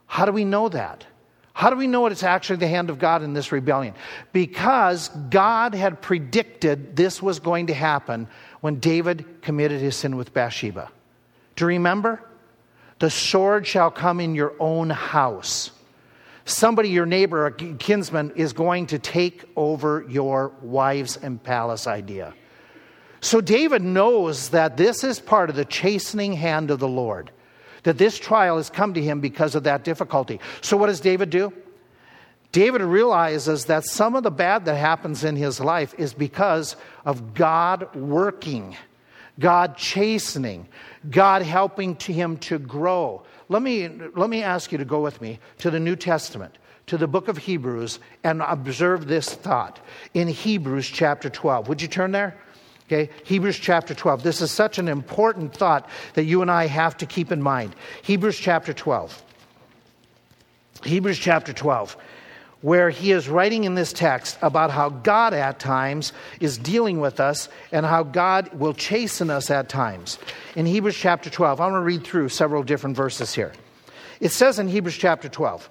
How 0.07 0.25
do 0.25 0.31
we 0.31 0.43
know 0.43 0.69
that? 0.69 1.05
How 1.53 1.69
do 1.69 1.75
we 1.75 1.85
know 1.85 2.07
it's 2.07 2.23
actually 2.23 2.57
the 2.57 2.67
hand 2.67 2.89
of 2.89 2.97
God 2.97 3.21
in 3.21 3.33
this 3.33 3.51
rebellion? 3.51 3.93
Because 4.31 5.09
God 5.29 5.75
had 5.75 6.01
predicted 6.01 6.95
this 6.95 7.21
was 7.21 7.39
going 7.39 7.67
to 7.67 7.75
happen 7.75 8.27
when 8.61 8.79
David 8.79 9.41
committed 9.43 9.79
his 9.79 9.95
sin 9.95 10.15
with 10.15 10.33
Bathsheba. 10.33 10.91
Do 11.55 11.65
you 11.65 11.69
remember? 11.69 12.23
The 12.97 13.11
sword 13.11 13.67
shall 13.67 13.91
come 13.91 14.19
in 14.19 14.33
your 14.33 14.53
own 14.59 14.89
house. 14.89 15.69
Somebody, 16.45 16.89
your 16.89 17.05
neighbor, 17.05 17.45
a 17.45 17.51
kinsman, 17.51 18.31
is 18.35 18.53
going 18.53 18.87
to 18.87 18.99
take 18.99 19.45
over 19.55 20.05
your 20.09 20.51
wives 20.61 21.17
and 21.17 21.41
palace 21.41 21.87
idea. 21.87 22.33
So 23.21 23.39
David 23.39 23.81
knows 23.81 24.49
that 24.49 24.75
this 24.75 25.05
is 25.05 25.21
part 25.21 25.49
of 25.49 25.55
the 25.55 25.63
chastening 25.63 26.33
hand 26.33 26.69
of 26.71 26.79
the 26.79 26.87
Lord, 26.89 27.31
that 27.83 27.97
this 27.97 28.19
trial 28.19 28.57
has 28.57 28.69
come 28.69 28.93
to 28.95 29.01
him 29.01 29.21
because 29.21 29.55
of 29.55 29.63
that 29.63 29.85
difficulty. 29.85 30.41
So 30.59 30.75
what 30.75 30.87
does 30.87 30.99
David 30.99 31.29
do? 31.29 31.53
David 32.51 32.81
realizes 32.81 33.65
that 33.65 33.85
some 33.85 34.15
of 34.15 34.23
the 34.23 34.29
bad 34.29 34.65
that 34.65 34.75
happens 34.75 35.23
in 35.23 35.37
his 35.37 35.61
life 35.61 35.95
is 35.97 36.13
because 36.13 36.75
of 37.05 37.33
God 37.33 37.95
working, 37.95 38.75
God 39.39 39.77
chastening, 39.77 40.67
God 41.09 41.41
helping 41.41 41.95
to 41.95 42.13
him 42.13 42.37
to 42.39 42.59
grow. 42.59 43.23
Let 43.49 43.61
me, 43.61 43.89
let 44.15 44.29
me 44.29 44.43
ask 44.43 44.71
you 44.71 44.77
to 44.77 44.85
go 44.85 45.01
with 45.01 45.21
me 45.21 45.39
to 45.59 45.69
the 45.69 45.79
New 45.79 45.95
Testament, 45.95 46.57
to 46.87 46.97
the 46.97 47.07
book 47.07 47.27
of 47.27 47.37
Hebrews, 47.37 47.99
and 48.23 48.41
observe 48.41 49.07
this 49.07 49.33
thought 49.33 49.79
in 50.13 50.27
Hebrews 50.27 50.87
chapter 50.87 51.29
12. 51.29 51.67
Would 51.67 51.81
you 51.81 51.87
turn 51.87 52.11
there? 52.11 52.37
Okay, 52.87 53.09
Hebrews 53.23 53.57
chapter 53.59 53.93
12. 53.93 54.23
This 54.23 54.41
is 54.41 54.51
such 54.51 54.77
an 54.77 54.87
important 54.87 55.55
thought 55.55 55.89
that 56.15 56.25
you 56.25 56.41
and 56.41 56.51
I 56.51 56.67
have 56.67 56.97
to 56.97 57.05
keep 57.05 57.31
in 57.31 57.41
mind. 57.41 57.75
Hebrews 58.03 58.37
chapter 58.37 58.73
12. 58.73 59.23
Hebrews 60.83 61.17
chapter 61.17 61.53
12 61.53 61.95
where 62.63 62.89
he 62.89 63.11
is 63.11 63.27
writing 63.27 63.65
in 63.65 63.75
this 63.75 63.91
text 63.91 64.37
about 64.41 64.71
how 64.71 64.87
God 64.87 65.33
at 65.33 65.59
times 65.59 66.13
is 66.39 66.57
dealing 66.57 67.01
with 67.01 67.19
us 67.19 67.49
and 67.73 67.85
how 67.85 68.03
God 68.03 68.53
will 68.57 68.73
chasten 68.73 69.29
us 69.29 69.51
at 69.51 69.67
times. 69.67 70.17
In 70.55 70.65
Hebrews 70.65 70.95
chapter 70.95 71.29
12, 71.29 71.59
I'm 71.59 71.71
going 71.71 71.81
to 71.81 71.85
read 71.85 72.05
through 72.05 72.29
several 72.29 72.63
different 72.63 72.95
verses 72.95 73.33
here. 73.33 73.51
It 74.21 74.29
says 74.29 74.59
in 74.59 74.69
Hebrews 74.69 74.97
chapter 74.97 75.27
12, 75.27 75.69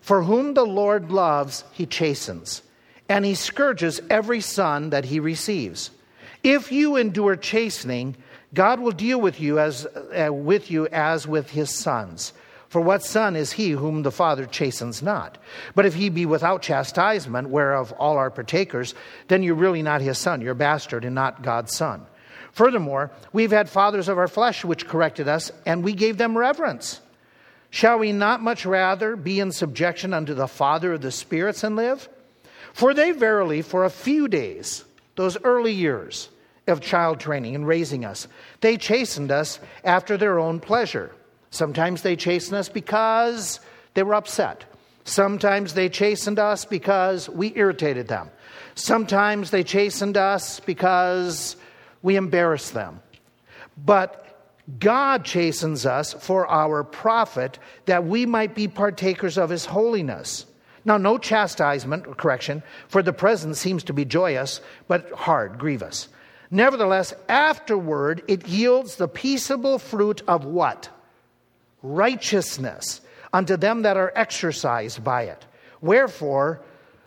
For 0.00 0.22
whom 0.22 0.54
the 0.54 0.64
Lord 0.64 1.10
loves, 1.10 1.64
he 1.72 1.86
chastens, 1.86 2.62
and 3.08 3.24
he 3.24 3.34
scourges 3.34 4.00
every 4.08 4.40
son 4.40 4.90
that 4.90 5.06
he 5.06 5.18
receives. 5.18 5.90
If 6.44 6.70
you 6.70 6.94
endure 6.94 7.34
chastening, 7.34 8.16
God 8.54 8.78
will 8.78 8.92
deal 8.92 9.20
with 9.20 9.40
you 9.40 9.58
as, 9.58 9.86
uh, 9.86 10.28
with 10.32 10.70
you 10.70 10.86
as 10.86 11.26
with 11.26 11.50
his 11.50 11.74
sons. 11.74 12.32
For 12.68 12.82
what 12.82 13.02
son 13.02 13.34
is 13.34 13.52
he 13.52 13.70
whom 13.70 14.02
the 14.02 14.10
Father 14.10 14.44
chastens 14.44 15.02
not? 15.02 15.38
But 15.74 15.86
if 15.86 15.94
he 15.94 16.10
be 16.10 16.26
without 16.26 16.60
chastisement, 16.60 17.48
whereof 17.48 17.92
all 17.92 18.18
are 18.18 18.30
partakers, 18.30 18.94
then 19.28 19.42
you're 19.42 19.54
really 19.54 19.82
not 19.82 20.02
his 20.02 20.18
son. 20.18 20.42
You're 20.42 20.52
a 20.52 20.56
bastard 20.56 21.04
and 21.04 21.14
not 21.14 21.42
God's 21.42 21.74
son. 21.74 22.04
Furthermore, 22.52 23.10
we've 23.32 23.52
had 23.52 23.70
fathers 23.70 24.08
of 24.08 24.18
our 24.18 24.28
flesh 24.28 24.64
which 24.64 24.86
corrected 24.86 25.28
us, 25.28 25.50
and 25.64 25.82
we 25.82 25.94
gave 25.94 26.18
them 26.18 26.36
reverence. 26.36 27.00
Shall 27.70 27.98
we 27.98 28.12
not 28.12 28.42
much 28.42 28.66
rather 28.66 29.16
be 29.16 29.40
in 29.40 29.52
subjection 29.52 30.12
unto 30.12 30.34
the 30.34 30.48
Father 30.48 30.92
of 30.92 31.00
the 31.00 31.10
spirits 31.10 31.64
and 31.64 31.74
live? 31.74 32.08
For 32.74 32.92
they 32.92 33.12
verily, 33.12 33.62
for 33.62 33.84
a 33.84 33.90
few 33.90 34.28
days, 34.28 34.84
those 35.16 35.42
early 35.42 35.72
years 35.72 36.28
of 36.66 36.80
child 36.80 37.18
training 37.18 37.54
and 37.54 37.66
raising 37.66 38.04
us, 38.04 38.28
they 38.60 38.76
chastened 38.76 39.30
us 39.30 39.58
after 39.84 40.16
their 40.18 40.38
own 40.38 40.60
pleasure 40.60 41.12
Sometimes 41.50 42.02
they 42.02 42.16
chasten 42.16 42.54
us 42.54 42.68
because 42.68 43.60
they 43.94 44.02
were 44.02 44.14
upset. 44.14 44.64
Sometimes 45.04 45.72
they 45.74 45.88
chastened 45.88 46.38
us 46.38 46.64
because 46.64 47.28
we 47.28 47.56
irritated 47.56 48.08
them. 48.08 48.30
Sometimes 48.74 49.50
they 49.50 49.64
chastened 49.64 50.16
us 50.16 50.60
because 50.60 51.56
we 52.02 52.16
embarrassed 52.16 52.74
them. 52.74 53.00
But 53.76 54.24
God 54.78 55.24
chastens 55.24 55.86
us 55.86 56.12
for 56.12 56.46
our 56.46 56.84
profit 56.84 57.58
that 57.86 58.04
we 58.04 58.26
might 58.26 58.54
be 58.54 58.68
partakers 58.68 59.38
of 59.38 59.48
his 59.48 59.64
holiness. 59.64 60.44
Now, 60.84 60.98
no 60.98 61.16
chastisement 61.16 62.06
or 62.06 62.14
correction 62.14 62.62
for 62.88 63.02
the 63.02 63.12
present 63.12 63.56
seems 63.56 63.84
to 63.84 63.92
be 63.92 64.04
joyous, 64.04 64.60
but 64.86 65.10
hard, 65.12 65.58
grievous. 65.58 66.08
Nevertheless, 66.50 67.14
afterward 67.28 68.22
it 68.28 68.46
yields 68.46 68.96
the 68.96 69.08
peaceable 69.08 69.78
fruit 69.78 70.22
of 70.28 70.44
what? 70.44 70.90
Righteousness 71.82 73.00
unto 73.32 73.56
them 73.56 73.82
that 73.82 73.96
are 73.96 74.12
exercised 74.14 75.02
by 75.04 75.22
it. 75.24 75.44
Wherefore, 75.80 76.60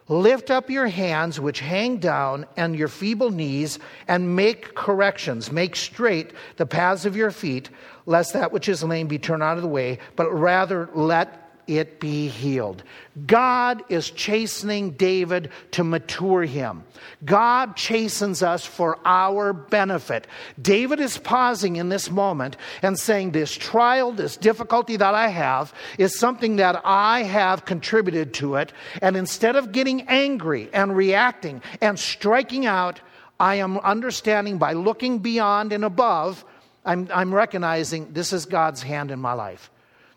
lift 0.08 0.52
up 0.52 0.70
your 0.70 0.88
hands 0.88 1.40
which 1.40 1.60
hang 1.60 1.98
down 1.98 2.46
and 2.58 2.76
your 2.76 2.88
feeble 2.88 3.32
knees 3.32 3.80
and 4.08 4.36
make 4.36 4.76
corrections 4.76 5.52
make 5.52 5.76
straight 5.76 6.34
the 6.58 6.66
paths 6.66 7.06
of 7.06 7.16
your 7.16 7.32
feet 7.32 7.70
lest 8.06 8.34
that 8.34 8.52
which 8.52 8.68
is 8.68 8.84
lame 8.84 9.08
be 9.08 9.18
turned 9.18 9.42
out 9.42 9.56
of 9.56 9.64
the 9.64 9.70
way 9.70 9.98
but 10.18 10.30
rather 10.32 10.90
let 10.94 11.51
it 11.68 12.00
be 12.00 12.28
healed. 12.28 12.84
God 13.26 13.84
is 13.90 14.10
chastening 14.10 14.92
David 14.92 15.50
to 15.72 15.84
mature 15.84 16.44
him. 16.44 16.84
God 17.26 17.76
chastens 17.76 18.42
us 18.42 18.66
for 18.66 19.00
our 19.06 19.54
benefit. 19.54 20.28
David 20.62 21.00
is 21.00 21.18
pausing 21.18 21.76
in 21.76 21.90
this 21.90 22.10
moment 22.10 22.58
and 22.82 22.98
saying, 22.98 23.32
This 23.32 23.56
trial, 23.56 24.12
this 24.12 24.38
difficulty 24.38 24.96
that 24.98 25.14
I 25.14 25.28
have, 25.28 25.74
is 25.98 26.18
something 26.18 26.56
that 26.58 26.82
I 26.86 27.24
have 27.24 27.66
contributed 27.66 28.34
to 28.36 28.56
it. 28.56 28.74
And 29.02 29.16
instead 29.18 29.56
of 29.56 29.72
getting 29.72 30.04
angry 30.04 30.70
and 30.74 30.96
reacting 30.96 31.62
and 31.82 32.00
striking 32.00 32.66
out, 32.66 33.02
I 33.40 33.56
am 33.56 33.78
understanding 33.80 34.58
by 34.58 34.74
looking 34.74 35.20
beyond 35.20 35.74
and 35.74 35.84
above, 35.84 36.46
I'm, 36.86 37.10
I'm 37.14 37.34
recognizing 37.34 38.14
this 38.14 38.34
is 38.34 38.46
God's 38.46 38.82
hand 38.84 39.12
in 39.12 39.20
my 39.20 39.34
life. 39.34 39.72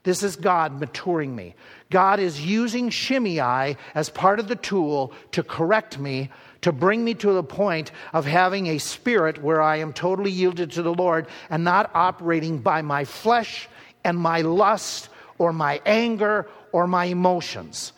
This 0.04 0.22
is 0.22 0.36
God 0.36 0.78
maturing 0.78 1.34
me. 1.34 1.54
God 1.90 2.20
is 2.20 2.40
using 2.40 2.90
Shimei 2.90 3.76
as 3.94 4.10
part 4.10 4.38
of 4.38 4.48
the 4.48 4.56
tool 4.56 5.12
to 5.32 5.42
correct 5.42 5.98
me, 5.98 6.30
to 6.60 6.72
bring 6.72 7.02
me 7.04 7.14
to 7.14 7.32
the 7.32 7.42
point 7.42 7.90
of 8.12 8.26
having 8.26 8.66
a 8.66 8.78
spirit 8.78 9.42
where 9.42 9.62
I 9.62 9.76
am 9.76 9.92
totally 9.92 10.30
yielded 10.30 10.72
to 10.72 10.82
the 10.82 10.94
Lord 10.94 11.26
and 11.48 11.64
not 11.64 11.90
operating 11.94 12.58
by 12.58 12.82
my 12.82 13.04
flesh 13.04 13.68
and 14.04 14.18
my 14.18 14.42
lust 14.42 15.08
or 15.38 15.52
my 15.52 15.80
anger 15.86 16.48
or 16.72 16.86
my 16.86 17.06
emotions 17.06 17.92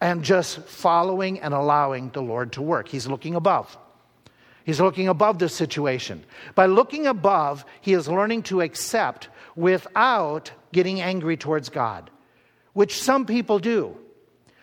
and 0.00 0.24
just 0.24 0.58
following 0.64 1.40
and 1.40 1.54
allowing 1.54 2.10
the 2.10 2.22
Lord 2.22 2.52
to 2.54 2.62
work. 2.62 2.88
He's 2.88 3.06
looking 3.06 3.36
above. 3.36 3.78
He's 4.64 4.80
looking 4.80 5.08
above 5.08 5.38
the 5.38 5.48
situation. 5.48 6.24
By 6.56 6.66
looking 6.66 7.06
above, 7.06 7.64
he 7.80 7.92
is 7.92 8.08
learning 8.08 8.42
to 8.44 8.62
accept 8.62 9.28
without 9.56 10.52
getting 10.72 11.00
angry 11.00 11.36
towards 11.36 11.68
God, 11.68 12.10
which 12.72 13.02
some 13.02 13.26
people 13.26 13.58
do. 13.58 13.96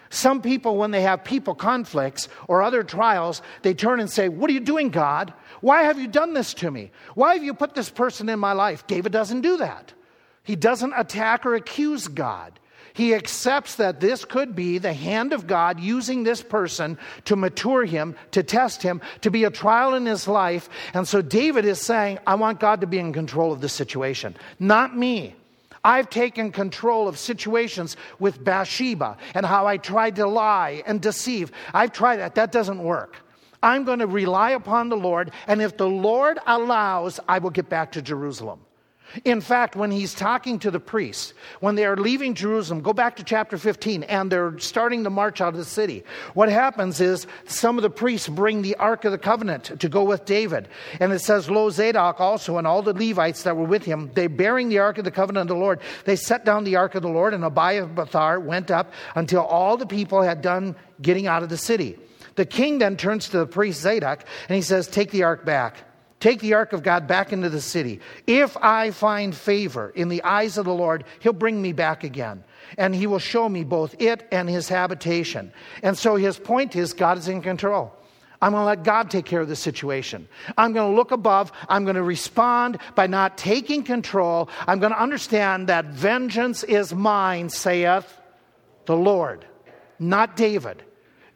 Some 0.09 0.41
people, 0.41 0.77
when 0.77 0.91
they 0.91 1.03
have 1.03 1.23
people 1.23 1.53
conflicts 1.53 2.29
or 2.47 2.63
other 2.63 2.83
trials, 2.83 3.43
they 3.61 3.75
turn 3.75 3.99
and 3.99 4.09
say, 4.09 4.27
What 4.27 4.49
are 4.49 4.53
you 4.53 4.59
doing, 4.59 4.89
God? 4.89 5.33
Why 5.61 5.83
have 5.83 5.99
you 5.99 6.07
done 6.07 6.33
this 6.33 6.53
to 6.55 6.71
me? 6.71 6.91
Why 7.13 7.35
have 7.35 7.43
you 7.43 7.53
put 7.53 7.75
this 7.75 7.89
person 7.89 8.27
in 8.27 8.39
my 8.39 8.53
life? 8.53 8.87
David 8.87 9.11
doesn't 9.11 9.41
do 9.41 9.57
that. 9.57 9.93
He 10.43 10.55
doesn't 10.55 10.93
attack 10.97 11.45
or 11.45 11.53
accuse 11.53 12.07
God. 12.07 12.58
He 12.99 13.15
accepts 13.15 13.75
that 13.75 14.01
this 14.01 14.25
could 14.25 14.57
be 14.57 14.77
the 14.77 14.91
hand 14.91 15.31
of 15.31 15.47
God 15.47 15.79
using 15.79 16.23
this 16.23 16.43
person 16.43 16.97
to 17.23 17.37
mature 17.37 17.85
him, 17.85 18.13
to 18.31 18.43
test 18.43 18.83
him, 18.83 18.99
to 19.21 19.31
be 19.31 19.45
a 19.45 19.49
trial 19.49 19.93
in 19.93 20.05
his 20.05 20.27
life. 20.27 20.67
And 20.93 21.07
so 21.07 21.21
David 21.21 21.63
is 21.63 21.79
saying, 21.79 22.19
I 22.27 22.35
want 22.35 22.59
God 22.59 22.81
to 22.81 22.87
be 22.87 22.99
in 22.99 23.13
control 23.13 23.53
of 23.53 23.61
this 23.61 23.71
situation, 23.71 24.35
not 24.59 24.97
me. 24.97 25.33
I've 25.81 26.09
taken 26.09 26.51
control 26.51 27.07
of 27.07 27.17
situations 27.17 27.95
with 28.19 28.43
Bathsheba 28.43 29.15
and 29.33 29.45
how 29.45 29.65
I 29.65 29.77
tried 29.77 30.17
to 30.17 30.27
lie 30.27 30.83
and 30.85 30.99
deceive. 30.99 31.53
I've 31.73 31.93
tried 31.93 32.17
that. 32.17 32.35
That 32.35 32.51
doesn't 32.51 32.83
work. 32.83 33.15
I'm 33.63 33.85
going 33.85 33.99
to 33.99 34.07
rely 34.07 34.51
upon 34.51 34.89
the 34.89 34.97
Lord, 34.97 35.31
and 35.47 35.61
if 35.61 35.77
the 35.77 35.87
Lord 35.87 36.37
allows, 36.45 37.17
I 37.29 37.39
will 37.39 37.49
get 37.49 37.69
back 37.69 37.93
to 37.93 38.01
Jerusalem. 38.01 38.59
In 39.25 39.41
fact, 39.41 39.75
when 39.75 39.91
he's 39.91 40.13
talking 40.13 40.59
to 40.59 40.71
the 40.71 40.79
priests, 40.79 41.33
when 41.59 41.75
they 41.75 41.85
are 41.85 41.97
leaving 41.97 42.35
Jerusalem, 42.35 42.81
go 42.81 42.93
back 42.93 43.15
to 43.15 43.23
chapter 43.23 43.57
15, 43.57 44.03
and 44.03 44.31
they're 44.31 44.57
starting 44.59 45.03
to 45.03 45.09
march 45.09 45.41
out 45.41 45.49
of 45.49 45.57
the 45.57 45.65
city. 45.65 46.03
What 46.33 46.49
happens 46.49 47.01
is 47.01 47.25
some 47.45 47.77
of 47.77 47.81
the 47.81 47.89
priests 47.89 48.27
bring 48.27 48.61
the 48.61 48.75
Ark 48.75 49.05
of 49.05 49.11
the 49.11 49.17
Covenant 49.17 49.79
to 49.79 49.89
go 49.89 50.03
with 50.03 50.25
David. 50.25 50.67
And 50.99 51.11
it 51.11 51.19
says, 51.19 51.49
Lo 51.49 51.69
Zadok 51.69 52.19
also 52.19 52.57
and 52.57 52.67
all 52.67 52.81
the 52.81 52.93
Levites 52.93 53.43
that 53.43 53.57
were 53.57 53.65
with 53.65 53.83
him, 53.83 54.11
they 54.13 54.27
bearing 54.27 54.69
the 54.69 54.79
Ark 54.79 54.99
of 54.99 55.05
the 55.05 55.11
Covenant 55.11 55.49
of 55.49 55.55
the 55.55 55.61
Lord, 55.61 55.79
they 56.05 56.15
set 56.15 56.45
down 56.45 56.63
the 56.63 56.75
Ark 56.75 56.95
of 56.95 57.01
the 57.01 57.09
Lord, 57.09 57.33
and 57.33 57.43
Abiathar 57.43 58.39
went 58.39 58.69
up 58.69 58.91
until 59.15 59.41
all 59.41 59.75
the 59.75 59.87
people 59.87 60.21
had 60.21 60.41
done 60.41 60.75
getting 61.01 61.25
out 61.25 61.43
of 61.43 61.49
the 61.49 61.57
city. 61.57 61.97
The 62.35 62.45
king 62.45 62.77
then 62.77 62.95
turns 62.95 63.29
to 63.29 63.39
the 63.39 63.47
priest 63.47 63.81
Zadok, 63.81 64.23
and 64.47 64.55
he 64.55 64.61
says, 64.61 64.87
Take 64.87 65.11
the 65.11 65.23
Ark 65.23 65.45
back. 65.45 65.88
Take 66.19 66.41
the 66.41 66.53
ark 66.53 66.73
of 66.73 66.83
God 66.83 67.07
back 67.07 67.31
into 67.31 67.49
the 67.49 67.61
city. 67.61 68.01
If 68.27 68.57
I 68.57 68.91
find 68.91 69.33
favor 69.33 69.89
in 69.95 70.09
the 70.09 70.21
eyes 70.23 70.57
of 70.57 70.65
the 70.65 70.73
Lord, 70.73 71.05
he'll 71.19 71.31
bring 71.31 71.61
me 71.61 71.71
back 71.71 72.03
again. 72.03 72.43
And 72.77 72.93
he 72.93 73.07
will 73.07 73.19
show 73.19 73.47
me 73.47 73.63
both 73.63 73.95
it 73.99 74.27
and 74.31 74.49
his 74.49 74.67
habitation. 74.67 75.53
And 75.81 75.97
so 75.97 76.15
his 76.15 76.37
point 76.37 76.75
is 76.75 76.93
God 76.93 77.17
is 77.17 77.29
in 77.29 77.41
control. 77.41 77.93
I'm 78.41 78.51
going 78.51 78.61
to 78.61 78.65
let 78.65 78.83
God 78.83 79.09
take 79.09 79.25
care 79.25 79.41
of 79.41 79.49
the 79.49 79.55
situation. 79.55 80.27
I'm 80.57 80.73
going 80.73 80.91
to 80.91 80.95
look 80.95 81.11
above. 81.11 81.51
I'm 81.67 81.83
going 81.83 81.95
to 81.97 82.03
respond 82.03 82.79
by 82.95 83.07
not 83.07 83.37
taking 83.37 83.83
control. 83.83 84.49
I'm 84.67 84.79
going 84.79 84.93
to 84.93 85.01
understand 85.01 85.67
that 85.67 85.85
vengeance 85.85 86.63
is 86.63 86.93
mine, 86.93 87.49
saith 87.49 88.19
the 88.85 88.95
Lord, 88.95 89.45
not 89.99 90.35
David. 90.35 90.83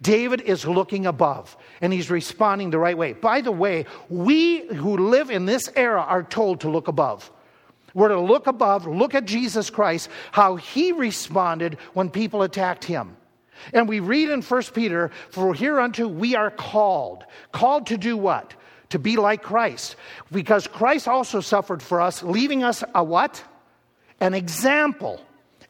David 0.03 0.41
is 0.41 0.65
looking 0.65 1.05
above 1.05 1.55
and 1.81 1.93
he's 1.93 2.11
responding 2.11 2.69
the 2.69 2.77
right 2.77 2.97
way. 2.97 3.13
By 3.13 3.41
the 3.41 3.51
way, 3.51 3.85
we 4.09 4.67
who 4.67 4.97
live 4.97 5.31
in 5.31 5.45
this 5.45 5.69
era 5.75 6.01
are 6.01 6.23
told 6.23 6.61
to 6.61 6.69
look 6.69 6.89
above. 6.89 7.31
We're 7.93 8.09
to 8.09 8.19
look 8.19 8.47
above, 8.47 8.85
look 8.85 9.15
at 9.15 9.25
Jesus 9.25 9.69
Christ, 9.69 10.09
how 10.31 10.57
he 10.57 10.91
responded 10.91 11.77
when 11.93 12.09
people 12.09 12.41
attacked 12.41 12.83
him. 12.83 13.15
And 13.71 13.87
we 13.87 14.01
read 14.01 14.29
in 14.29 14.41
1 14.41 14.63
Peter, 14.73 15.09
For 15.29 15.53
hereunto 15.53 16.07
we 16.07 16.35
are 16.35 16.51
called. 16.51 17.23
Called 17.53 17.87
to 17.87 17.97
do 17.97 18.17
what? 18.17 18.53
To 18.89 18.99
be 18.99 19.15
like 19.15 19.41
Christ. 19.41 19.95
Because 20.31 20.67
Christ 20.67 21.07
also 21.07 21.39
suffered 21.39 21.81
for 21.81 22.01
us, 22.01 22.23
leaving 22.23 22.63
us 22.63 22.83
a 22.93 23.03
what? 23.03 23.41
An 24.19 24.33
example 24.33 25.21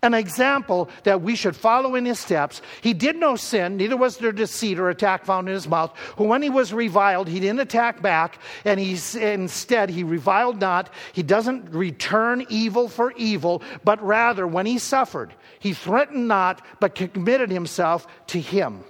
an 0.03 0.13
example 0.13 0.89
that 1.03 1.21
we 1.21 1.35
should 1.35 1.55
follow 1.55 1.95
in 1.95 2.05
his 2.05 2.19
steps. 2.19 2.61
He 2.81 2.93
did 2.93 3.15
no 3.15 3.35
sin, 3.35 3.77
neither 3.77 3.97
was 3.97 4.17
there 4.17 4.33
deceit 4.33 4.77
or 4.77 4.89
attack 4.89 5.25
found 5.25 5.47
in 5.47 5.55
his 5.55 5.67
mouth. 5.67 5.97
Who, 6.17 6.25
when 6.25 6.43
he 6.43 6.49
was 6.49 6.73
reviled, 6.73 7.29
he 7.29 7.39
didn't 7.39 7.61
attack 7.61 8.01
back, 8.01 8.37
and 8.65 8.79
he, 8.79 8.91
instead 9.19 9.89
he 9.89 10.03
reviled 10.03 10.59
not. 10.59 10.89
He 11.13 11.23
doesn't 11.23 11.69
return 11.73 12.45
evil 12.49 12.89
for 12.89 13.13
evil, 13.13 13.63
but 13.83 14.03
rather, 14.03 14.45
when 14.45 14.65
he 14.65 14.77
suffered, 14.77 15.33
he 15.59 15.73
threatened 15.73 16.27
not, 16.27 16.61
but 16.81 16.95
committed 16.95 17.49
himself 17.49 18.05
to 18.27 18.39
him 18.39 18.83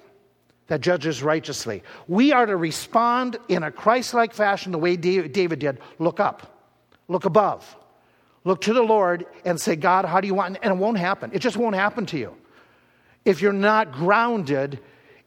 that 0.67 0.81
judges 0.81 1.21
righteously. 1.21 1.83
We 2.07 2.31
are 2.31 2.47
to 2.47 2.57
respond 2.57 3.37
in 3.47 3.61
a 3.61 3.71
Christ 3.71 4.15
like 4.15 4.33
fashion 4.33 4.71
the 4.71 4.79
way 4.79 4.95
David 4.95 5.59
did 5.59 5.77
look 5.99 6.19
up, 6.19 6.59
look 7.07 7.25
above. 7.25 7.75
Look 8.45 8.61
to 8.61 8.73
the 8.73 8.81
Lord 8.81 9.25
and 9.45 9.59
say, 9.59 9.75
God, 9.75 10.05
how 10.05 10.19
do 10.19 10.27
you 10.27 10.35
want? 10.35 10.57
And 10.61 10.73
it 10.73 10.77
won't 10.77 10.97
happen. 10.97 11.31
It 11.33 11.39
just 11.39 11.57
won't 11.57 11.75
happen 11.75 12.05
to 12.07 12.17
you. 12.17 12.35
If 13.25 13.41
you're 13.41 13.53
not 13.53 13.93
grounded 13.93 14.79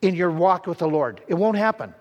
in 0.02 0.14
your 0.14 0.30
walk 0.30 0.66
with 0.66 0.78
the 0.78 0.88
Lord, 0.88 1.22
it 1.26 1.34
won't 1.34 1.56
happen. 1.56 1.94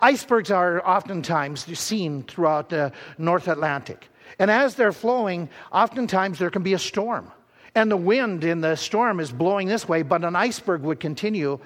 Icebergs 0.00 0.50
are 0.50 0.86
oftentimes 0.86 1.66
seen 1.78 2.22
throughout 2.22 2.68
the 2.68 2.92
North 3.18 3.48
Atlantic. 3.48 4.08
And 4.38 4.50
as 4.50 4.76
they're 4.76 4.92
flowing, 4.92 5.48
oftentimes 5.72 6.38
there 6.38 6.50
can 6.50 6.62
be 6.62 6.74
a 6.74 6.78
storm. 6.78 7.32
And 7.74 7.90
the 7.90 7.96
wind 7.96 8.44
in 8.44 8.60
the 8.60 8.76
storm 8.76 9.20
is 9.20 9.32
blowing 9.32 9.68
this 9.68 9.88
way, 9.88 10.02
but 10.02 10.24
an 10.24 10.36
iceberg 10.36 10.82
would 10.82 11.00
continue 11.00 11.58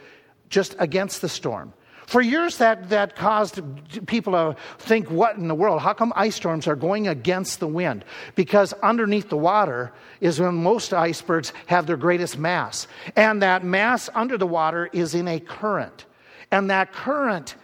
just 0.49 0.77
against 0.79 1.21
the 1.21 1.29
storm. 1.29 1.73
For 2.07 2.21
years, 2.21 2.59
that, 2.59 2.91
that 2.91 3.17
caused 3.17 3.61
people 4.07 4.35
to 4.35 4.57
think, 4.79 5.11
what 5.11 5.37
in 5.37 5.49
the 5.49 5.55
world? 5.55 5.81
How 5.81 5.95
come 5.95 6.13
ice 6.15 6.35
storms 6.35 6.67
are 6.67 6.77
going 6.77 7.09
against 7.09 7.61
the 7.61 7.67
wind? 7.67 8.05
Because 8.35 8.73
underneath 8.75 9.31
the 9.31 9.37
water 9.37 9.93
is 10.21 10.39
when 10.41 10.55
most 10.55 10.93
icebergs 10.93 11.53
have 11.67 11.87
their 11.87 11.97
greatest 11.97 12.39
mass. 12.39 12.87
And 13.17 13.43
that 13.43 13.65
mass 13.65 14.11
under 14.15 14.37
the 14.37 14.47
water 14.47 14.91
is 14.93 15.15
in 15.15 15.29
a 15.29 15.41
current. 15.41 16.05
And 16.51 16.71
that 16.71 16.93
current 16.93 17.55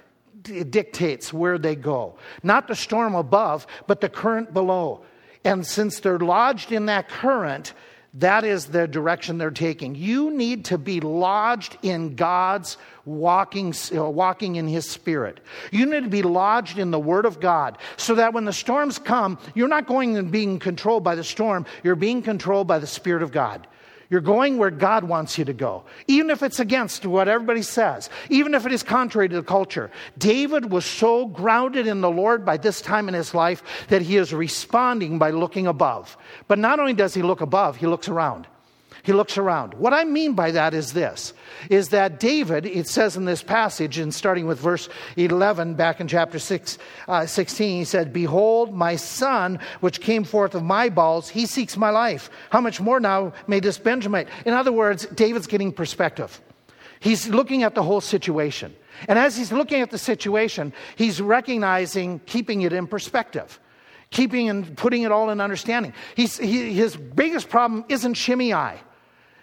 dictates 0.43 1.33
where 1.33 1.59
they 1.59 1.77
go. 1.77 2.17
Not 2.43 2.67
the 2.67 2.75
storm 2.75 3.15
above, 3.15 3.67
but 3.87 4.01
the 4.01 4.09
current 4.09 4.55
below. 4.55 5.05
And 5.45 5.67
since 5.67 6.01
they're 6.01 6.19
lodged 6.19 6.73
in 6.73 6.87
that 6.87 7.09
current, 7.09 7.75
that 8.15 8.45
is 8.45 8.67
the 8.67 8.89
direction 8.89 9.39
they're 9.39 9.53
taking. 9.53 9.95
You 9.95 10.31
need 10.31 10.65
to 10.67 10.79
be 10.79 11.01
lodged 11.01 11.79
in 11.83 12.17
God's 12.17 12.77
walking, 13.05 13.73
uh, 13.95 14.05
walking 14.11 14.57
in 14.57 14.67
His 14.67 14.89
Spirit. 14.89 15.39
You 15.71 15.87
need 15.87 16.03
to 16.03 16.11
be 16.11 16.23
lodged 16.23 16.79
in 16.79 16.91
the 16.91 16.99
Word 16.99 17.25
of 17.25 17.41
God 17.41 17.79
so 17.97 18.17
that 18.17 18.33
when 18.35 18.47
the 18.47 18.53
storms 18.53 18.99
come, 18.99 19.39
you're 19.55 19.69
not 19.69 19.87
going 19.87 20.17
and 20.17 20.33
being 20.33 20.59
controlled 20.59 21.05
by 21.05 21.15
the 21.15 21.25
storm, 21.25 21.67
you're 21.85 21.95
being 21.95 22.23
controlled 22.23 22.67
by 22.67 22.81
the 22.81 22.87
Spirit 22.87 23.23
of 23.23 23.31
God. 23.31 23.69
You're 24.11 24.21
going 24.21 24.59
where 24.59 24.73
God 24.73 25.05
wants 25.05 25.39
you 25.39 25.45
to 25.45 25.53
go, 25.53 25.85
even 26.09 26.31
if 26.31 26.43
it's 26.43 26.59
against 26.59 27.07
what 27.07 27.29
everybody 27.29 27.63
says, 27.63 28.11
even 28.29 28.55
if 28.55 28.67
it 28.67 28.73
is 28.73 28.83
contrary 28.83 29.29
to 29.29 29.37
the 29.37 29.43
culture. 29.45 29.89
David 30.19 30.73
was 30.73 30.85
so 30.85 31.27
grounded 31.27 31.87
in 31.87 32.01
the 32.01 32.11
Lord 32.11 32.45
by 32.45 32.57
this 32.57 32.81
time 32.81 33.07
in 33.07 33.15
his 33.15 33.35
life 33.35 33.63
that 33.87 34.03
he 34.03 34.17
is 34.17 34.35
responding 34.35 35.19
by 35.19 35.31
looking 35.31 35.69
above. 35.69 36.17
But 36.49 36.59
not 36.59 36.81
only 36.81 36.93
does 36.93 37.15
he 37.15 37.23
look 37.23 37.41
above, 37.41 37.77
he 37.77 37.87
looks 37.87 38.09
around. 38.09 38.49
He 39.03 39.13
looks 39.13 39.39
around. 39.39 39.75
What 39.75 39.93
I 39.93 40.05
mean 40.05 40.35
by 40.35 40.51
that 40.51 40.75
is 40.75 40.93
this 40.93 41.33
is 41.69 41.89
that 41.89 42.21
David, 42.21 42.67
it 42.67 42.87
says 42.87 43.17
in 43.17 43.25
this 43.25 43.43
passage, 43.43 43.99
and 43.99 44.15
starting 44.15 44.47
with 44.47 44.59
verse 44.59 44.89
11, 45.17 45.75
back 45.75 46.01
in 46.01 46.09
chapter 46.09 46.39
6, 46.39 46.79
uh, 47.09 47.27
16, 47.27 47.79
he 47.79 47.85
said, 47.85 48.13
Behold, 48.13 48.75
my 48.75 48.97
son, 48.97 49.59
which 49.81 50.01
came 50.01 50.25
forth 50.25 50.55
of 50.55 50.63
my 50.63 50.89
balls, 50.89 51.29
he 51.29 51.47
seeks 51.47 51.77
my 51.77 51.91
life. 51.91 52.31
How 52.51 52.61
much 52.61 52.81
more 52.81 53.01
now 53.01 53.33
may 53.47 53.61
this 53.61 53.79
Benjamin? 53.79 54.27
In 54.45 54.55
other 54.55 54.73
words, 54.73 55.07
David's 55.07 55.47
getting 55.47 55.73
perspective. 55.73 56.41
He's 57.01 57.29
looking 57.29 57.63
at 57.63 57.75
the 57.75 57.83
whole 57.83 58.01
situation. 58.01 58.75
And 59.09 59.19
as 59.19 59.37
he's 59.37 59.53
looking 59.53 59.81
at 59.81 59.91
the 59.91 59.99
situation, 59.99 60.73
he's 60.97 61.21
recognizing, 61.21 62.21
keeping 62.27 62.63
it 62.63 62.73
in 62.73 62.87
perspective 62.87 63.59
keeping 64.11 64.49
and 64.49 64.77
putting 64.77 65.03
it 65.03 65.13
all 65.13 65.31
in 65.31 65.41
understanding. 65.41 65.93
He, 66.17 66.27
his 66.27 66.97
biggest 66.97 67.49
problem 67.49 67.85
isn't 67.89 68.15
Shimei. 68.15 68.81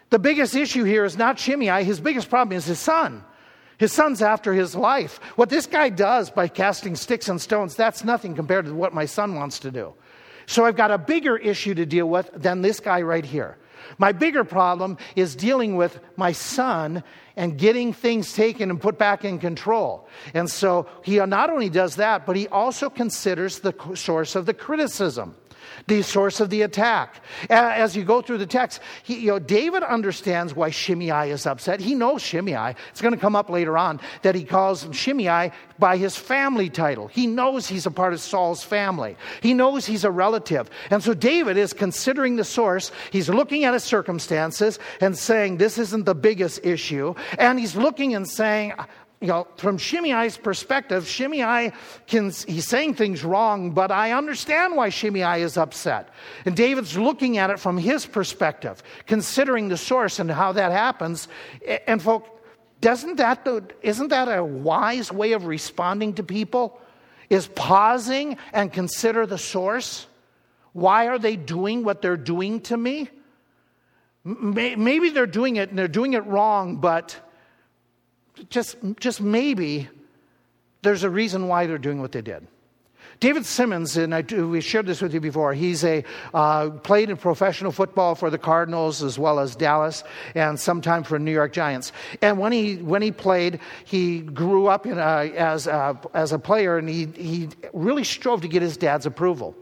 The 0.09 0.19
biggest 0.19 0.55
issue 0.55 0.83
here 0.83 1.03
is 1.05 1.17
not 1.17 1.39
Shimei, 1.39 1.83
his 1.83 1.99
biggest 1.99 2.29
problem 2.29 2.55
is 2.55 2.65
his 2.65 2.79
son. 2.79 3.23
His 3.77 3.91
son's 3.91 4.21
after 4.21 4.53
his 4.53 4.75
life. 4.75 5.19
What 5.35 5.49
this 5.49 5.67
guy 5.67 5.89
does 5.89 6.31
by 6.31 6.47
casting 6.47 6.95
sticks 6.95 7.29
and 7.29 7.39
stones, 7.39 7.75
that's 7.75 8.03
nothing 8.03 8.33
compared 8.33 8.65
to 8.65 8.73
what 8.73 8.93
my 8.93 9.05
son 9.05 9.35
wants 9.35 9.59
to 9.59 9.71
do. 9.71 9.93
So 10.47 10.65
I've 10.65 10.77
got 10.77 10.91
a 10.91 10.97
bigger 10.97 11.37
issue 11.37 11.75
to 11.75 11.85
deal 11.85 12.09
with 12.09 12.29
than 12.33 12.61
this 12.61 12.79
guy 12.79 13.01
right 13.01 13.25
here. 13.25 13.57
My 13.99 14.11
bigger 14.11 14.43
problem 14.43 14.97
is 15.15 15.35
dealing 15.35 15.75
with 15.75 15.99
my 16.15 16.31
son 16.31 17.03
and 17.35 17.57
getting 17.57 17.93
things 17.93 18.33
taken 18.33 18.69
and 18.71 18.81
put 18.81 18.97
back 18.97 19.23
in 19.23 19.37
control. 19.37 20.07
And 20.33 20.49
so 20.49 20.87
he 21.03 21.17
not 21.17 21.49
only 21.49 21.69
does 21.69 21.97
that, 21.97 22.25
but 22.25 22.35
he 22.35 22.47
also 22.47 22.89
considers 22.89 23.59
the 23.59 23.75
source 23.93 24.35
of 24.35 24.45
the 24.45 24.53
criticism 24.53 25.35
the 25.88 26.01
source 26.01 26.39
of 26.39 26.49
the 26.49 26.61
attack. 26.63 27.22
As 27.49 27.95
you 27.95 28.03
go 28.03 28.22
through 28.22 28.39
the 28.39 28.45
text, 28.45 28.82
he, 29.03 29.20
you 29.20 29.28
know, 29.28 29.39
David 29.39 29.84
understands 29.84 30.55
why 30.55 30.70
Shimei 30.70 31.32
is 31.32 31.45
upset. 31.45 31.80
He 31.80 31.95
knows 31.95 32.22
Shimei. 32.22 32.76
It's 32.89 33.01
going 33.01 33.13
to 33.13 33.20
come 33.20 33.36
up 33.36 33.49
later 33.49 33.78
on 33.78 33.99
that 34.22 34.36
he 34.36 34.43
calls 34.43 34.88
Shimei 34.91 35.51
by 35.80 35.97
his 35.97 36.15
family 36.15 36.70
title. 36.70 37.07
He 37.07 37.28
knows 37.28 37.68
he's 37.68 37.86
a 37.86 37.91
part 37.91 38.13
of 38.13 38.20
Saul's 38.20 38.63
family. 38.63 39.15
He 39.41 39.53
knows 39.53 39.86
he's 39.86 40.03
a 40.03 40.11
relative. 40.11 40.70
And 40.89 41.03
so 41.03 41.13
David 41.13 41.57
is 41.57 41.74
considering 41.74 42.36
the 42.36 42.43
source. 42.43 42.91
He's 43.11 43.30
looking 43.30 43.63
at 43.65 43.74
his 43.74 43.84
circumstances 43.84 44.80
and 45.01 45.18
saying, 45.18 45.57
This 45.57 45.78
isn't 45.78 46.05
the 46.05 46.15
biggest 46.15 46.65
issue. 46.65 47.13
And 47.38 47.59
he's 47.59 47.76
looking 47.76 48.15
and 48.15 48.28
saying, 48.28 48.74
you 49.20 49.28
know, 49.28 49.47
from 49.57 49.78
Shimei's 49.78 50.38
perspective, 50.38 51.07
Shimei 51.07 51.72
can, 52.05 52.26
he's 52.26 52.68
saying 52.68 52.93
things 52.93 53.24
wrong, 53.24 53.72
but 53.72 53.91
I 53.91 54.11
understand 54.11 54.76
why 54.76 54.89
Shimei 54.89 55.41
is 55.41 55.57
upset. 55.57 56.09
And 56.45 56.55
David's 56.55 56.97
looking 56.97 57.39
at 57.39 57.49
it 57.49 57.59
from 57.59 57.78
his 57.78 58.05
perspective, 58.05 58.84
considering 59.07 59.70
the 59.70 59.78
source 59.78 60.20
and 60.20 60.30
how 60.30 60.51
that 60.51 60.72
happens. 60.72 61.28
And 61.88 62.01
folk, 62.01 62.28
doesn't 62.80 63.15
that, 63.15 63.47
isn't 63.82 64.09
that 64.09 64.28
a 64.28 64.43
wise 64.43 65.11
way 65.11 65.32
of 65.32 65.45
responding 65.45 66.13
to 66.15 66.24
people? 66.24 66.80
Is 67.30 67.47
pausing 67.47 68.38
and 68.53 68.72
consider 68.72 69.26
the 69.26 69.39
source? 69.39 70.05
Why 70.74 71.07
are 71.07 71.18
they 71.18 71.36
doing 71.36 71.84
what 71.84 72.03
they're 72.03 72.18
doing 72.18 72.61
to 72.61 72.78
me? 72.78 73.09
Maybe 74.24 75.09
they're 75.09 75.26
doing 75.26 75.55
it 75.55 75.70
and 75.70 75.80
they're 75.80 75.88
doing 75.88 76.13
it 76.13 76.26
wrong, 76.26 76.78
but 76.78 77.20
just, 78.49 78.77
just 78.99 79.21
maybe 79.21 79.89
there's 80.81 81.03
a 81.03 81.09
reason 81.09 81.47
why 81.47 81.67
they're 81.67 81.77
doing 81.77 82.01
what 82.01 82.11
they 82.11 82.21
did. 82.21 82.47
David 83.19 83.47
Simmons, 83.47 83.97
and 83.97 84.13
I 84.13 84.21
we 84.21 84.61
shared 84.61 84.85
this 84.85 85.01
with 85.01 85.11
you 85.11 85.19
before, 85.19 85.53
he's 85.53 85.83
a, 85.83 86.03
uh, 86.35 86.69
played 86.69 87.09
in 87.09 87.17
professional 87.17 87.71
football 87.71 88.13
for 88.13 88.29
the 88.29 88.38
Cardinals 88.38 89.01
as 89.01 89.17
well 89.17 89.39
as 89.39 89.55
Dallas 89.55 90.03
and 90.35 90.59
sometime 90.59 91.03
for 91.03 91.17
New 91.17 91.31
York 91.31 91.51
Giants. 91.51 91.91
And 92.21 92.38
when 92.38 92.51
he, 92.51 92.75
when 92.75 93.01
he 93.01 93.11
played, 93.11 93.59
he 93.85 94.19
grew 94.19 94.67
up 94.67 94.85
a, 94.85 94.99
as, 95.35 95.65
a, 95.65 95.99
as 96.13 96.31
a 96.31 96.38
player 96.38 96.77
and 96.77 96.88
he, 96.88 97.05
he 97.05 97.49
really 97.73 98.03
strove 98.03 98.41
to 98.41 98.47
get 98.47 98.61
his 98.61 98.77
dad's 98.77 99.07
approval. 99.07 99.55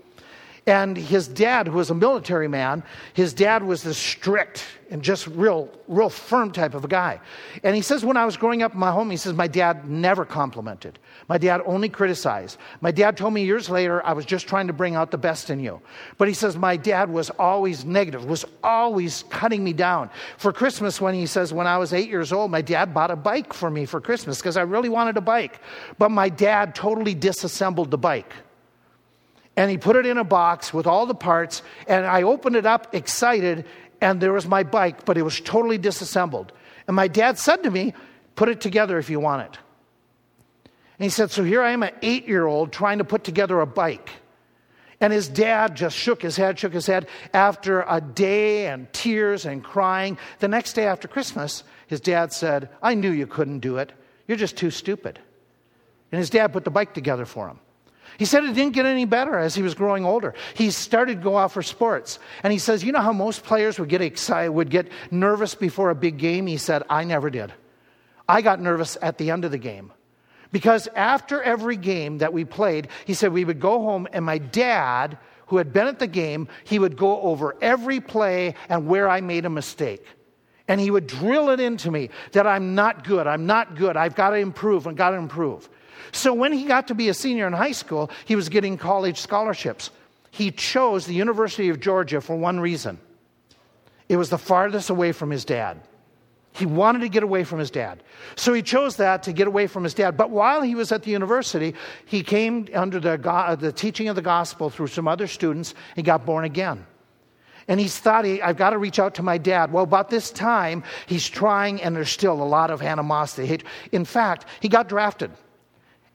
And 0.68 0.98
his 0.98 1.28
dad, 1.28 1.68
who 1.68 1.78
was 1.78 1.92
a 1.92 1.96
military 1.96 2.48
man, 2.48 2.82
his 3.14 3.36
dad 3.36 3.64
was 3.64 3.84
this 3.84 4.00
strict 4.00 4.66
and 4.90 5.04
just 5.04 5.28
real, 5.28 5.70
real 5.88 6.10
firm 6.10 6.52
type 6.52 6.74
of 6.74 6.84
a 6.84 6.88
guy. 6.88 7.20
And 7.64 7.76
he 7.76 7.84
says, 7.84 8.04
when 8.04 8.18
I 8.18 8.26
was 8.26 8.36
growing 8.36 8.64
up 8.64 8.74
in 8.74 8.80
my 8.80 8.92
home, 8.92 9.12
he 9.12 9.18
says, 9.18 9.34
my 9.34 9.48
dad 9.48 9.88
never 9.88 10.26
complimented. 10.26 10.98
My 11.28 11.38
dad 11.38 11.62
only 11.68 11.88
criticized. 11.88 12.58
My 12.82 12.90
dad 12.90 13.16
told 13.16 13.36
me 13.36 13.46
years 13.46 13.70
later, 13.70 14.04
I 14.04 14.14
was 14.14 14.26
just 14.26 14.48
trying 14.48 14.66
to 14.66 14.74
bring 14.74 14.96
out 14.96 15.12
the 15.12 15.20
best 15.20 15.52
in 15.52 15.60
you. 15.60 15.82
But 16.18 16.28
he 16.28 16.34
says, 16.34 16.58
my 16.58 16.78
dad 16.78 17.12
was 17.12 17.30
always 17.32 17.86
negative, 17.86 18.26
was 18.26 18.46
always 18.64 19.24
cutting 19.30 19.64
me 19.64 19.74
down. 19.74 20.10
For 20.38 20.52
Christmas, 20.52 21.00
when 21.00 21.14
he 21.14 21.28
says, 21.28 21.54
when 21.54 21.68
I 21.68 21.78
was 21.78 21.94
eight 21.94 22.10
years 22.10 22.32
old, 22.32 22.50
my 22.50 22.62
dad 22.62 22.92
bought 22.92 23.12
a 23.12 23.16
bike 23.16 23.54
for 23.54 23.70
me 23.70 23.86
for 23.86 24.02
Christmas 24.02 24.40
because 24.40 24.58
I 24.58 24.64
really 24.64 24.90
wanted 24.90 25.18
a 25.18 25.22
bike. 25.22 25.60
But 26.00 26.10
my 26.10 26.30
dad 26.30 26.74
totally 26.74 27.14
disassembled 27.14 27.92
the 27.92 28.00
bike 28.00 28.34
and 29.58 29.72
he 29.72 29.78
put 29.78 29.96
it 29.96 30.06
in 30.06 30.18
a 30.18 30.24
box 30.24 30.74
with 30.74 30.88
all 30.88 31.06
the 31.06 31.16
parts 31.16 31.62
and 31.88 32.06
i 32.06 32.24
opened 32.24 32.56
it 32.56 32.66
up 32.66 32.94
excited 32.94 33.66
and 34.02 34.22
there 34.22 34.34
was 34.34 34.48
my 34.48 34.64
bike 34.64 35.06
but 35.06 35.18
it 35.18 35.22
was 35.22 35.40
totally 35.40 35.78
disassembled. 35.78 36.52
And 36.88 36.96
my 36.96 37.08
dad 37.08 37.40
said 37.40 37.64
to 37.64 37.72
me 37.72 37.94
put 38.36 38.50
it 38.50 38.62
together 38.62 38.98
if 38.98 39.10
you 39.10 39.20
want 39.20 39.54
it. 39.54 39.60
And 40.98 41.04
he 41.04 41.10
said 41.10 41.32
so 41.32 41.44
here 41.44 41.62
i 41.62 41.72
am 41.72 41.84
an 41.84 41.94
eight 42.02 42.28
year 42.28 42.46
old 42.46 42.72
trying 42.72 43.00
to 43.00 43.04
put 43.04 43.24
together 43.24 43.60
a 43.62 43.68
bike. 43.68 44.10
And 45.02 45.12
his 45.12 45.28
dad 45.28 45.76
just 45.76 45.96
shook 45.96 46.22
his 46.22 46.36
head 46.36 46.60
shook 46.60 46.74
his 46.74 46.88
head. 46.88 47.08
After 47.34 47.86
a 47.88 48.02
day 48.02 48.68
and 48.68 48.92
tears 48.94 49.46
and 49.46 49.64
crying 49.64 50.18
the 50.40 50.48
next 50.48 50.74
day 50.74 50.86
after 50.86 51.08
christmas 51.08 51.64
his 51.88 52.02
dad 52.02 52.34
said 52.34 52.70
i 52.82 52.94
knew 52.94 53.12
you 53.12 53.28
couldn't 53.28 53.60
do 53.60 53.78
it. 53.78 53.92
You're 54.28 54.38
just 54.38 54.58
too 54.58 54.72
stupid. 54.72 55.20
And 56.12 56.20
his 56.20 56.30
dad 56.30 56.54
put 56.54 56.64
the 56.64 56.72
bike 56.72 56.94
together 56.94 57.26
for 57.26 57.48
him 57.48 57.60
he 58.18 58.26
said 58.26 58.44
it 58.44 58.54
didn't 58.54 58.74
get 58.74 58.86
any 58.86 59.06
better 59.06 59.38
as 59.38 59.56
he 59.56 59.62
was 59.62 59.74
growing 59.74 60.06
older. 60.06 60.34
He 60.54 60.72
started 60.72 61.18
to 61.18 61.24
go 61.24 61.38
out 61.38 61.52
for 61.52 61.62
sports. 61.62 62.20
And 62.44 62.54
he 62.54 62.60
says, 62.60 62.84
You 62.84 62.92
know 62.92 63.02
how 63.02 63.14
most 63.14 63.44
players 63.44 63.80
would 63.80 63.90
get 63.90 64.02
excited, 64.02 64.52
would 64.52 64.70
get 64.70 64.88
nervous 65.12 65.56
before 65.56 65.90
a 65.90 65.96
big 65.96 66.18
game? 66.18 66.48
He 66.48 66.58
said, 66.58 66.84
I 66.90 67.04
never 67.04 67.30
did. 67.30 67.54
I 68.28 68.42
got 68.42 68.62
nervous 68.62 68.98
at 69.02 69.18
the 69.18 69.32
end 69.32 69.46
of 69.46 69.52
the 69.52 69.58
game. 69.58 69.92
Because 70.52 70.88
after 70.96 71.42
every 71.42 71.76
game 71.76 72.20
that 72.20 72.32
we 72.32 72.46
played, 72.46 72.88
he 73.06 73.14
said 73.14 73.34
we 73.34 73.46
would 73.46 73.60
go 73.60 73.82
home 73.82 74.08
and 74.14 74.24
my 74.24 74.38
dad, 74.38 75.18
who 75.48 75.58
had 75.58 75.74
been 75.74 75.88
at 75.88 76.00
the 76.00 76.08
game, 76.08 76.48
he 76.64 76.80
would 76.80 76.98
go 76.98 77.22
over 77.22 77.56
every 77.62 78.00
play 78.00 78.56
and 78.70 78.88
where 78.88 79.10
I 79.10 79.22
made 79.22 79.46
a 79.46 79.50
mistake. 79.50 80.06
And 80.68 80.80
he 80.80 80.90
would 80.90 81.08
drill 81.08 81.50
it 81.50 81.60
into 81.60 81.92
me 81.92 82.10
that 82.32 82.48
I'm 82.48 82.74
not 82.74 83.04
good, 83.04 83.28
I'm 83.28 83.46
not 83.46 83.76
good, 83.76 83.98
I've 83.98 84.16
got 84.16 84.30
to 84.32 84.38
improve, 84.38 84.88
I've 84.88 84.96
got 84.96 85.12
to 85.12 85.18
improve. 85.18 85.70
So 86.12 86.34
when 86.34 86.54
he 86.54 86.66
got 86.66 86.88
to 86.88 86.96
be 86.96 87.10
a 87.10 87.14
senior 87.14 87.48
in 87.48 87.54
high 87.54 87.72
school, 87.72 88.10
he 88.26 88.36
was 88.36 88.50
getting 88.50 88.78
college 88.78 89.20
scholarships. 89.20 89.92
He 90.32 90.52
chose 90.52 91.06
the 91.06 91.14
University 91.14 91.70
of 91.70 91.80
Georgia 91.80 92.22
for 92.22 92.36
one 92.36 92.60
reason 92.60 93.00
it 94.08 94.18
was 94.18 94.30
the 94.30 94.38
farthest 94.38 94.90
away 94.90 95.12
from 95.12 95.32
his 95.32 95.46
dad. 95.46 95.82
He 96.54 96.66
wanted 96.66 97.00
to 97.00 97.10
get 97.10 97.24
away 97.24 97.44
from 97.44 97.60
his 97.60 97.70
dad. 97.70 98.02
So 98.36 98.54
he 98.54 98.62
chose 98.62 98.96
that 98.98 99.24
to 99.24 99.34
get 99.34 99.48
away 99.48 99.68
from 99.68 99.84
his 99.84 99.94
dad. 99.94 100.16
But 100.16 100.30
while 100.30 100.62
he 100.62 100.74
was 100.74 100.92
at 100.92 101.04
the 101.04 101.12
university, 101.12 101.76
he 102.06 102.24
came 102.24 102.68
under 102.74 103.00
the, 103.00 103.20
uh, 103.30 103.56
the 103.56 103.74
teaching 103.74 104.08
of 104.08 104.16
the 104.16 104.22
gospel 104.22 104.70
through 104.70 104.88
some 104.88 105.08
other 105.08 105.28
students. 105.28 105.74
He 105.96 106.02
got 106.02 106.26
born 106.26 106.46
again. 106.46 106.86
And 107.68 107.80
he's 107.80 107.98
thought, 107.98 108.26
I've 108.26 108.58
got 108.58 108.70
to 108.70 108.78
reach 108.78 109.00
out 109.00 109.16
to 109.16 109.24
my 109.24 109.38
dad. 109.38 109.74
Well, 109.74 109.84
about 109.84 110.10
this 110.10 110.30
time, 110.32 110.84
he's 111.08 111.28
trying, 111.28 111.82
and 111.82 111.96
there's 111.96 112.12
still 112.12 112.42
a 112.42 112.46
lot 112.46 112.70
of 112.70 112.84
animosity. 112.84 113.62
In 113.92 114.06
fact, 114.06 114.46
he 114.62 114.70
got 114.70 114.88
drafted 114.88 115.32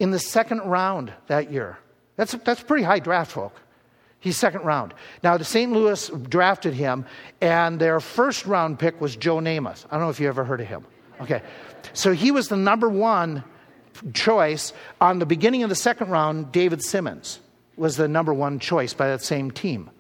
in 0.01 0.11
the 0.11 0.19
second 0.19 0.63
round 0.63 1.13
that 1.29 1.53
year. 1.53 1.79
That's, 2.17 2.33
that's 2.33 2.63
pretty 2.63 2.83
high 2.83 2.99
draft, 2.99 3.31
folk. 3.31 3.55
He's 4.19 4.37
second 4.37 4.63
round. 4.63 4.93
Now, 5.23 5.37
the 5.37 5.45
St. 5.45 5.73
Louis 5.73 6.09
drafted 6.09 6.75
him, 6.75 7.07
and 7.41 7.79
their 7.79 8.01
first 8.01 8.45
round 8.47 8.79
pick 8.79 9.01
was 9.01 9.17
Joe 9.17 9.37
Namath. 9.37 9.87
I 9.91 9.97
don't 9.97 10.01
know 10.01 10.11
if 10.11 10.21
you 10.21 10.29
ever 10.29 10.45
heard 10.45 10.61
of 10.61 10.67
him. 10.67 10.85
Okay. 11.21 11.43
So 11.93 12.13
he 12.13 12.31
was 12.31 12.49
the 12.49 12.57
number 12.57 12.89
one 12.89 13.45
choice. 14.13 14.73
On 15.01 15.19
the 15.19 15.27
beginning 15.27 15.63
of 15.63 15.69
the 15.69 15.75
second 15.75 16.11
round, 16.11 16.53
David 16.53 16.83
Simmons 16.83 17.41
was 17.77 17.97
the 17.97 18.09
number 18.09 18.35
one 18.35 18.59
choice 18.59 18.93
by 18.93 19.09
that 19.09 19.23
same 19.23 19.51
team. 19.51 19.91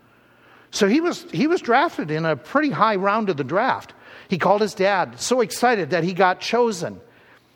So 0.70 0.86
he 0.86 1.00
was, 1.00 1.24
he 1.32 1.46
was 1.46 1.60
drafted 1.60 2.10
in 2.10 2.24
a 2.24 2.36
pretty 2.36 2.70
high 2.70 2.96
round 2.96 3.30
of 3.30 3.36
the 3.36 3.44
draft. 3.44 3.94
He 4.28 4.38
called 4.38 4.60
his 4.60 4.74
dad, 4.74 5.18
so 5.20 5.40
excited 5.40 5.90
that 5.90 6.04
he 6.04 6.12
got 6.12 6.40
chosen, 6.40 7.00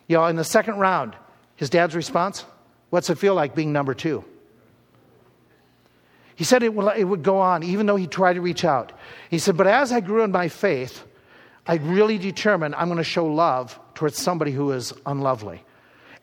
you 0.07 0.17
know, 0.17 0.25
in 0.25 0.35
the 0.35 0.43
second 0.43 0.77
round. 0.77 1.15
His 1.55 1.69
dad's 1.69 1.95
response? 1.95 2.45
What's 2.89 3.09
it 3.09 3.17
feel 3.17 3.35
like 3.35 3.55
being 3.55 3.73
number 3.73 3.93
two? 3.93 4.23
He 6.35 6.43
said 6.43 6.63
it 6.63 6.73
would, 6.73 6.97
it 6.97 7.05
would 7.05 7.23
go 7.23 7.39
on, 7.39 7.63
even 7.63 7.85
though 7.85 7.95
he 7.95 8.07
tried 8.07 8.33
to 8.33 8.41
reach 8.41 8.65
out. 8.65 8.91
He 9.29 9.39
said, 9.39 9.55
But 9.55 9.67
as 9.67 9.91
I 9.91 10.01
grew 10.01 10.23
in 10.23 10.31
my 10.31 10.49
faith, 10.49 11.03
I 11.65 11.75
really 11.75 12.17
determined 12.17 12.75
I'm 12.75 12.87
going 12.87 12.97
to 12.97 13.03
show 13.03 13.25
love 13.25 13.79
towards 13.95 14.17
somebody 14.17 14.51
who 14.51 14.71
is 14.71 14.93
unlovely. 15.05 15.63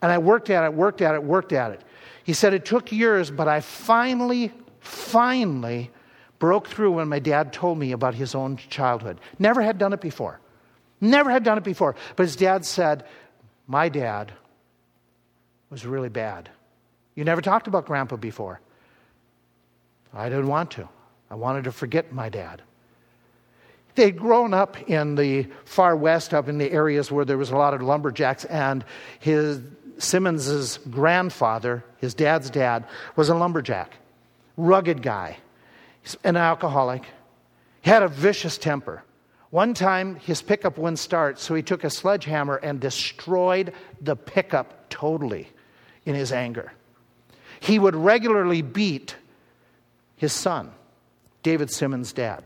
And 0.01 0.11
I 0.11 0.19
worked 0.19 0.49
at 0.49 0.63
it, 0.63 0.73
worked 0.73 1.01
at 1.01 1.15
it, 1.15 1.23
worked 1.23 1.51
at 1.51 1.71
it. 1.71 1.81
He 2.23 2.33
said, 2.33 2.53
It 2.53 2.63
took 2.63 2.91
years, 2.91 3.31
but 3.31 3.47
I 3.47 3.61
finally, 3.61 4.51
finally 4.79 5.89
broke 6.37 6.67
through 6.67 6.91
when 6.91 7.07
my 7.07 7.19
dad 7.19 7.51
told 7.51 7.77
me 7.77 7.91
about 7.91 8.13
his 8.13 8.35
own 8.35 8.57
childhood. 8.57 9.19
Never 9.39 9.61
had 9.61 9.77
done 9.77 9.93
it 9.93 10.01
before. 10.01 10.39
Never 11.01 11.31
had 11.31 11.43
done 11.43 11.57
it 11.57 11.63
before. 11.63 11.95
But 12.15 12.23
his 12.23 12.35
dad 12.35 12.65
said, 12.65 13.05
My 13.65 13.89
dad 13.89 14.31
was 15.73 15.85
really 15.87 16.09
bad. 16.09 16.49
You 17.15 17.23
never 17.23 17.41
talked 17.41 17.67
about 17.67 17.87
grandpa 17.87 18.15
before. 18.15 18.61
I 20.13 20.29
didn't 20.29 20.47
want 20.47 20.69
to. 20.71 20.87
I 21.31 21.35
wanted 21.35 21.63
to 21.63 21.71
forget 21.71 22.13
my 22.13 22.29
dad. 22.29 22.61
They'd 23.95 24.17
grown 24.17 24.53
up 24.53 24.87
in 24.87 25.15
the 25.15 25.47
far 25.65 25.95
west, 25.95 26.33
up 26.33 26.47
in 26.47 26.59
the 26.59 26.71
areas 26.71 27.11
where 27.11 27.25
there 27.25 27.39
was 27.39 27.49
a 27.49 27.57
lot 27.57 27.73
of 27.73 27.81
lumberjacks, 27.81 28.45
and 28.45 28.85
his 29.19 29.61
Simmons's 29.97 30.77
grandfather, 30.91 31.83
his 31.97 32.13
dad's 32.13 32.51
dad, 32.51 32.85
was 33.15 33.29
a 33.29 33.35
lumberjack, 33.35 33.95
rugged 34.57 35.01
guy, 35.01 35.37
an 36.23 36.37
alcoholic, 36.37 37.03
he 37.81 37.89
had 37.89 38.03
a 38.03 38.07
vicious 38.07 38.59
temper. 38.59 39.03
One 39.49 39.73
time, 39.73 40.15
his 40.17 40.41
pickup 40.41 40.77
wouldn't 40.77 40.99
start, 40.99 41.39
so 41.39 41.53
he 41.55 41.63
took 41.63 41.83
a 41.83 41.89
sledgehammer 41.89 42.57
and 42.57 42.79
destroyed 42.79 43.73
the 44.01 44.15
pickup 44.15 44.89
totally 44.89 45.49
in 46.05 46.15
his 46.15 46.31
anger. 46.31 46.71
He 47.59 47.79
would 47.79 47.95
regularly 47.95 48.61
beat 48.61 49.15
his 50.17 50.33
son, 50.33 50.71
David 51.43 51.71
Simmons' 51.71 52.13
dad. 52.13 52.43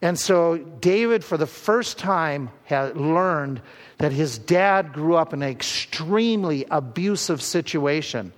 And 0.00 0.18
so 0.18 0.56
David, 0.56 1.24
for 1.24 1.36
the 1.36 1.46
first 1.46 1.98
time, 1.98 2.50
had 2.64 2.96
learned 2.96 3.62
that 3.98 4.12
his 4.12 4.36
dad 4.36 4.92
grew 4.92 5.14
up 5.14 5.32
in 5.32 5.42
an 5.42 5.48
extremely 5.48 6.66
abusive 6.70 7.40
situation. 7.40 8.32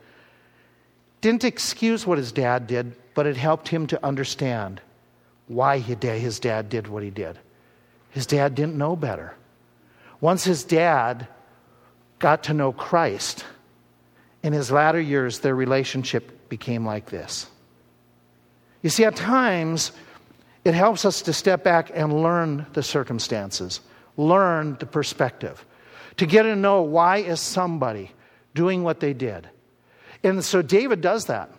Didn't 1.22 1.44
excuse 1.44 2.06
what 2.06 2.18
his 2.18 2.32
dad 2.32 2.66
did, 2.66 2.94
but 3.14 3.26
it 3.26 3.38
helped 3.38 3.68
him 3.68 3.86
to 3.86 4.04
understand 4.04 4.82
why 5.46 5.78
his 5.78 6.38
dad 6.38 6.68
did 6.68 6.86
what 6.86 7.02
he 7.02 7.10
did. 7.10 7.38
His 8.10 8.26
dad 8.26 8.54
didn't 8.54 8.76
know 8.76 8.94
better. 8.94 9.34
Once 10.20 10.44
his 10.44 10.64
dad 10.64 11.26
got 12.18 12.44
to 12.44 12.54
know 12.54 12.72
Christ, 12.72 13.44
in 14.44 14.52
his 14.52 14.70
latter 14.70 15.00
years, 15.00 15.38
their 15.38 15.54
relationship 15.54 16.50
became 16.50 16.84
like 16.84 17.06
this. 17.06 17.46
You 18.82 18.90
see, 18.90 19.04
at 19.04 19.16
times, 19.16 19.90
it 20.66 20.74
helps 20.74 21.06
us 21.06 21.22
to 21.22 21.32
step 21.32 21.64
back 21.64 21.90
and 21.94 22.22
learn 22.22 22.66
the 22.74 22.82
circumstances, 22.82 23.80
learn 24.18 24.76
the 24.78 24.84
perspective, 24.84 25.64
to 26.18 26.26
get 26.26 26.42
to 26.42 26.54
know 26.54 26.82
why 26.82 27.18
is 27.18 27.40
somebody 27.40 28.10
doing 28.54 28.82
what 28.84 29.00
they 29.00 29.14
did. 29.14 29.48
And 30.22 30.44
so 30.44 30.60
David 30.60 31.00
does 31.00 31.24
that. 31.26 31.50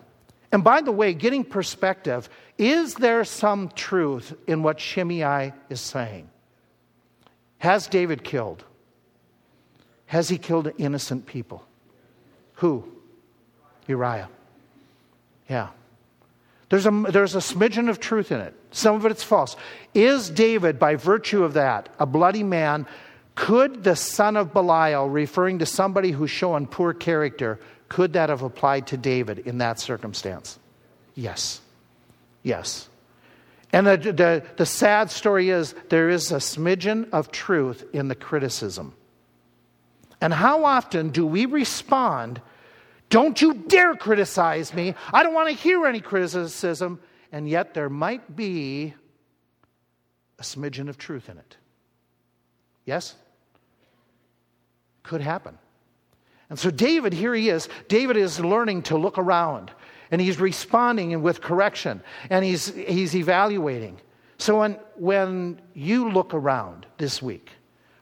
And 0.51 0.63
by 0.63 0.81
the 0.81 0.91
way, 0.91 1.15
getting 1.15 1.43
perspective, 1.43 2.29
is 2.59 2.93
there 2.93 3.23
some 3.25 3.69
truth 3.69 4.31
in 4.45 4.61
what 4.61 4.79
Shimei 4.79 5.53
is 5.69 5.81
saying? 5.81 6.29
Has 7.57 7.87
David 7.87 8.23
killed? 8.23 8.63
Has 10.05 10.29
he 10.29 10.37
killed 10.37 10.71
innocent 10.77 11.25
people? 11.25 11.65
Who? 12.55 12.85
Uriah. 13.87 14.29
Yeah. 15.49 15.69
There's 16.69 16.85
a, 16.85 16.91
there's 17.09 17.35
a 17.35 17.39
smidgen 17.39 17.89
of 17.89 17.99
truth 17.99 18.31
in 18.31 18.39
it. 18.41 18.53
Some 18.71 18.95
of 18.95 19.05
it's 19.05 19.23
false. 19.23 19.55
Is 19.93 20.29
David, 20.29 20.79
by 20.79 20.95
virtue 20.95 21.43
of 21.43 21.53
that, 21.53 21.89
a 21.99 22.05
bloody 22.05 22.43
man 22.43 22.87
Could 23.35 23.83
the 23.83 23.95
son 23.95 24.37
of 24.37 24.53
Belial, 24.53 25.09
referring 25.09 25.59
to 25.59 25.65
somebody 25.65 26.11
who's 26.11 26.31
shown 26.31 26.67
poor 26.67 26.93
character, 26.93 27.59
could 27.89 28.13
that 28.13 28.29
have 28.29 28.41
applied 28.41 28.87
to 28.87 28.97
David 28.97 29.39
in 29.39 29.57
that 29.59 29.79
circumstance? 29.79 30.57
Yes. 31.15 31.61
Yes. 32.43 32.87
And 33.73 33.85
the, 33.85 33.97
the, 33.97 34.43
the, 34.55 34.65
sad 34.65 35.11
story 35.11 35.49
is 35.49 35.75
there 35.89 36.09
is 36.09 36.31
a 36.31 36.37
smidgen 36.37 37.09
of 37.11 37.31
truth 37.31 37.83
in 37.91 38.07
the 38.07 38.15
criticism. 38.15 38.93
And 40.21 40.33
how 40.33 40.65
often 40.65 41.09
do 41.09 41.25
we 41.25 41.45
respond, 41.45 42.41
Don't 43.09 43.41
you 43.41 43.53
dare 43.53 43.95
criticize 43.95 44.73
me? 44.73 44.95
I 45.13 45.23
don't 45.23 45.33
want 45.33 45.49
to 45.49 45.55
hear 45.55 45.85
any 45.85 45.99
criticism. 45.99 46.99
And 47.31 47.47
yet 47.47 47.73
there 47.73 47.89
might 47.89 48.35
be 48.35 48.93
a 50.39 50.43
smidgen 50.43 50.89
of 50.89 50.97
truth 50.97 51.29
in 51.29 51.37
it. 51.37 51.57
Yes? 52.85 53.15
Could 55.03 55.21
happen. 55.21 55.57
And 56.49 56.59
so, 56.59 56.69
David, 56.69 57.13
here 57.13 57.33
he 57.33 57.49
is. 57.49 57.67
David 57.87 58.17
is 58.17 58.39
learning 58.39 58.83
to 58.83 58.97
look 58.97 59.17
around 59.17 59.71
and 60.11 60.21
he's 60.21 60.39
responding 60.39 61.21
with 61.21 61.41
correction 61.41 62.01
and 62.29 62.45
he's, 62.45 62.73
he's 62.73 63.15
evaluating. 63.15 63.99
So, 64.37 64.59
when, 64.59 64.73
when 64.95 65.61
you 65.73 66.11
look 66.11 66.33
around 66.33 66.85
this 66.97 67.21
week, 67.21 67.51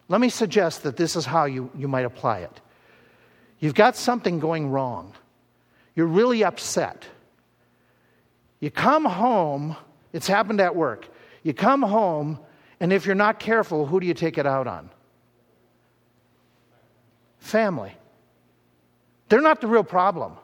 let 0.09 0.21
me 0.21 0.29
suggest 0.29 0.83
that 0.83 0.97
this 0.97 1.15
is 1.15 1.25
how 1.25 1.45
you, 1.45 1.69
you 1.77 1.87
might 1.87 2.05
apply 2.05 2.39
it. 2.39 2.61
You've 3.59 3.75
got 3.75 3.95
something 3.95 4.39
going 4.39 4.69
wrong, 4.69 5.13
you're 5.95 6.07
really 6.07 6.43
upset. 6.43 7.05
You 8.59 8.71
come 8.71 9.03
home, 9.03 9.75
it's 10.13 10.27
happened 10.27 10.61
at 10.61 10.73
work. 10.73 11.09
You 11.43 11.53
come 11.53 11.81
home, 11.81 12.39
and 12.79 12.93
if 12.93 13.05
you're 13.05 13.13
not 13.13 13.37
careful, 13.37 13.85
who 13.85 13.99
do 13.99 14.07
you 14.07 14.13
take 14.13 14.37
it 14.37 14.45
out 14.45 14.67
on? 14.67 14.89
Family. 17.39 17.93
They're 19.27 19.41
not 19.41 19.59
the 19.59 19.67
real 19.67 19.83
problem. 19.83 20.37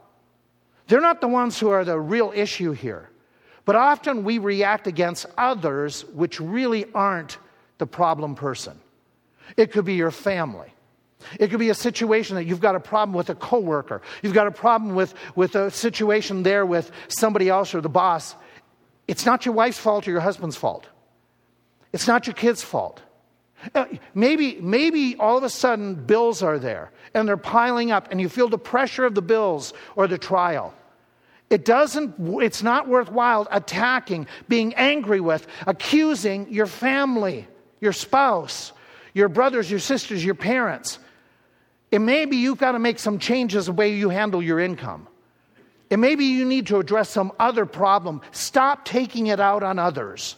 They're 0.88 1.00
not 1.00 1.22
the 1.22 1.30
ones 1.30 1.58
who 1.58 1.70
are 1.70 1.86
the 1.86 1.98
real 1.98 2.34
issue 2.36 2.72
here. 2.72 3.10
But 3.64 3.76
often 3.76 4.24
we 4.24 4.40
react 4.40 4.88
against 4.88 5.28
others 5.38 6.04
which 6.14 6.40
really 6.42 6.88
aren't 6.94 7.38
the 7.78 7.86
problem 7.86 8.36
person. 8.36 8.80
It 9.58 9.72
could 9.72 9.86
be 9.86 9.96
your 9.96 10.12
family. 10.12 10.74
It 11.40 11.50
could 11.50 11.60
be 11.60 11.70
a 11.70 11.76
situation 11.76 12.36
that 12.36 12.46
you've 12.46 12.62
got 12.62 12.76
a 12.76 12.80
problem 12.80 13.16
with 13.16 13.30
a 13.30 13.36
coworker. 13.36 14.02
You've 14.22 14.34
got 14.34 14.48
a 14.48 14.52
problem 14.52 14.96
with, 14.96 15.14
with 15.36 15.56
a 15.56 15.70
situation 15.70 16.44
there 16.44 16.66
with 16.66 16.92
somebody 17.10 17.50
else 17.50 17.76
or 17.76 17.82
the 17.82 17.90
boss. 17.90 18.36
It's 19.08 19.26
not 19.26 19.46
your 19.46 19.54
wife's 19.56 19.78
fault 19.78 20.08
or 20.08 20.12
your 20.12 20.22
husband's 20.22 20.56
fault. 20.56 20.88
It's 21.92 22.08
not 22.08 22.28
your 22.28 22.36
kid's 22.36 22.64
fault. 22.64 23.02
Uh, 23.76 23.86
maybe, 24.14 24.60
maybe 24.62 25.18
all 25.18 25.38
of 25.38 25.44
a 25.44 25.50
sudden 25.50 25.96
bills 25.96 26.42
are 26.42 26.58
there 26.58 26.92
and 27.14 27.28
they're 27.28 27.36
piling 27.36 27.92
up 27.92 28.08
and 28.12 28.22
you 28.22 28.30
feel 28.30 28.48
the 28.48 28.58
pressure 28.58 29.06
of 29.06 29.16
the 29.16 29.22
bills 29.22 29.74
or 29.96 30.08
the 30.08 30.18
trial. 30.18 30.74
It 31.50 31.66
doesn't, 31.66 32.16
it's 32.42 32.64
not 32.64 32.88
worthwhile 32.88 33.48
attacking, 33.52 34.28
being 34.48 34.74
angry 34.76 35.20
with, 35.20 35.48
accusing 35.66 36.52
your 36.54 36.68
family, 36.68 37.48
your 37.82 37.92
spouse, 37.92 38.72
your 39.14 39.30
brothers, 39.30 39.70
your 39.70 39.80
sisters, 39.80 40.24
your 40.24 40.36
parents. 40.36 41.00
It 41.92 42.00
may 42.00 42.26
be 42.26 42.38
you've 42.38 42.60
got 42.60 42.74
to 42.74 42.80
make 42.80 43.00
some 43.00 43.20
changes 43.20 43.66
the 43.66 43.72
way 43.72 43.94
you 43.94 44.10
handle 44.10 44.42
your 44.42 44.60
income. 44.60 45.08
It 45.90 45.98
may 45.98 46.16
be 46.16 46.26
you 46.26 46.46
need 46.46 46.68
to 46.68 46.78
address 46.78 47.10
some 47.10 47.32
other 47.40 47.66
problem. 47.66 48.22
Stop 48.32 48.86
taking 48.86 49.28
it 49.28 49.40
out 49.40 49.64
on 49.64 49.80
others. 49.80 50.36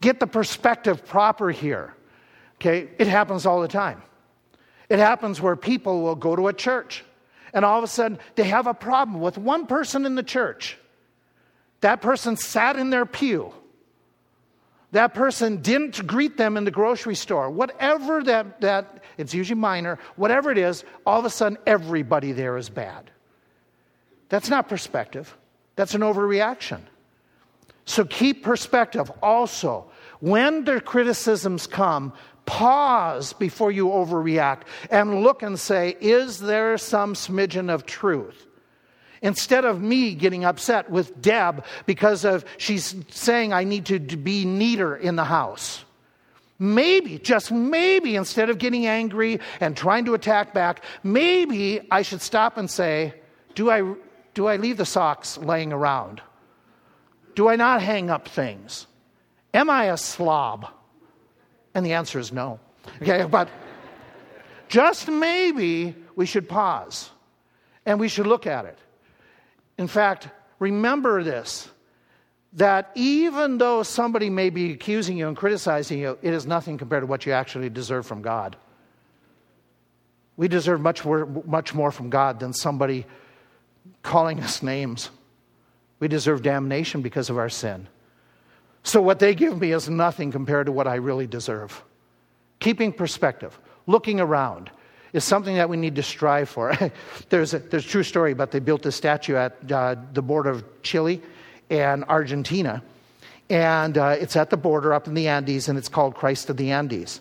Get 0.00 0.20
the 0.20 0.26
perspective 0.26 1.04
proper 1.04 1.50
here. 1.50 1.94
Okay? 2.56 2.88
It 2.98 3.08
happens 3.08 3.44
all 3.44 3.60
the 3.60 3.68
time. 3.68 4.02
It 4.88 4.98
happens 4.98 5.40
where 5.40 5.56
people 5.56 6.02
will 6.02 6.14
go 6.14 6.36
to 6.36 6.48
a 6.48 6.52
church 6.52 7.04
and 7.52 7.64
all 7.64 7.78
of 7.78 7.84
a 7.84 7.88
sudden 7.88 8.18
they 8.36 8.44
have 8.44 8.66
a 8.66 8.74
problem 8.74 9.20
with 9.20 9.38
one 9.38 9.66
person 9.66 10.06
in 10.06 10.14
the 10.14 10.22
church. 10.22 10.76
That 11.80 12.02
person 12.02 12.36
sat 12.36 12.76
in 12.76 12.90
their 12.90 13.06
pew. 13.06 13.52
That 14.92 15.14
person 15.14 15.58
didn't 15.62 16.04
greet 16.06 16.36
them 16.36 16.56
in 16.56 16.64
the 16.64 16.70
grocery 16.70 17.14
store. 17.14 17.48
Whatever 17.50 18.22
that, 18.24 18.60
that 18.60 19.04
it's 19.18 19.32
usually 19.32 19.60
minor, 19.60 19.98
whatever 20.16 20.50
it 20.50 20.58
is, 20.58 20.84
all 21.06 21.20
of 21.20 21.24
a 21.24 21.30
sudden 21.30 21.58
everybody 21.66 22.32
there 22.32 22.56
is 22.56 22.68
bad. 22.68 23.10
That's 24.28 24.48
not 24.48 24.68
perspective, 24.68 25.36
that's 25.76 25.94
an 25.94 26.00
overreaction. 26.00 26.80
So 27.84 28.04
keep 28.04 28.44
perspective. 28.44 29.10
Also, 29.22 29.90
when 30.20 30.64
the 30.64 30.80
criticisms 30.80 31.66
come, 31.66 32.12
pause 32.46 33.32
before 33.32 33.72
you 33.72 33.88
overreact 33.88 34.62
and 34.90 35.22
look 35.22 35.42
and 35.42 35.58
say, 35.58 35.96
is 36.00 36.38
there 36.38 36.78
some 36.78 37.14
smidgen 37.14 37.70
of 37.70 37.86
truth? 37.86 38.46
Instead 39.22 39.64
of 39.64 39.82
me 39.82 40.14
getting 40.14 40.44
upset 40.44 40.90
with 40.90 41.20
Deb 41.20 41.64
because 41.84 42.24
of 42.24 42.44
she's 42.56 42.94
saying 43.10 43.52
I 43.52 43.64
need 43.64 43.86
to 43.86 43.98
be 43.98 44.44
neater 44.44 44.96
in 44.96 45.16
the 45.16 45.24
house. 45.24 45.84
Maybe, 46.58 47.18
just 47.18 47.50
maybe, 47.50 48.16
instead 48.16 48.50
of 48.50 48.58
getting 48.58 48.86
angry 48.86 49.40
and 49.60 49.74
trying 49.74 50.04
to 50.04 50.14
attack 50.14 50.52
back, 50.52 50.84
maybe 51.02 51.80
I 51.90 52.02
should 52.02 52.20
stop 52.20 52.58
and 52.58 52.70
say, 52.70 53.14
do 53.54 53.70
I, 53.70 53.94
do 54.34 54.46
I 54.46 54.56
leave 54.56 54.76
the 54.76 54.84
socks 54.84 55.38
laying 55.38 55.72
around? 55.72 56.20
Do 57.34 57.48
I 57.48 57.56
not 57.56 57.80
hang 57.80 58.10
up 58.10 58.28
things? 58.28 58.86
Am 59.54 59.70
I 59.70 59.86
a 59.86 59.96
slob? 59.96 60.66
And 61.74 61.86
the 61.86 61.94
answer 61.94 62.18
is 62.18 62.30
no. 62.30 62.60
Okay, 63.00 63.24
but 63.30 63.48
just 64.68 65.08
maybe 65.08 65.94
we 66.14 66.26
should 66.26 66.46
pause 66.46 67.08
and 67.86 67.98
we 67.98 68.08
should 68.08 68.26
look 68.26 68.46
at 68.46 68.66
it. 68.66 68.78
In 69.80 69.88
fact, 69.88 70.28
remember 70.58 71.24
this 71.24 71.70
that 72.52 72.90
even 72.94 73.56
though 73.56 73.82
somebody 73.82 74.28
may 74.28 74.50
be 74.50 74.72
accusing 74.72 75.16
you 75.16 75.26
and 75.26 75.34
criticizing 75.34 76.00
you, 76.00 76.18
it 76.20 76.34
is 76.34 76.46
nothing 76.46 76.76
compared 76.76 77.02
to 77.02 77.06
what 77.06 77.24
you 77.24 77.32
actually 77.32 77.70
deserve 77.70 78.04
from 78.04 78.20
God. 78.20 78.56
We 80.36 80.48
deserve 80.48 80.82
much 80.82 81.02
more, 81.02 81.24
much 81.46 81.72
more 81.72 81.90
from 81.90 82.10
God 82.10 82.40
than 82.40 82.52
somebody 82.52 83.06
calling 84.02 84.40
us 84.40 84.62
names. 84.62 85.08
We 85.98 86.08
deserve 86.08 86.42
damnation 86.42 87.00
because 87.00 87.30
of 87.30 87.38
our 87.38 87.48
sin. 87.48 87.88
So, 88.82 89.00
what 89.00 89.18
they 89.18 89.34
give 89.34 89.58
me 89.58 89.72
is 89.72 89.88
nothing 89.88 90.30
compared 90.30 90.66
to 90.66 90.72
what 90.72 90.88
I 90.88 90.96
really 90.96 91.26
deserve. 91.26 91.82
Keeping 92.58 92.92
perspective, 92.92 93.58
looking 93.86 94.20
around, 94.20 94.70
is 95.12 95.24
something 95.24 95.56
that 95.56 95.68
we 95.68 95.76
need 95.76 95.96
to 95.96 96.02
strive 96.02 96.48
for. 96.48 96.76
there's, 97.28 97.54
a, 97.54 97.58
there's 97.58 97.84
a 97.84 97.88
true 97.88 98.02
story 98.02 98.32
about 98.32 98.50
they 98.50 98.60
built 98.60 98.86
a 98.86 98.92
statue 98.92 99.36
at 99.36 99.70
uh, 99.70 99.96
the 100.12 100.22
border 100.22 100.50
of 100.50 100.82
Chile 100.82 101.20
and 101.68 102.04
Argentina. 102.04 102.82
And 103.48 103.98
uh, 103.98 104.16
it's 104.18 104.36
at 104.36 104.50
the 104.50 104.56
border 104.56 104.92
up 104.92 105.08
in 105.08 105.14
the 105.14 105.28
Andes, 105.28 105.68
and 105.68 105.76
it's 105.76 105.88
called 105.88 106.14
Christ 106.14 106.50
of 106.50 106.56
the 106.56 106.70
Andes. 106.70 107.20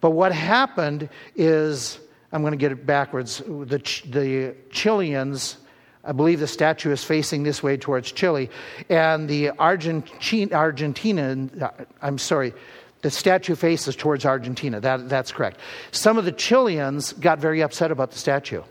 But 0.00 0.10
what 0.10 0.32
happened 0.32 1.10
is, 1.36 1.98
I'm 2.32 2.40
going 2.40 2.52
to 2.52 2.56
get 2.56 2.72
it 2.72 2.86
backwards, 2.86 3.38
the, 3.38 3.82
the 4.06 4.54
Chileans 4.70 5.58
I 6.02 6.12
believe 6.12 6.40
the 6.40 6.46
statue 6.46 6.92
is 6.92 7.04
facing 7.04 7.42
this 7.42 7.62
way 7.62 7.76
towards 7.76 8.10
Chile. 8.12 8.48
And 8.88 9.28
the 9.28 9.50
Argentina, 9.50 10.54
Argentina 10.56 11.72
I'm 12.00 12.18
sorry, 12.18 12.54
the 13.02 13.10
statue 13.10 13.54
faces 13.54 13.96
towards 13.96 14.26
Argentina. 14.26 14.80
That, 14.80 15.08
that's 15.08 15.32
correct. 15.32 15.58
Some 15.90 16.18
of 16.18 16.24
the 16.24 16.32
Chileans 16.32 17.12
got 17.14 17.38
very 17.38 17.62
upset 17.62 17.90
about 17.90 18.10
the 18.10 18.18
statue. 18.18 18.62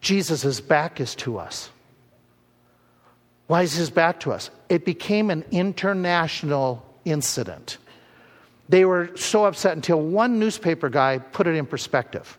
Jesus' 0.00 0.60
back 0.60 1.00
is 1.00 1.14
to 1.16 1.38
us. 1.38 1.70
Why 3.46 3.62
is 3.62 3.74
his 3.74 3.90
back 3.90 4.20
to 4.20 4.32
us? 4.32 4.50
It 4.68 4.84
became 4.84 5.30
an 5.30 5.44
international 5.50 6.84
incident. 7.04 7.78
They 8.68 8.84
were 8.84 9.16
so 9.16 9.44
upset 9.44 9.74
until 9.76 10.00
one 10.00 10.38
newspaper 10.38 10.88
guy 10.88 11.18
put 11.18 11.46
it 11.46 11.56
in 11.56 11.66
perspective. 11.66 12.38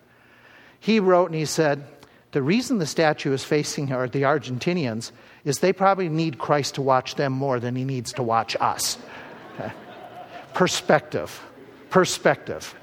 He 0.80 0.99
wrote 0.99 1.28
and 1.28 1.36
he 1.36 1.45
said, 1.45 1.86
the 2.32 2.41
reason 2.41 2.80
the 2.80 2.88
statue 2.88 3.32
is 3.32 3.43
facing 3.43 3.88
the 3.88 3.93
Argentinians 3.95 5.12
is 5.45 5.60
they 5.60 5.72
probably 5.72 6.10
need 6.10 6.39
Christ 6.39 6.76
to 6.76 6.82
watch 6.82 7.16
them 7.16 7.32
more 7.32 7.60
than 7.60 7.76
he 7.76 7.84
needs 7.84 8.12
to 8.14 8.24
watch 8.24 8.56
us. 8.60 8.97
Okay. 9.60 9.72
Perspective. 10.54 11.41
Perspective. 11.89 12.76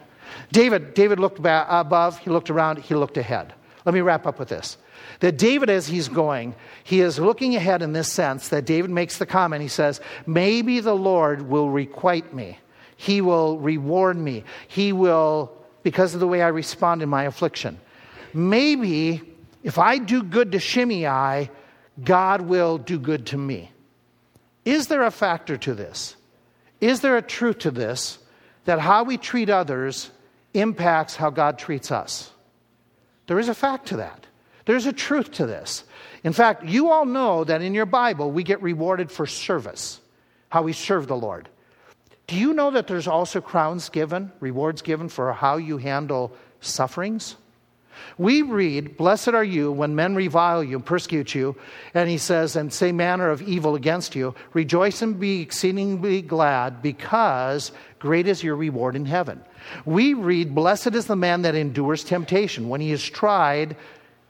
David, 0.53 0.95
David 0.95 1.21
looked 1.21 1.39
above, 1.39 2.19
he 2.19 2.31
looked 2.31 2.51
around, 2.51 2.79
he 2.79 2.95
looked 2.95 3.17
ahead. 3.17 3.55
Let 3.85 3.95
me 3.95 4.01
wrap 4.01 4.27
up 4.27 4.39
with 4.39 4.49
this. 4.49 4.77
That 5.21 5.39
David, 5.39 5.71
as 5.71 5.87
he's 5.87 6.09
going, 6.09 6.55
he 6.85 7.01
is 7.01 7.19
looking 7.19 7.57
ahead 7.57 7.83
in 7.83 7.93
this 7.93 8.13
sense 8.13 8.49
that 8.49 8.65
David 8.65 8.91
makes 8.91 9.19
the 9.19 9.27
comment. 9.27 9.63
He 9.63 9.69
says, 9.69 10.01
Maybe 10.27 10.81
the 10.81 10.95
Lord 10.95 11.49
will 11.49 11.71
requite 11.71 12.35
me. 12.35 12.59
He 12.97 13.21
will 13.21 13.59
reward 13.59 14.17
me. 14.17 14.45
He 14.69 14.93
will, 14.93 15.53
because 15.83 16.15
of 16.15 16.21
the 16.21 16.29
way 16.29 16.43
I 16.43 16.49
respond 16.49 17.03
in 17.03 17.09
my 17.09 17.25
affliction. 17.25 17.81
Maybe 18.35 19.23
if 19.63 19.79
I 19.79 19.99
do 19.99 20.23
good 20.23 20.53
to 20.53 20.61
Shimei, 20.61 21.51
God 22.03 22.43
will 22.43 22.79
do 22.79 22.99
good 22.99 23.27
to 23.27 23.39
me. 23.39 23.71
Is 24.65 24.89
there 24.89 25.03
a 25.03 25.11
factor 25.11 25.57
to 25.57 25.75
this? 25.75 26.17
Is 26.81 27.01
there 27.01 27.17
a 27.17 27.23
truth 27.23 27.59
to 27.61 27.71
this 27.71 28.19
that 28.65 28.79
how 28.79 29.05
we 29.05 29.17
treat 29.17 29.51
others 29.51 30.11
impacts 30.55 31.17
how 31.17 31.31
God 31.31 31.59
treats 31.59 31.91
us. 31.91 32.31
There 33.27 33.39
is 33.39 33.49
a 33.49 33.55
fact 33.55 33.89
to 33.89 33.99
that. 33.99 34.27
There's 34.67 34.87
a 34.87 34.93
truth 34.93 35.33
to 35.33 35.47
this. 35.47 35.85
In 36.23 36.33
fact, 36.33 36.65
you 36.65 36.91
all 36.91 37.07
know 37.07 37.45
that 37.45 37.63
in 37.63 37.75
your 37.75 37.87
Bible 37.87 38.31
we 38.31 38.43
get 38.43 38.63
rewarded 38.63 39.11
for 39.11 39.27
service, 39.27 40.01
how 40.49 40.63
we 40.63 40.73
serve 40.73 41.07
the 41.07 41.17
Lord. 41.17 41.49
Do 42.27 42.37
you 42.37 42.53
know 42.53 42.71
that 42.73 42.87
there's 42.87 43.09
also 43.09 43.41
crowns 43.41 43.89
given, 43.89 44.31
rewards 44.41 44.83
given 44.83 45.09
for 45.09 45.33
how 45.33 45.57
you 45.57 45.79
handle 45.79 46.33
sufferings? 46.61 47.37
We 48.19 48.43
read, 48.43 48.97
Blessed 48.97 49.29
are 49.29 49.45
you 49.45 49.73
when 49.73 49.95
men 49.95 50.15
revile 50.15 50.63
you 50.63 50.77
and 50.77 50.85
persecute 50.85 51.35
you, 51.35 51.57
and 51.95 52.09
he 52.09 52.19
says, 52.19 52.57
and 52.57 52.73
say 52.73 52.93
manner 52.93 53.31
of 53.31 53.43
evil 53.43 53.75
against 53.75 54.15
you. 54.15 54.35
Rejoice 54.53 55.03
and 55.03 55.19
be 55.19 55.41
exceedingly 55.41 56.23
glad, 56.23 56.83
because 56.83 57.73
great 57.99 58.27
is 58.27 58.43
your 58.43 58.57
reward 58.57 58.97
in 58.97 59.07
heaven. 59.07 59.43
We 59.85 60.15
read, 60.15 60.55
Blessed 60.55 60.95
is 60.95 61.07
the 61.07 61.17
man 61.17 61.43
that 61.43 61.55
endures 61.55 62.05
temptation. 62.05 62.69
When 62.69 62.81
he 62.81 62.93
is 62.93 63.05
tried 63.05 63.77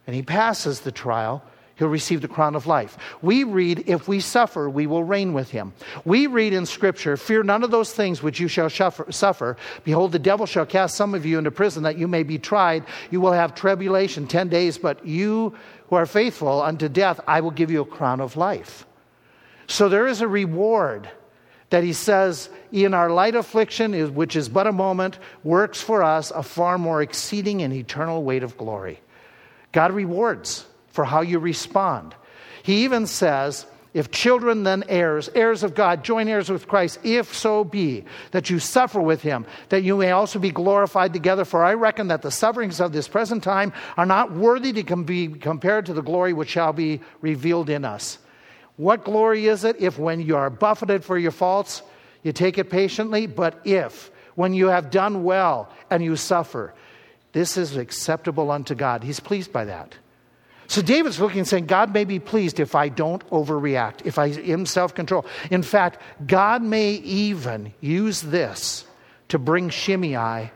and 0.06 0.16
he 0.16 0.22
passes 0.22 0.80
the 0.80 0.92
trial, 0.92 1.42
he'll 1.80 1.88
receive 1.88 2.20
the 2.20 2.28
crown 2.28 2.54
of 2.54 2.66
life. 2.66 2.96
We 3.22 3.42
read, 3.42 3.84
If 3.88 4.06
we 4.06 4.20
suffer, 4.20 4.70
we 4.70 4.86
will 4.86 5.02
reign 5.02 5.32
with 5.32 5.50
him. 5.50 5.72
We 6.04 6.28
read 6.28 6.52
in 6.52 6.66
Scripture, 6.66 7.16
Fear 7.16 7.42
none 7.42 7.64
of 7.64 7.72
those 7.72 7.92
things 7.92 8.22
which 8.22 8.38
you 8.38 8.46
shall 8.46 8.70
suffer. 8.70 9.56
Behold, 9.82 10.12
the 10.12 10.18
devil 10.18 10.46
shall 10.46 10.66
cast 10.66 10.94
some 10.94 11.14
of 11.14 11.26
you 11.26 11.38
into 11.38 11.50
prison 11.50 11.82
that 11.82 11.98
you 11.98 12.06
may 12.06 12.22
be 12.22 12.38
tried. 12.38 12.84
You 13.10 13.20
will 13.20 13.32
have 13.32 13.54
tribulation 13.54 14.28
10 14.28 14.48
days, 14.50 14.78
but 14.78 15.04
you 15.04 15.56
who 15.88 15.96
are 15.96 16.06
faithful 16.06 16.62
unto 16.62 16.88
death, 16.88 17.18
I 17.26 17.40
will 17.40 17.50
give 17.50 17.70
you 17.70 17.80
a 17.80 17.86
crown 17.86 18.20
of 18.20 18.36
life. 18.36 18.86
So 19.66 19.88
there 19.88 20.06
is 20.06 20.20
a 20.20 20.28
reward 20.28 21.10
that 21.70 21.82
he 21.82 21.92
says, 21.92 22.50
in 22.72 22.94
our 22.94 23.10
light 23.10 23.34
affliction, 23.34 24.14
which 24.14 24.36
is 24.36 24.48
but 24.48 24.66
a 24.66 24.72
moment, 24.72 25.18
works 25.44 25.80
for 25.80 26.02
us 26.02 26.30
a 26.32 26.42
far 26.42 26.76
more 26.76 27.00
exceeding 27.00 27.62
and 27.62 27.72
eternal 27.72 28.22
weight 28.22 28.42
of 28.42 28.58
glory. 28.58 29.00
God 29.72 29.92
rewards 29.92 30.66
for 30.90 31.04
how 31.04 31.22
you 31.22 31.38
respond. 31.38 32.14
He 32.62 32.84
even 32.84 33.06
says, 33.06 33.66
if 33.92 34.12
children, 34.12 34.62
then 34.62 34.84
heirs, 34.88 35.28
heirs 35.34 35.64
of 35.64 35.74
God, 35.74 36.04
join 36.04 36.28
heirs 36.28 36.48
with 36.48 36.68
Christ, 36.68 37.00
if 37.02 37.34
so 37.34 37.64
be 37.64 38.04
that 38.30 38.48
you 38.48 38.60
suffer 38.60 39.00
with 39.00 39.22
him, 39.22 39.46
that 39.70 39.82
you 39.82 39.96
may 39.96 40.12
also 40.12 40.38
be 40.38 40.52
glorified 40.52 41.12
together. 41.12 41.44
For 41.44 41.64
I 41.64 41.74
reckon 41.74 42.08
that 42.08 42.22
the 42.22 42.30
sufferings 42.30 42.80
of 42.80 42.92
this 42.92 43.08
present 43.08 43.42
time 43.42 43.72
are 43.96 44.06
not 44.06 44.32
worthy 44.32 44.72
to 44.72 44.96
be 44.96 45.28
compared 45.28 45.86
to 45.86 45.92
the 45.92 46.02
glory 46.02 46.32
which 46.32 46.50
shall 46.50 46.72
be 46.72 47.00
revealed 47.20 47.68
in 47.68 47.84
us. 47.84 48.18
What 48.76 49.04
glory 49.04 49.46
is 49.46 49.64
it 49.64 49.80
if, 49.80 49.98
when 49.98 50.20
you 50.20 50.36
are 50.36 50.50
buffeted 50.50 51.04
for 51.04 51.18
your 51.18 51.32
faults, 51.32 51.82
you 52.22 52.32
take 52.32 52.58
it 52.58 52.70
patiently? 52.70 53.26
But 53.26 53.60
if, 53.64 54.12
when 54.36 54.54
you 54.54 54.68
have 54.68 54.92
done 54.92 55.24
well 55.24 55.68
and 55.90 56.02
you 56.02 56.14
suffer, 56.14 56.74
this 57.32 57.56
is 57.56 57.76
acceptable 57.76 58.52
unto 58.52 58.76
God. 58.76 59.02
He's 59.02 59.20
pleased 59.20 59.52
by 59.52 59.64
that. 59.64 59.96
So 60.70 60.82
David's 60.82 61.18
looking 61.18 61.40
and 61.40 61.48
saying, 61.48 61.66
God 61.66 61.92
may 61.92 62.04
be 62.04 62.20
pleased 62.20 62.60
if 62.60 62.76
I 62.76 62.90
don't 62.90 63.28
overreact, 63.30 64.06
if 64.06 64.20
I 64.20 64.26
am 64.26 64.66
self 64.66 64.94
control. 64.94 65.26
In 65.50 65.64
fact, 65.64 66.00
God 66.24 66.62
may 66.62 66.92
even 66.92 67.74
use 67.80 68.20
this 68.20 68.84
to 69.30 69.38
bring 69.40 69.70
Shimei 69.70 70.52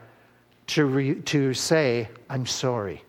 to, 0.69 0.85
re, 0.85 1.15
to 1.23 1.53
say, 1.53 2.09
I'm 2.31 2.47
sorry. 2.47 3.03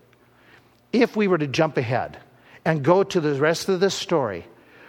If 0.91 1.16
we 1.16 1.28
were 1.28 1.38
to 1.38 1.45
jump 1.45 1.78
ahead 1.78 2.18
and 2.66 2.84
go 2.84 3.03
to 3.03 3.22
the 3.22 3.36
rest 3.36 3.70
of 3.70 3.80
this 3.80 3.93
story, 3.93 4.43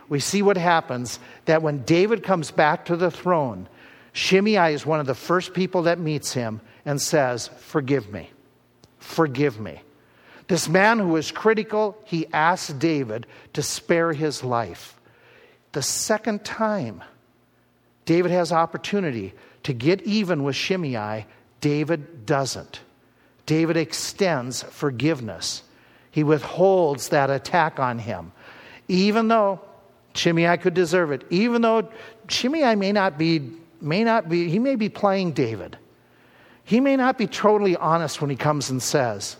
we 0.08 0.18
see 0.18 0.40
what 0.40 0.56
happens 0.56 1.18
that 1.44 1.60
when 1.60 1.82
David 1.82 2.22
comes 2.22 2.50
back 2.50 2.86
to 2.86 2.96
the 2.96 3.10
throne, 3.10 3.68
Shimei 4.14 4.72
is 4.72 4.86
one 4.86 5.00
of 5.00 5.06
the 5.06 5.14
first 5.14 5.52
people 5.52 5.82
that 5.82 5.98
meets 5.98 6.32
him 6.32 6.62
and 6.86 6.98
says, 6.98 7.48
Forgive 7.58 8.10
me. 8.10 8.30
Forgive 9.00 9.60
me. 9.60 9.82
This 10.48 10.68
man 10.68 10.98
who 10.98 11.08
was 11.08 11.32
critical, 11.32 11.96
he 12.04 12.26
asked 12.32 12.78
David 12.78 13.26
to 13.54 13.62
spare 13.62 14.12
his 14.12 14.44
life. 14.44 14.98
The 15.72 15.82
second 15.82 16.44
time 16.44 17.02
David 18.04 18.30
has 18.30 18.52
opportunity 18.52 19.34
to 19.64 19.72
get 19.72 20.02
even 20.02 20.44
with 20.44 20.54
Shimei, 20.54 21.26
David 21.60 22.24
doesn't. 22.24 22.80
David 23.46 23.76
extends 23.76 24.62
forgiveness. 24.62 25.62
He 26.10 26.22
withholds 26.22 27.08
that 27.08 27.30
attack 27.30 27.78
on 27.78 27.98
him. 27.98 28.32
Even 28.88 29.28
though 29.28 29.60
Shimei 30.14 30.56
could 30.56 30.74
deserve 30.74 31.10
it, 31.10 31.24
even 31.30 31.62
though 31.62 31.88
Shimei 32.28 32.74
may 32.76 32.92
not 32.92 33.18
be, 33.18 33.52
may 33.80 34.04
not 34.04 34.28
be, 34.28 34.48
he 34.48 34.58
may 34.58 34.76
be 34.76 34.88
playing 34.88 35.32
David. 35.32 35.76
He 36.64 36.80
may 36.80 36.96
not 36.96 37.18
be 37.18 37.26
totally 37.26 37.76
honest 37.76 38.20
when 38.20 38.30
he 38.30 38.36
comes 38.36 38.70
and 38.70 38.82
says, 38.82 39.36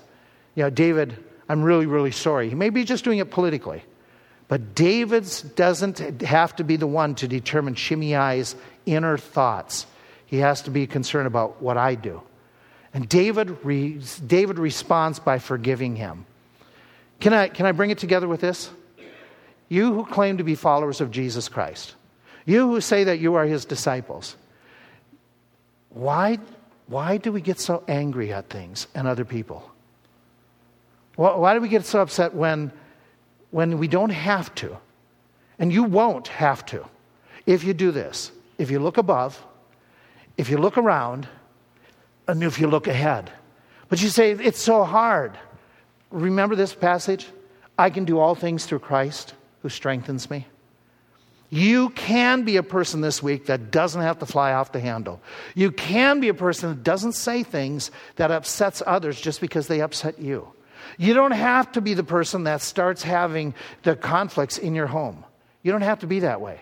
you 0.57 0.65
know, 0.65 0.71
David, 0.71 1.17
I'm 1.49 1.63
really, 1.63 1.87
really 1.87 2.11
sorry. 2.11 2.49
He 2.49 2.57
may 2.57 2.71
be 2.71 2.83
just 2.83 3.05
doing 3.05 3.19
it 3.19 3.31
politically. 3.31 3.85
But 4.49 4.75
David 4.75 5.27
doesn't 5.55 6.23
have 6.23 6.57
to 6.57 6.65
be 6.65 6.77
the 6.77 6.87
one 6.87 7.15
to 7.17 7.29
determine 7.29 7.75
Shimei's 7.75 8.57
inner 8.87 9.19
thoughts. 9.19 9.87
He 10.25 10.39
has 10.39 10.63
to 10.63 10.71
be 10.71 10.87
concerned 10.87 11.27
about 11.27 11.63
what 11.63 11.77
I 11.77 11.95
do. 11.95 12.23
And 12.95 13.09
David, 13.09 13.59
re, 13.65 14.01
David 14.27 14.59
responds 14.59 15.19
by 15.19 15.39
forgiving 15.39 15.97
him. 15.97 16.27
Can 17.21 17.35
I, 17.35 17.49
can 17.49 17.67
I 17.67 17.73
bring 17.73 17.91
it 17.91 17.99
together 17.99 18.29
with 18.29 18.41
this? 18.41 18.71
You 19.69 19.93
who 19.93 20.07
claim 20.07 20.39
to 20.39 20.45
be 20.45 20.55
followers 20.55 21.01
of 21.01 21.11
Jesus 21.11 21.49
Christ, 21.49 21.95
you 22.45 22.69
who 22.69 22.81
say 22.81 23.05
that 23.05 23.19
you 23.19 23.35
are 23.35 23.45
his 23.45 23.65
disciples, 23.65 24.37
why, 25.91 26.39
why 26.87 27.17
do 27.17 27.33
we 27.33 27.41
get 27.41 27.59
so 27.59 27.83
angry 27.89 28.33
at 28.33 28.49
things 28.49 28.87
and 28.95 29.09
other 29.09 29.25
people? 29.25 29.71
Why 31.17 31.55
do 31.55 31.61
we 31.61 31.69
get 31.69 31.85
so 31.85 32.01
upset 32.01 32.35
when, 32.35 32.71
when 33.51 33.79
we 33.79 33.89
don't 33.89 34.11
have 34.11 34.55
to? 34.57 34.77
And 35.59 35.73
you 35.73 35.83
won't 35.83 36.29
have 36.29 36.64
to 36.67 36.87
if 37.47 37.64
you 37.64 37.73
do 37.73 37.91
this. 37.91 38.31
If 38.59 38.71
you 38.71 38.79
look 38.79 38.99
above, 38.99 39.43
if 40.37 40.51
you 40.51 40.59
look 40.59 40.77
around, 40.79 41.27
and 42.29 42.43
if 42.43 42.61
you 42.61 42.67
look 42.67 42.87
ahead. 42.87 43.31
But 43.89 44.03
you 44.03 44.09
say, 44.09 44.33
it's 44.33 44.61
so 44.61 44.85
hard. 44.85 45.39
Remember 46.11 46.57
this 46.57 46.75
passage? 46.75 47.27
I 47.79 47.91
can 47.91 48.05
do 48.05 48.19
all 48.19 48.35
things 48.35 48.67
through 48.67 48.81
Christ 48.81 49.35
who 49.62 49.69
strengthens 49.69 50.31
me. 50.31 50.47
You 51.49 51.91
can 51.91 52.45
be 52.45 52.57
a 52.57 52.62
person 52.62 53.01
this 53.01 53.23
week 53.23 53.47
that 53.47 53.71
doesn't 53.71 54.03
have 54.03 54.19
to 54.19 54.27
fly 54.27 54.53
off 54.53 54.73
the 54.73 54.81
handle. 54.81 55.21
You 55.55 55.71
can 55.71 56.19
be 56.21 56.29
a 56.29 56.35
person 56.35 56.71
that 56.71 56.83
doesn't 56.83 57.12
say 57.12 57.45
things 57.45 57.93
that 58.17 58.33
upsets 58.33 58.83
others 58.85 59.21
just 59.21 59.41
because 59.41 59.69
they 59.69 59.81
upset 59.81 60.19
you. 60.19 60.49
You 60.99 61.14
don't 61.14 61.32
have 61.32 61.72
to 61.72 61.80
be 61.80 61.95
the 61.95 62.05
person 62.05 62.45
that 62.45 62.62
starts 62.62 63.03
having 63.03 63.55
the 63.82 63.97
conflicts 63.97 64.59
in 64.59 64.74
your 64.74 64.87
home. 64.87 65.24
You 65.62 65.72
don't 65.72 65.82
have 65.82 66.01
to 66.01 66.07
be 66.07 66.20
that 66.20 66.41
way. 66.41 66.61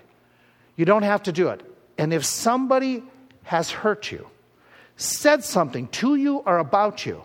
You 0.77 0.85
don't 0.85 1.03
have 1.03 1.25
to 1.25 1.33
do 1.33 1.49
it. 1.49 1.63
And 1.99 2.13
if 2.13 2.25
somebody 2.25 3.03
has 3.45 3.71
hurt 3.71 4.11
you, 4.11 4.27
said 4.97 5.45
something 5.45 5.89
to 5.89 6.17
you 6.17 6.39
or 6.39 6.59
about 6.59 7.05
you, 7.05 7.23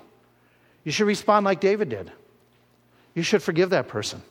you 0.83 0.91
should 0.91 1.07
respond 1.07 1.45
like 1.45 1.59
David 1.59 1.89
did. 1.89 2.11
You 3.13 3.23
should 3.23 3.43
forgive 3.43 3.71
that 3.71 3.87
person. 3.87 4.21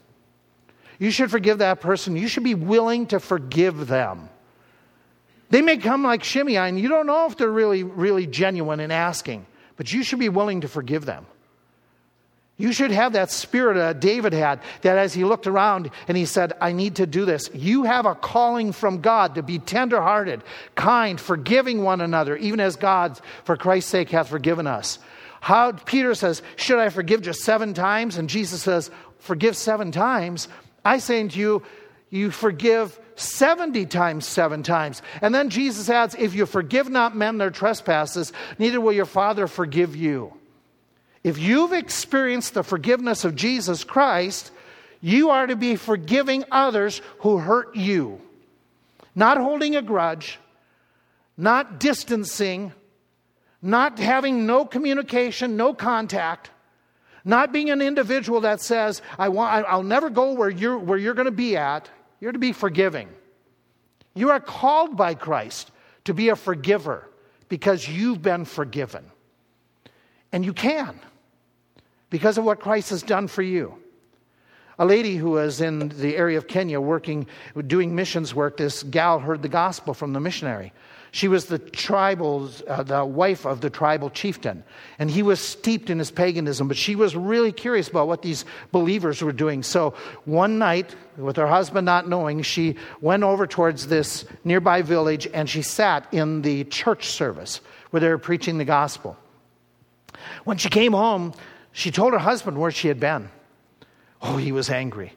You 0.99 1.11
should 1.11 1.31
forgive 1.31 1.59
that 1.59 1.81
person. 1.81 2.17
You 2.17 2.29
should 2.29 2.45
be 2.45 2.55
willing 2.55 3.07
to 3.09 3.21
forgive 3.21 3.87
them. 3.87 4.29
They 5.51 5.63
may 5.63 5.79
come 5.79 6.03
like 6.03 6.25
Shimei, 6.25 6.57
and 6.57 6.79
you 6.79 6.89
don't 6.89 7.07
know 7.07 7.27
if 7.27 7.37
they're 7.37 7.51
really, 7.51 7.83
really 7.83 8.27
genuine 8.27 8.81
in 8.81 8.91
asking, 8.91 9.47
but 9.77 9.93
you 9.93 10.03
should 10.03 10.19
be 10.19 10.29
willing 10.29 10.61
to 10.63 10.69
forgive 10.69 11.07
them. 11.07 11.27
You 12.61 12.73
should 12.73 12.91
have 12.91 13.13
that 13.13 13.31
spirit 13.31 13.75
that 13.75 14.01
David 14.01 14.33
had, 14.33 14.61
that 14.83 14.99
as 14.99 15.15
he 15.15 15.25
looked 15.25 15.47
around 15.47 15.91
and 16.09 16.17
he 16.17 16.25
said, 16.25 16.55
I 16.61 16.73
need 16.73 16.97
to 16.97 17.07
do 17.07 17.25
this. 17.25 17.49
You 17.55 17.85
have 17.85 18.05
a 18.05 18.17
calling 18.17 18.73
from 18.73 19.01
God 19.01 19.37
to 19.37 19.45
be 19.45 19.61
tenderhearted, 19.61 20.43
kind, 20.75 21.21
forgiving 21.21 21.85
one 21.85 22.01
another, 22.01 22.37
even 22.37 22.59
as 22.59 22.75
God, 22.75 23.21
for 23.45 23.57
Christ's 23.57 23.93
sake, 23.93 24.11
hath 24.11 24.29
forgiven 24.29 24.67
us. 24.67 24.99
How 25.41 25.71
Peter 25.71 26.17
says, 26.17 26.43
Should 26.57 26.81
I 26.81 26.89
forgive 26.89 27.23
just 27.23 27.43
seven 27.43 27.75
times? 27.75 28.17
And 28.17 28.29
Jesus 28.29 28.63
says, 28.63 28.91
Forgive 29.21 29.57
seven 29.57 29.93
times. 29.93 30.49
I 30.85 30.99
say 30.99 31.21
unto 31.21 31.39
you, 31.39 31.63
you 32.11 32.33
forgive 32.33 32.99
70 33.15 33.87
times 33.87 34.27
seven 34.27 34.65
times. 34.65 35.03
And 35.23 35.33
then 35.33 35.51
Jesus 35.51 35.89
adds, 35.89 36.17
If 36.19 36.35
you 36.35 36.45
forgive 36.45 36.91
not 36.91 37.17
men 37.17 37.39
their 37.39 37.51
trespasses, 37.51 38.33
neither 38.59 38.81
will 38.81 38.93
your 38.93 39.05
Father 39.05 39.47
forgive 39.47 39.95
you. 39.95 40.38
If 41.25 41.39
you've 41.39 41.73
experienced 41.73 42.55
the 42.55 42.63
forgiveness 42.63 43.25
of 43.25 43.35
Jesus 43.35 43.85
Christ, 43.85 44.53
you 45.01 45.31
are 45.31 45.47
to 45.47 45.57
be 45.57 45.77
forgiving 45.77 46.45
others 46.51 47.01
who 47.21 47.39
hurt 47.39 47.75
you. 47.77 48.21
Not 49.15 49.39
holding 49.39 49.77
a 49.77 49.83
grudge, 49.83 50.39
not 51.37 51.81
distancing, 51.81 52.73
not 53.61 53.99
having 53.99 54.47
no 54.47 54.65
communication, 54.65 55.57
no 55.57 55.75
contact, 55.75 56.51
not 57.25 57.53
being 57.53 57.71
an 57.71 57.83
individual 57.83 58.43
that 58.43 58.61
says, 58.61 59.03
I 59.19 59.29
want, 59.29 59.67
I'll 59.69 59.83
never 59.83 60.09
go 60.11 60.33
where 60.33 60.51
you're, 60.51 60.79
where 60.79 60.99
you're 60.99 61.15
going 61.15 61.27
to 61.27 61.33
be 61.33 61.57
at. 61.57 61.91
You're 62.21 62.33
to 62.33 62.39
be 62.39 62.53
forgiving. 62.53 63.09
You 64.15 64.31
are 64.31 64.41
called 64.41 64.97
by 64.97 65.15
Christ 65.15 65.71
to 66.05 66.15
be 66.15 66.31
a 66.31 66.37
forgiver 66.37 67.09
because 67.49 67.89
you've 67.89 68.23
been 68.23 68.45
forgiven. 68.45 69.05
And 70.33 70.45
you 70.45 70.53
can 70.53 70.99
because 72.11 72.39
of 72.39 72.45
what 72.45 72.61
Christ 72.61 72.91
has 72.91 73.03
done 73.03 73.29
for 73.29 73.43
you. 73.43 73.75
A 74.79 74.87
lady 74.87 75.17
who 75.17 75.31
was 75.31 75.61
in 75.61 75.89
the 75.89 76.17
area 76.17 76.39
of 76.39 76.47
Kenya 76.47 76.81
working, 76.81 77.27
doing 77.67 77.95
missions 77.95 78.35
work, 78.35 78.57
this 78.57 78.85
gal 78.85 79.19
heard 79.19 79.43
the 79.43 79.49
gospel 79.49 79.93
from 79.93 80.13
the 80.13 80.21
missionary. 80.21 80.73
She 81.11 81.27
was 81.27 81.47
the 81.47 81.59
tribal, 81.59 82.51
uh, 82.69 82.83
the 82.83 83.05
wife 83.05 83.47
of 83.47 83.61
the 83.61 83.71
tribal 83.71 84.11
chieftain, 84.11 84.63
and 84.99 85.11
he 85.11 85.23
was 85.23 85.41
steeped 85.41 85.91
in 85.91 85.99
his 85.99 86.11
paganism. 86.11 86.69
But 86.69 86.77
she 86.77 86.95
was 86.95 87.17
really 87.17 87.51
curious 87.51 87.89
about 87.89 88.09
what 88.09 88.23
these 88.23 88.45
believers 88.73 89.23
were 89.23 89.33
doing. 89.33 89.63
So 89.63 89.95
one 90.27 90.59
night, 90.59 90.95
with 91.17 91.37
her 91.37 91.47
husband 91.47 91.87
not 91.87 92.09
knowing, 92.09 92.43
she 92.43 92.77
went 93.01 93.23
over 93.23 93.47
towards 93.47 93.87
this 93.87 94.27
nearby 94.45 94.83
village 94.83 95.27
and 95.33 95.49
she 95.49 95.63
sat 95.63 96.07
in 96.13 96.43
the 96.43 96.65
church 96.65 97.07
service 97.07 97.63
where 97.91 98.01
they 98.01 98.09
were 98.09 98.19
preaching 98.19 98.59
the 98.59 98.65
gospel. 98.65 99.17
When 100.45 100.59
she 100.59 100.69
came 100.69 100.93
home, 100.93 101.33
she 101.79 101.93
told 101.93 102.13
her 102.13 102.19
husband 102.19 102.59
where 102.59 102.73
she 102.73 102.89
had 102.89 102.99
been. 102.99 103.31
Oh, 104.21 104.37
he 104.37 104.51
was 104.51 104.69
angry. 104.69 105.13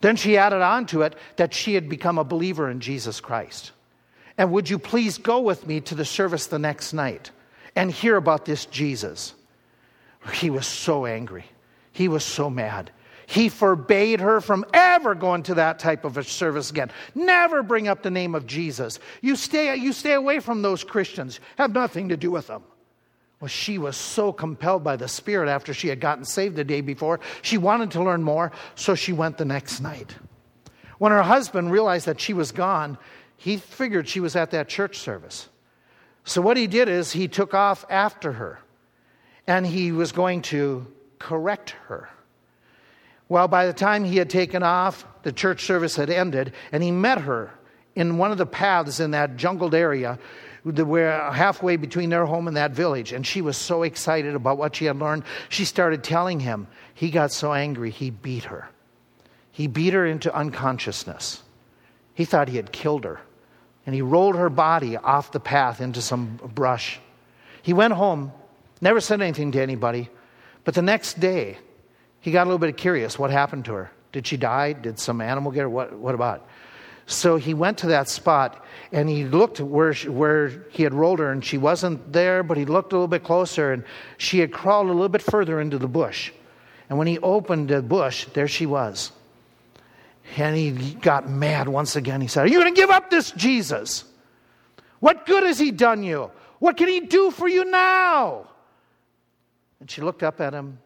Then 0.00 0.16
she 0.16 0.38
added 0.38 0.62
on 0.62 0.86
to 0.86 1.02
it 1.02 1.14
that 1.36 1.52
she 1.52 1.74
had 1.74 1.90
become 1.90 2.16
a 2.16 2.24
believer 2.24 2.70
in 2.70 2.80
Jesus 2.80 3.20
Christ. 3.20 3.72
And 4.38 4.50
would 4.50 4.70
you 4.70 4.78
please 4.78 5.18
go 5.18 5.40
with 5.40 5.66
me 5.66 5.82
to 5.82 5.94
the 5.94 6.06
service 6.06 6.46
the 6.46 6.58
next 6.58 6.94
night 6.94 7.32
and 7.74 7.92
hear 7.92 8.16
about 8.16 8.46
this 8.46 8.64
Jesus? 8.64 9.34
He 10.32 10.48
was 10.48 10.66
so 10.66 11.04
angry. 11.04 11.44
He 11.92 12.08
was 12.08 12.24
so 12.24 12.48
mad. 12.48 12.92
He 13.26 13.50
forbade 13.50 14.20
her 14.20 14.40
from 14.40 14.64
ever 14.72 15.14
going 15.14 15.42
to 15.42 15.54
that 15.56 15.78
type 15.78 16.06
of 16.06 16.16
a 16.16 16.24
service 16.24 16.70
again. 16.70 16.90
Never 17.14 17.62
bring 17.62 17.88
up 17.88 18.02
the 18.02 18.10
name 18.10 18.34
of 18.34 18.46
Jesus. 18.46 19.00
You 19.20 19.36
stay, 19.36 19.76
you 19.76 19.92
stay 19.92 20.14
away 20.14 20.40
from 20.40 20.62
those 20.62 20.82
Christians. 20.82 21.40
Have 21.58 21.74
nothing 21.74 22.08
to 22.08 22.16
do 22.16 22.30
with 22.30 22.46
them. 22.46 22.62
Well, 23.40 23.48
she 23.48 23.76
was 23.76 23.96
so 23.96 24.32
compelled 24.32 24.82
by 24.82 24.96
the 24.96 25.08
Spirit 25.08 25.48
after 25.48 25.74
she 25.74 25.88
had 25.88 26.00
gotten 26.00 26.24
saved 26.24 26.56
the 26.56 26.64
day 26.64 26.80
before. 26.80 27.20
She 27.42 27.58
wanted 27.58 27.90
to 27.92 28.02
learn 28.02 28.22
more, 28.22 28.50
so 28.74 28.94
she 28.94 29.12
went 29.12 29.36
the 29.36 29.44
next 29.44 29.80
night. 29.80 30.16
When 30.98 31.12
her 31.12 31.22
husband 31.22 31.70
realized 31.70 32.06
that 32.06 32.20
she 32.20 32.32
was 32.32 32.52
gone, 32.52 32.96
he 33.36 33.58
figured 33.58 34.08
she 34.08 34.20
was 34.20 34.36
at 34.36 34.52
that 34.52 34.68
church 34.68 34.98
service. 34.98 35.48
So, 36.24 36.40
what 36.40 36.56
he 36.56 36.66
did 36.66 36.88
is 36.88 37.12
he 37.12 37.28
took 37.28 37.52
off 37.52 37.84
after 37.90 38.32
her 38.32 38.60
and 39.46 39.66
he 39.66 39.92
was 39.92 40.12
going 40.12 40.42
to 40.42 40.86
correct 41.18 41.70
her. 41.88 42.08
Well, 43.28 43.48
by 43.48 43.66
the 43.66 43.72
time 43.72 44.04
he 44.04 44.16
had 44.16 44.30
taken 44.30 44.62
off, 44.62 45.04
the 45.22 45.32
church 45.32 45.64
service 45.64 45.96
had 45.96 46.10
ended, 46.10 46.52
and 46.72 46.82
he 46.82 46.90
met 46.90 47.20
her 47.20 47.50
in 47.94 48.18
one 48.18 48.30
of 48.30 48.38
the 48.38 48.46
paths 48.46 49.00
in 49.00 49.12
that 49.12 49.36
jungled 49.36 49.74
area 49.74 50.18
where 50.66 51.30
halfway 51.30 51.76
between 51.76 52.10
their 52.10 52.26
home 52.26 52.48
and 52.48 52.56
that 52.56 52.72
village. 52.72 53.12
And 53.12 53.26
she 53.26 53.40
was 53.40 53.56
so 53.56 53.82
excited 53.84 54.34
about 54.34 54.58
what 54.58 54.74
she 54.74 54.86
had 54.86 54.98
learned, 54.98 55.24
she 55.48 55.64
started 55.64 56.02
telling 56.02 56.40
him. 56.40 56.66
He 56.94 57.10
got 57.10 57.30
so 57.30 57.52
angry, 57.52 57.90
he 57.90 58.10
beat 58.10 58.44
her. 58.44 58.68
He 59.52 59.68
beat 59.68 59.94
her 59.94 60.04
into 60.04 60.34
unconsciousness. 60.34 61.42
He 62.14 62.24
thought 62.24 62.48
he 62.48 62.56
had 62.56 62.72
killed 62.72 63.04
her. 63.04 63.20
And 63.86 63.94
he 63.94 64.02
rolled 64.02 64.34
her 64.34 64.50
body 64.50 64.96
off 64.96 65.30
the 65.30 65.40
path 65.40 65.80
into 65.80 66.02
some 66.02 66.40
brush. 66.54 66.98
He 67.62 67.72
went 67.72 67.92
home, 67.94 68.32
never 68.80 69.00
said 69.00 69.22
anything 69.22 69.52
to 69.52 69.62
anybody. 69.62 70.10
But 70.64 70.74
the 70.74 70.82
next 70.82 71.20
day, 71.20 71.58
he 72.20 72.32
got 72.32 72.42
a 72.42 72.48
little 72.48 72.58
bit 72.58 72.76
curious 72.76 73.18
what 73.18 73.30
happened 73.30 73.66
to 73.66 73.74
her. 73.74 73.92
Did 74.10 74.26
she 74.26 74.36
die? 74.36 74.72
Did 74.72 74.98
some 74.98 75.20
animal 75.20 75.52
get 75.52 75.60
her? 75.60 75.68
What, 75.68 75.92
what 75.92 76.14
about? 76.14 76.48
So 77.06 77.36
he 77.36 77.54
went 77.54 77.78
to 77.78 77.86
that 77.88 78.08
spot 78.08 78.64
and 78.92 79.08
he 79.08 79.24
looked 79.24 79.60
where, 79.60 79.92
she, 79.94 80.08
where 80.08 80.48
he 80.70 80.82
had 80.82 80.92
rolled 80.92 81.18
her, 81.18 81.30
and 81.30 81.44
she 81.44 81.58
wasn't 81.58 82.12
there, 82.12 82.42
but 82.42 82.56
he 82.56 82.64
looked 82.64 82.92
a 82.92 82.96
little 82.96 83.08
bit 83.08 83.24
closer, 83.24 83.72
and 83.72 83.84
she 84.16 84.38
had 84.38 84.52
crawled 84.52 84.86
a 84.86 84.92
little 84.92 85.08
bit 85.08 85.22
further 85.22 85.60
into 85.60 85.78
the 85.78 85.88
bush. 85.88 86.32
And 86.88 86.98
when 86.98 87.06
he 87.06 87.18
opened 87.18 87.68
the 87.68 87.82
bush, 87.82 88.26
there 88.32 88.48
she 88.48 88.64
was. 88.64 89.10
And 90.36 90.56
he 90.56 90.94
got 90.94 91.28
mad 91.28 91.68
once 91.68 91.96
again. 91.96 92.20
He 92.20 92.28
said, 92.28 92.44
Are 92.44 92.48
you 92.48 92.60
going 92.60 92.74
to 92.74 92.80
give 92.80 92.90
up 92.90 93.10
this 93.10 93.30
Jesus? 93.32 94.04
What 95.00 95.26
good 95.26 95.44
has 95.44 95.58
he 95.58 95.70
done 95.70 96.02
you? 96.02 96.30
What 96.58 96.76
can 96.76 96.88
he 96.88 97.00
do 97.00 97.30
for 97.30 97.48
you 97.48 97.64
now? 97.64 98.48
And 99.80 99.90
she 99.90 100.00
looked 100.00 100.22
up 100.22 100.40
at 100.40 100.52
him. 100.52 100.78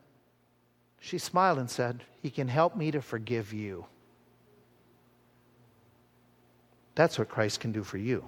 She 1.01 1.19
smiled 1.19 1.59
and 1.59 1.71
said, 1.71 2.03
He 2.23 2.31
can 2.31 2.49
help 2.49 2.77
me 2.77 2.91
to 2.91 3.01
forgive 3.01 3.53
you. 3.53 3.87
That's 6.95 7.19
what 7.19 7.29
Christ 7.29 7.61
can 7.61 7.73
do 7.73 7.83
for 7.83 7.99
you 7.99 8.25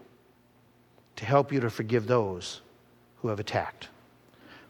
to 1.16 1.24
help 1.24 1.52
you 1.52 1.60
to 1.60 1.70
forgive 1.70 2.06
those 2.06 2.60
who 3.18 3.28
have 3.28 3.38
attacked. 3.38 3.88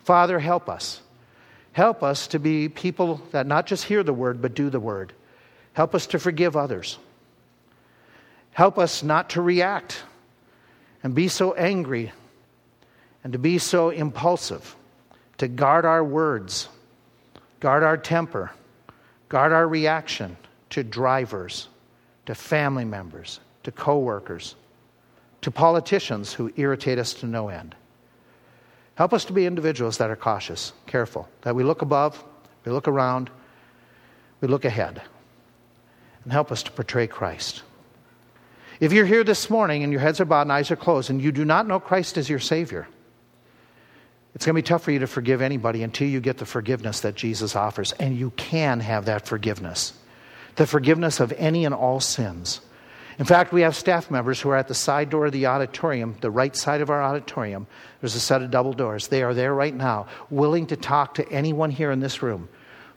Father, 0.04 0.38
help 0.38 0.68
us. 0.68 1.00
Help 1.72 2.02
us 2.02 2.26
to 2.28 2.38
be 2.38 2.68
people 2.68 3.22
that 3.30 3.46
not 3.46 3.66
just 3.66 3.84
hear 3.84 4.02
the 4.02 4.12
word, 4.12 4.42
but 4.42 4.54
do 4.54 4.68
the 4.68 4.80
word. 4.80 5.12
Help 5.72 5.94
us 5.94 6.06
to 6.08 6.18
forgive 6.18 6.56
others. 6.56 6.98
Help 8.52 8.78
us 8.78 9.02
not 9.02 9.30
to 9.30 9.40
react 9.40 10.02
and 11.02 11.14
be 11.14 11.28
so 11.28 11.54
angry 11.54 12.12
and 13.24 13.32
to 13.32 13.38
be 13.38 13.58
so 13.58 13.90
impulsive, 13.90 14.76
to 15.38 15.48
guard 15.48 15.84
our 15.84 16.04
words, 16.04 16.68
guard 17.60 17.82
our 17.82 17.96
temper, 17.96 18.50
guard 19.28 19.52
our 19.52 19.66
reaction 19.66 20.36
to 20.70 20.82
drivers, 20.82 21.68
to 22.26 22.34
family 22.34 22.84
members, 22.84 23.40
to 23.64 23.72
coworkers, 23.72 24.54
to 25.40 25.50
politicians 25.50 26.32
who 26.32 26.52
irritate 26.56 26.98
us 26.98 27.14
to 27.14 27.26
no 27.26 27.48
end. 27.48 27.74
Help 28.94 29.12
us 29.12 29.24
to 29.24 29.32
be 29.32 29.46
individuals 29.46 29.98
that 29.98 30.10
are 30.10 30.16
cautious, 30.16 30.72
careful, 30.86 31.28
that 31.42 31.54
we 31.54 31.64
look 31.64 31.82
above, 31.82 32.22
we 32.64 32.72
look 32.72 32.88
around, 32.88 33.30
we 34.40 34.48
look 34.48 34.64
ahead 34.64 35.02
and 36.24 36.32
help 36.32 36.52
us 36.52 36.62
to 36.62 36.70
portray 36.70 37.06
Christ. 37.06 37.62
If 38.80 38.92
you're 38.92 39.06
here 39.06 39.24
this 39.24 39.48
morning 39.48 39.82
and 39.82 39.92
your 39.92 40.00
heads 40.00 40.20
are 40.20 40.24
bowed 40.24 40.42
and 40.42 40.52
eyes 40.52 40.70
are 40.70 40.76
closed 40.76 41.10
and 41.10 41.22
you 41.22 41.32
do 41.32 41.44
not 41.44 41.66
know 41.66 41.80
Christ 41.80 42.18
as 42.18 42.28
your 42.28 42.38
Savior, 42.38 42.86
it's 44.34 44.46
going 44.46 44.54
to 44.54 44.62
be 44.62 44.66
tough 44.66 44.82
for 44.82 44.90
you 44.90 45.00
to 45.00 45.06
forgive 45.06 45.42
anybody 45.42 45.82
until 45.82 46.08
you 46.08 46.20
get 46.20 46.38
the 46.38 46.46
forgiveness 46.46 47.00
that 47.00 47.14
Jesus 47.14 47.54
offers. 47.54 47.92
And 47.92 48.16
you 48.16 48.30
can 48.30 48.80
have 48.80 49.06
that 49.06 49.26
forgiveness 49.26 49.94
the 50.56 50.66
forgiveness 50.66 51.18
of 51.18 51.32
any 51.38 51.64
and 51.64 51.74
all 51.74 51.98
sins. 51.98 52.60
In 53.18 53.24
fact, 53.24 53.52
we 53.52 53.62
have 53.62 53.76
staff 53.76 54.10
members 54.10 54.40
who 54.40 54.48
are 54.50 54.56
at 54.56 54.68
the 54.68 54.74
side 54.74 55.10
door 55.10 55.26
of 55.26 55.32
the 55.32 55.46
auditorium, 55.46 56.16
the 56.20 56.30
right 56.30 56.56
side 56.56 56.80
of 56.80 56.90
our 56.90 57.02
auditorium. 57.02 57.66
There's 58.00 58.14
a 58.14 58.20
set 58.20 58.42
of 58.42 58.50
double 58.50 58.72
doors. 58.72 59.08
They 59.08 59.22
are 59.22 59.34
there 59.34 59.54
right 59.54 59.74
now, 59.74 60.06
willing 60.30 60.66
to 60.68 60.76
talk 60.76 61.14
to 61.14 61.28
anyone 61.30 61.70
here 61.70 61.90
in 61.90 62.00
this 62.00 62.22
room 62.22 62.48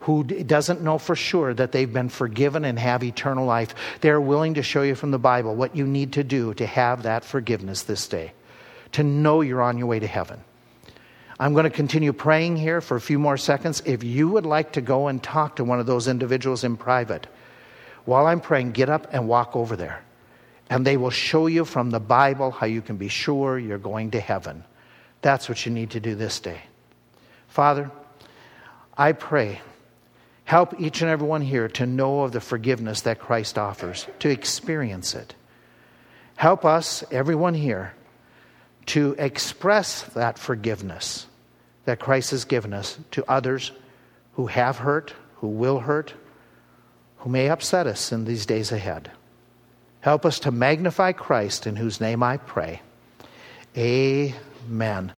who 0.05 0.23
doesn't 0.23 0.81
know 0.81 0.99
for 0.99 1.15
sure 1.15 1.51
that 1.51 1.71
they've 1.71 1.91
been 1.91 2.09
forgiven 2.09 2.63
and 2.63 2.77
have 2.77 3.03
eternal 3.03 3.43
life, 3.43 3.73
they're 4.01 4.21
willing 4.21 4.53
to 4.53 4.61
show 4.61 4.83
you 4.83 4.93
from 4.93 5.09
the 5.09 5.17
Bible 5.17 5.55
what 5.55 5.75
you 5.75 5.87
need 5.87 6.13
to 6.13 6.23
do 6.23 6.53
to 6.53 6.65
have 6.65 7.03
that 7.03 7.25
forgiveness 7.25 7.81
this 7.83 8.07
day, 8.07 8.31
to 8.91 9.01
know 9.03 9.41
you're 9.41 9.63
on 9.63 9.79
your 9.79 9.87
way 9.87 9.99
to 9.99 10.05
heaven. 10.05 10.43
I'm 11.39 11.53
going 11.53 11.63
to 11.63 11.71
continue 11.71 12.13
praying 12.13 12.57
here 12.57 12.81
for 12.81 12.95
a 12.95 13.01
few 13.01 13.17
more 13.17 13.35
seconds. 13.35 13.81
If 13.83 14.03
you 14.03 14.29
would 14.29 14.45
like 14.45 14.73
to 14.73 14.81
go 14.81 15.07
and 15.07 15.23
talk 15.23 15.55
to 15.55 15.63
one 15.63 15.79
of 15.79 15.87
those 15.87 16.07
individuals 16.07 16.63
in 16.63 16.77
private, 16.77 17.25
while 18.05 18.27
I'm 18.27 18.41
praying, 18.41 18.71
get 18.71 18.89
up 18.89 19.07
and 19.11 19.27
walk 19.27 19.55
over 19.55 19.75
there. 19.75 20.01
And 20.69 20.85
they 20.85 20.97
will 20.97 21.11
show 21.11 21.47
you 21.47 21.65
from 21.65 21.91
the 21.91 21.99
Bible 21.99 22.51
how 22.51 22.65
you 22.65 22.81
can 22.81 22.97
be 22.97 23.07
sure 23.07 23.59
you're 23.59 23.77
going 23.77 24.11
to 24.11 24.19
heaven. 24.19 24.63
That's 25.21 25.49
what 25.49 25.65
you 25.65 25.71
need 25.71 25.91
to 25.91 25.99
do 25.99 26.15
this 26.15 26.39
day. 26.39 26.61
Father, 27.47 27.91
I 28.97 29.11
pray 29.11 29.61
Help 30.45 30.79
each 30.79 31.01
and 31.01 31.09
every 31.09 31.27
one 31.27 31.41
here 31.41 31.67
to 31.67 31.87
know 31.87 32.21
of 32.21 32.31
the 32.31 32.39
forgiveness 32.39 33.01
that 33.01 33.19
Christ 33.19 33.57
offers, 33.57 34.07
to 34.19 34.29
experience 34.29 35.15
it. 35.15 35.33
Help 36.35 36.63
us, 36.63 37.03
everyone 37.11 37.55
here, 37.55 37.93
to 38.87 39.15
express 39.17 40.03
that 40.13 40.37
forgiveness 40.37 41.25
that 41.85 41.99
Christ 41.99 42.29
has 42.31 42.45
given 42.45 42.73
us 42.73 42.97
to 43.11 43.25
others 43.27 43.71
who 44.33 44.45
have 44.45 44.77
hurt, 44.77 45.13
who 45.37 45.47
will 45.47 45.79
hurt, 45.79 46.13
who 47.25 47.31
may 47.31 47.49
upset 47.49 47.87
us 47.87 48.11
in 48.11 48.25
these 48.25 48.45
days 48.45 48.71
ahead. 48.71 49.09
Help 50.01 50.27
us 50.27 50.39
to 50.41 50.51
magnify 50.51 51.11
Christ, 51.11 51.65
in 51.65 51.75
whose 51.75 51.99
name 51.99 52.21
I 52.21 52.37
pray. 52.37 52.83
Amen. 53.75 55.11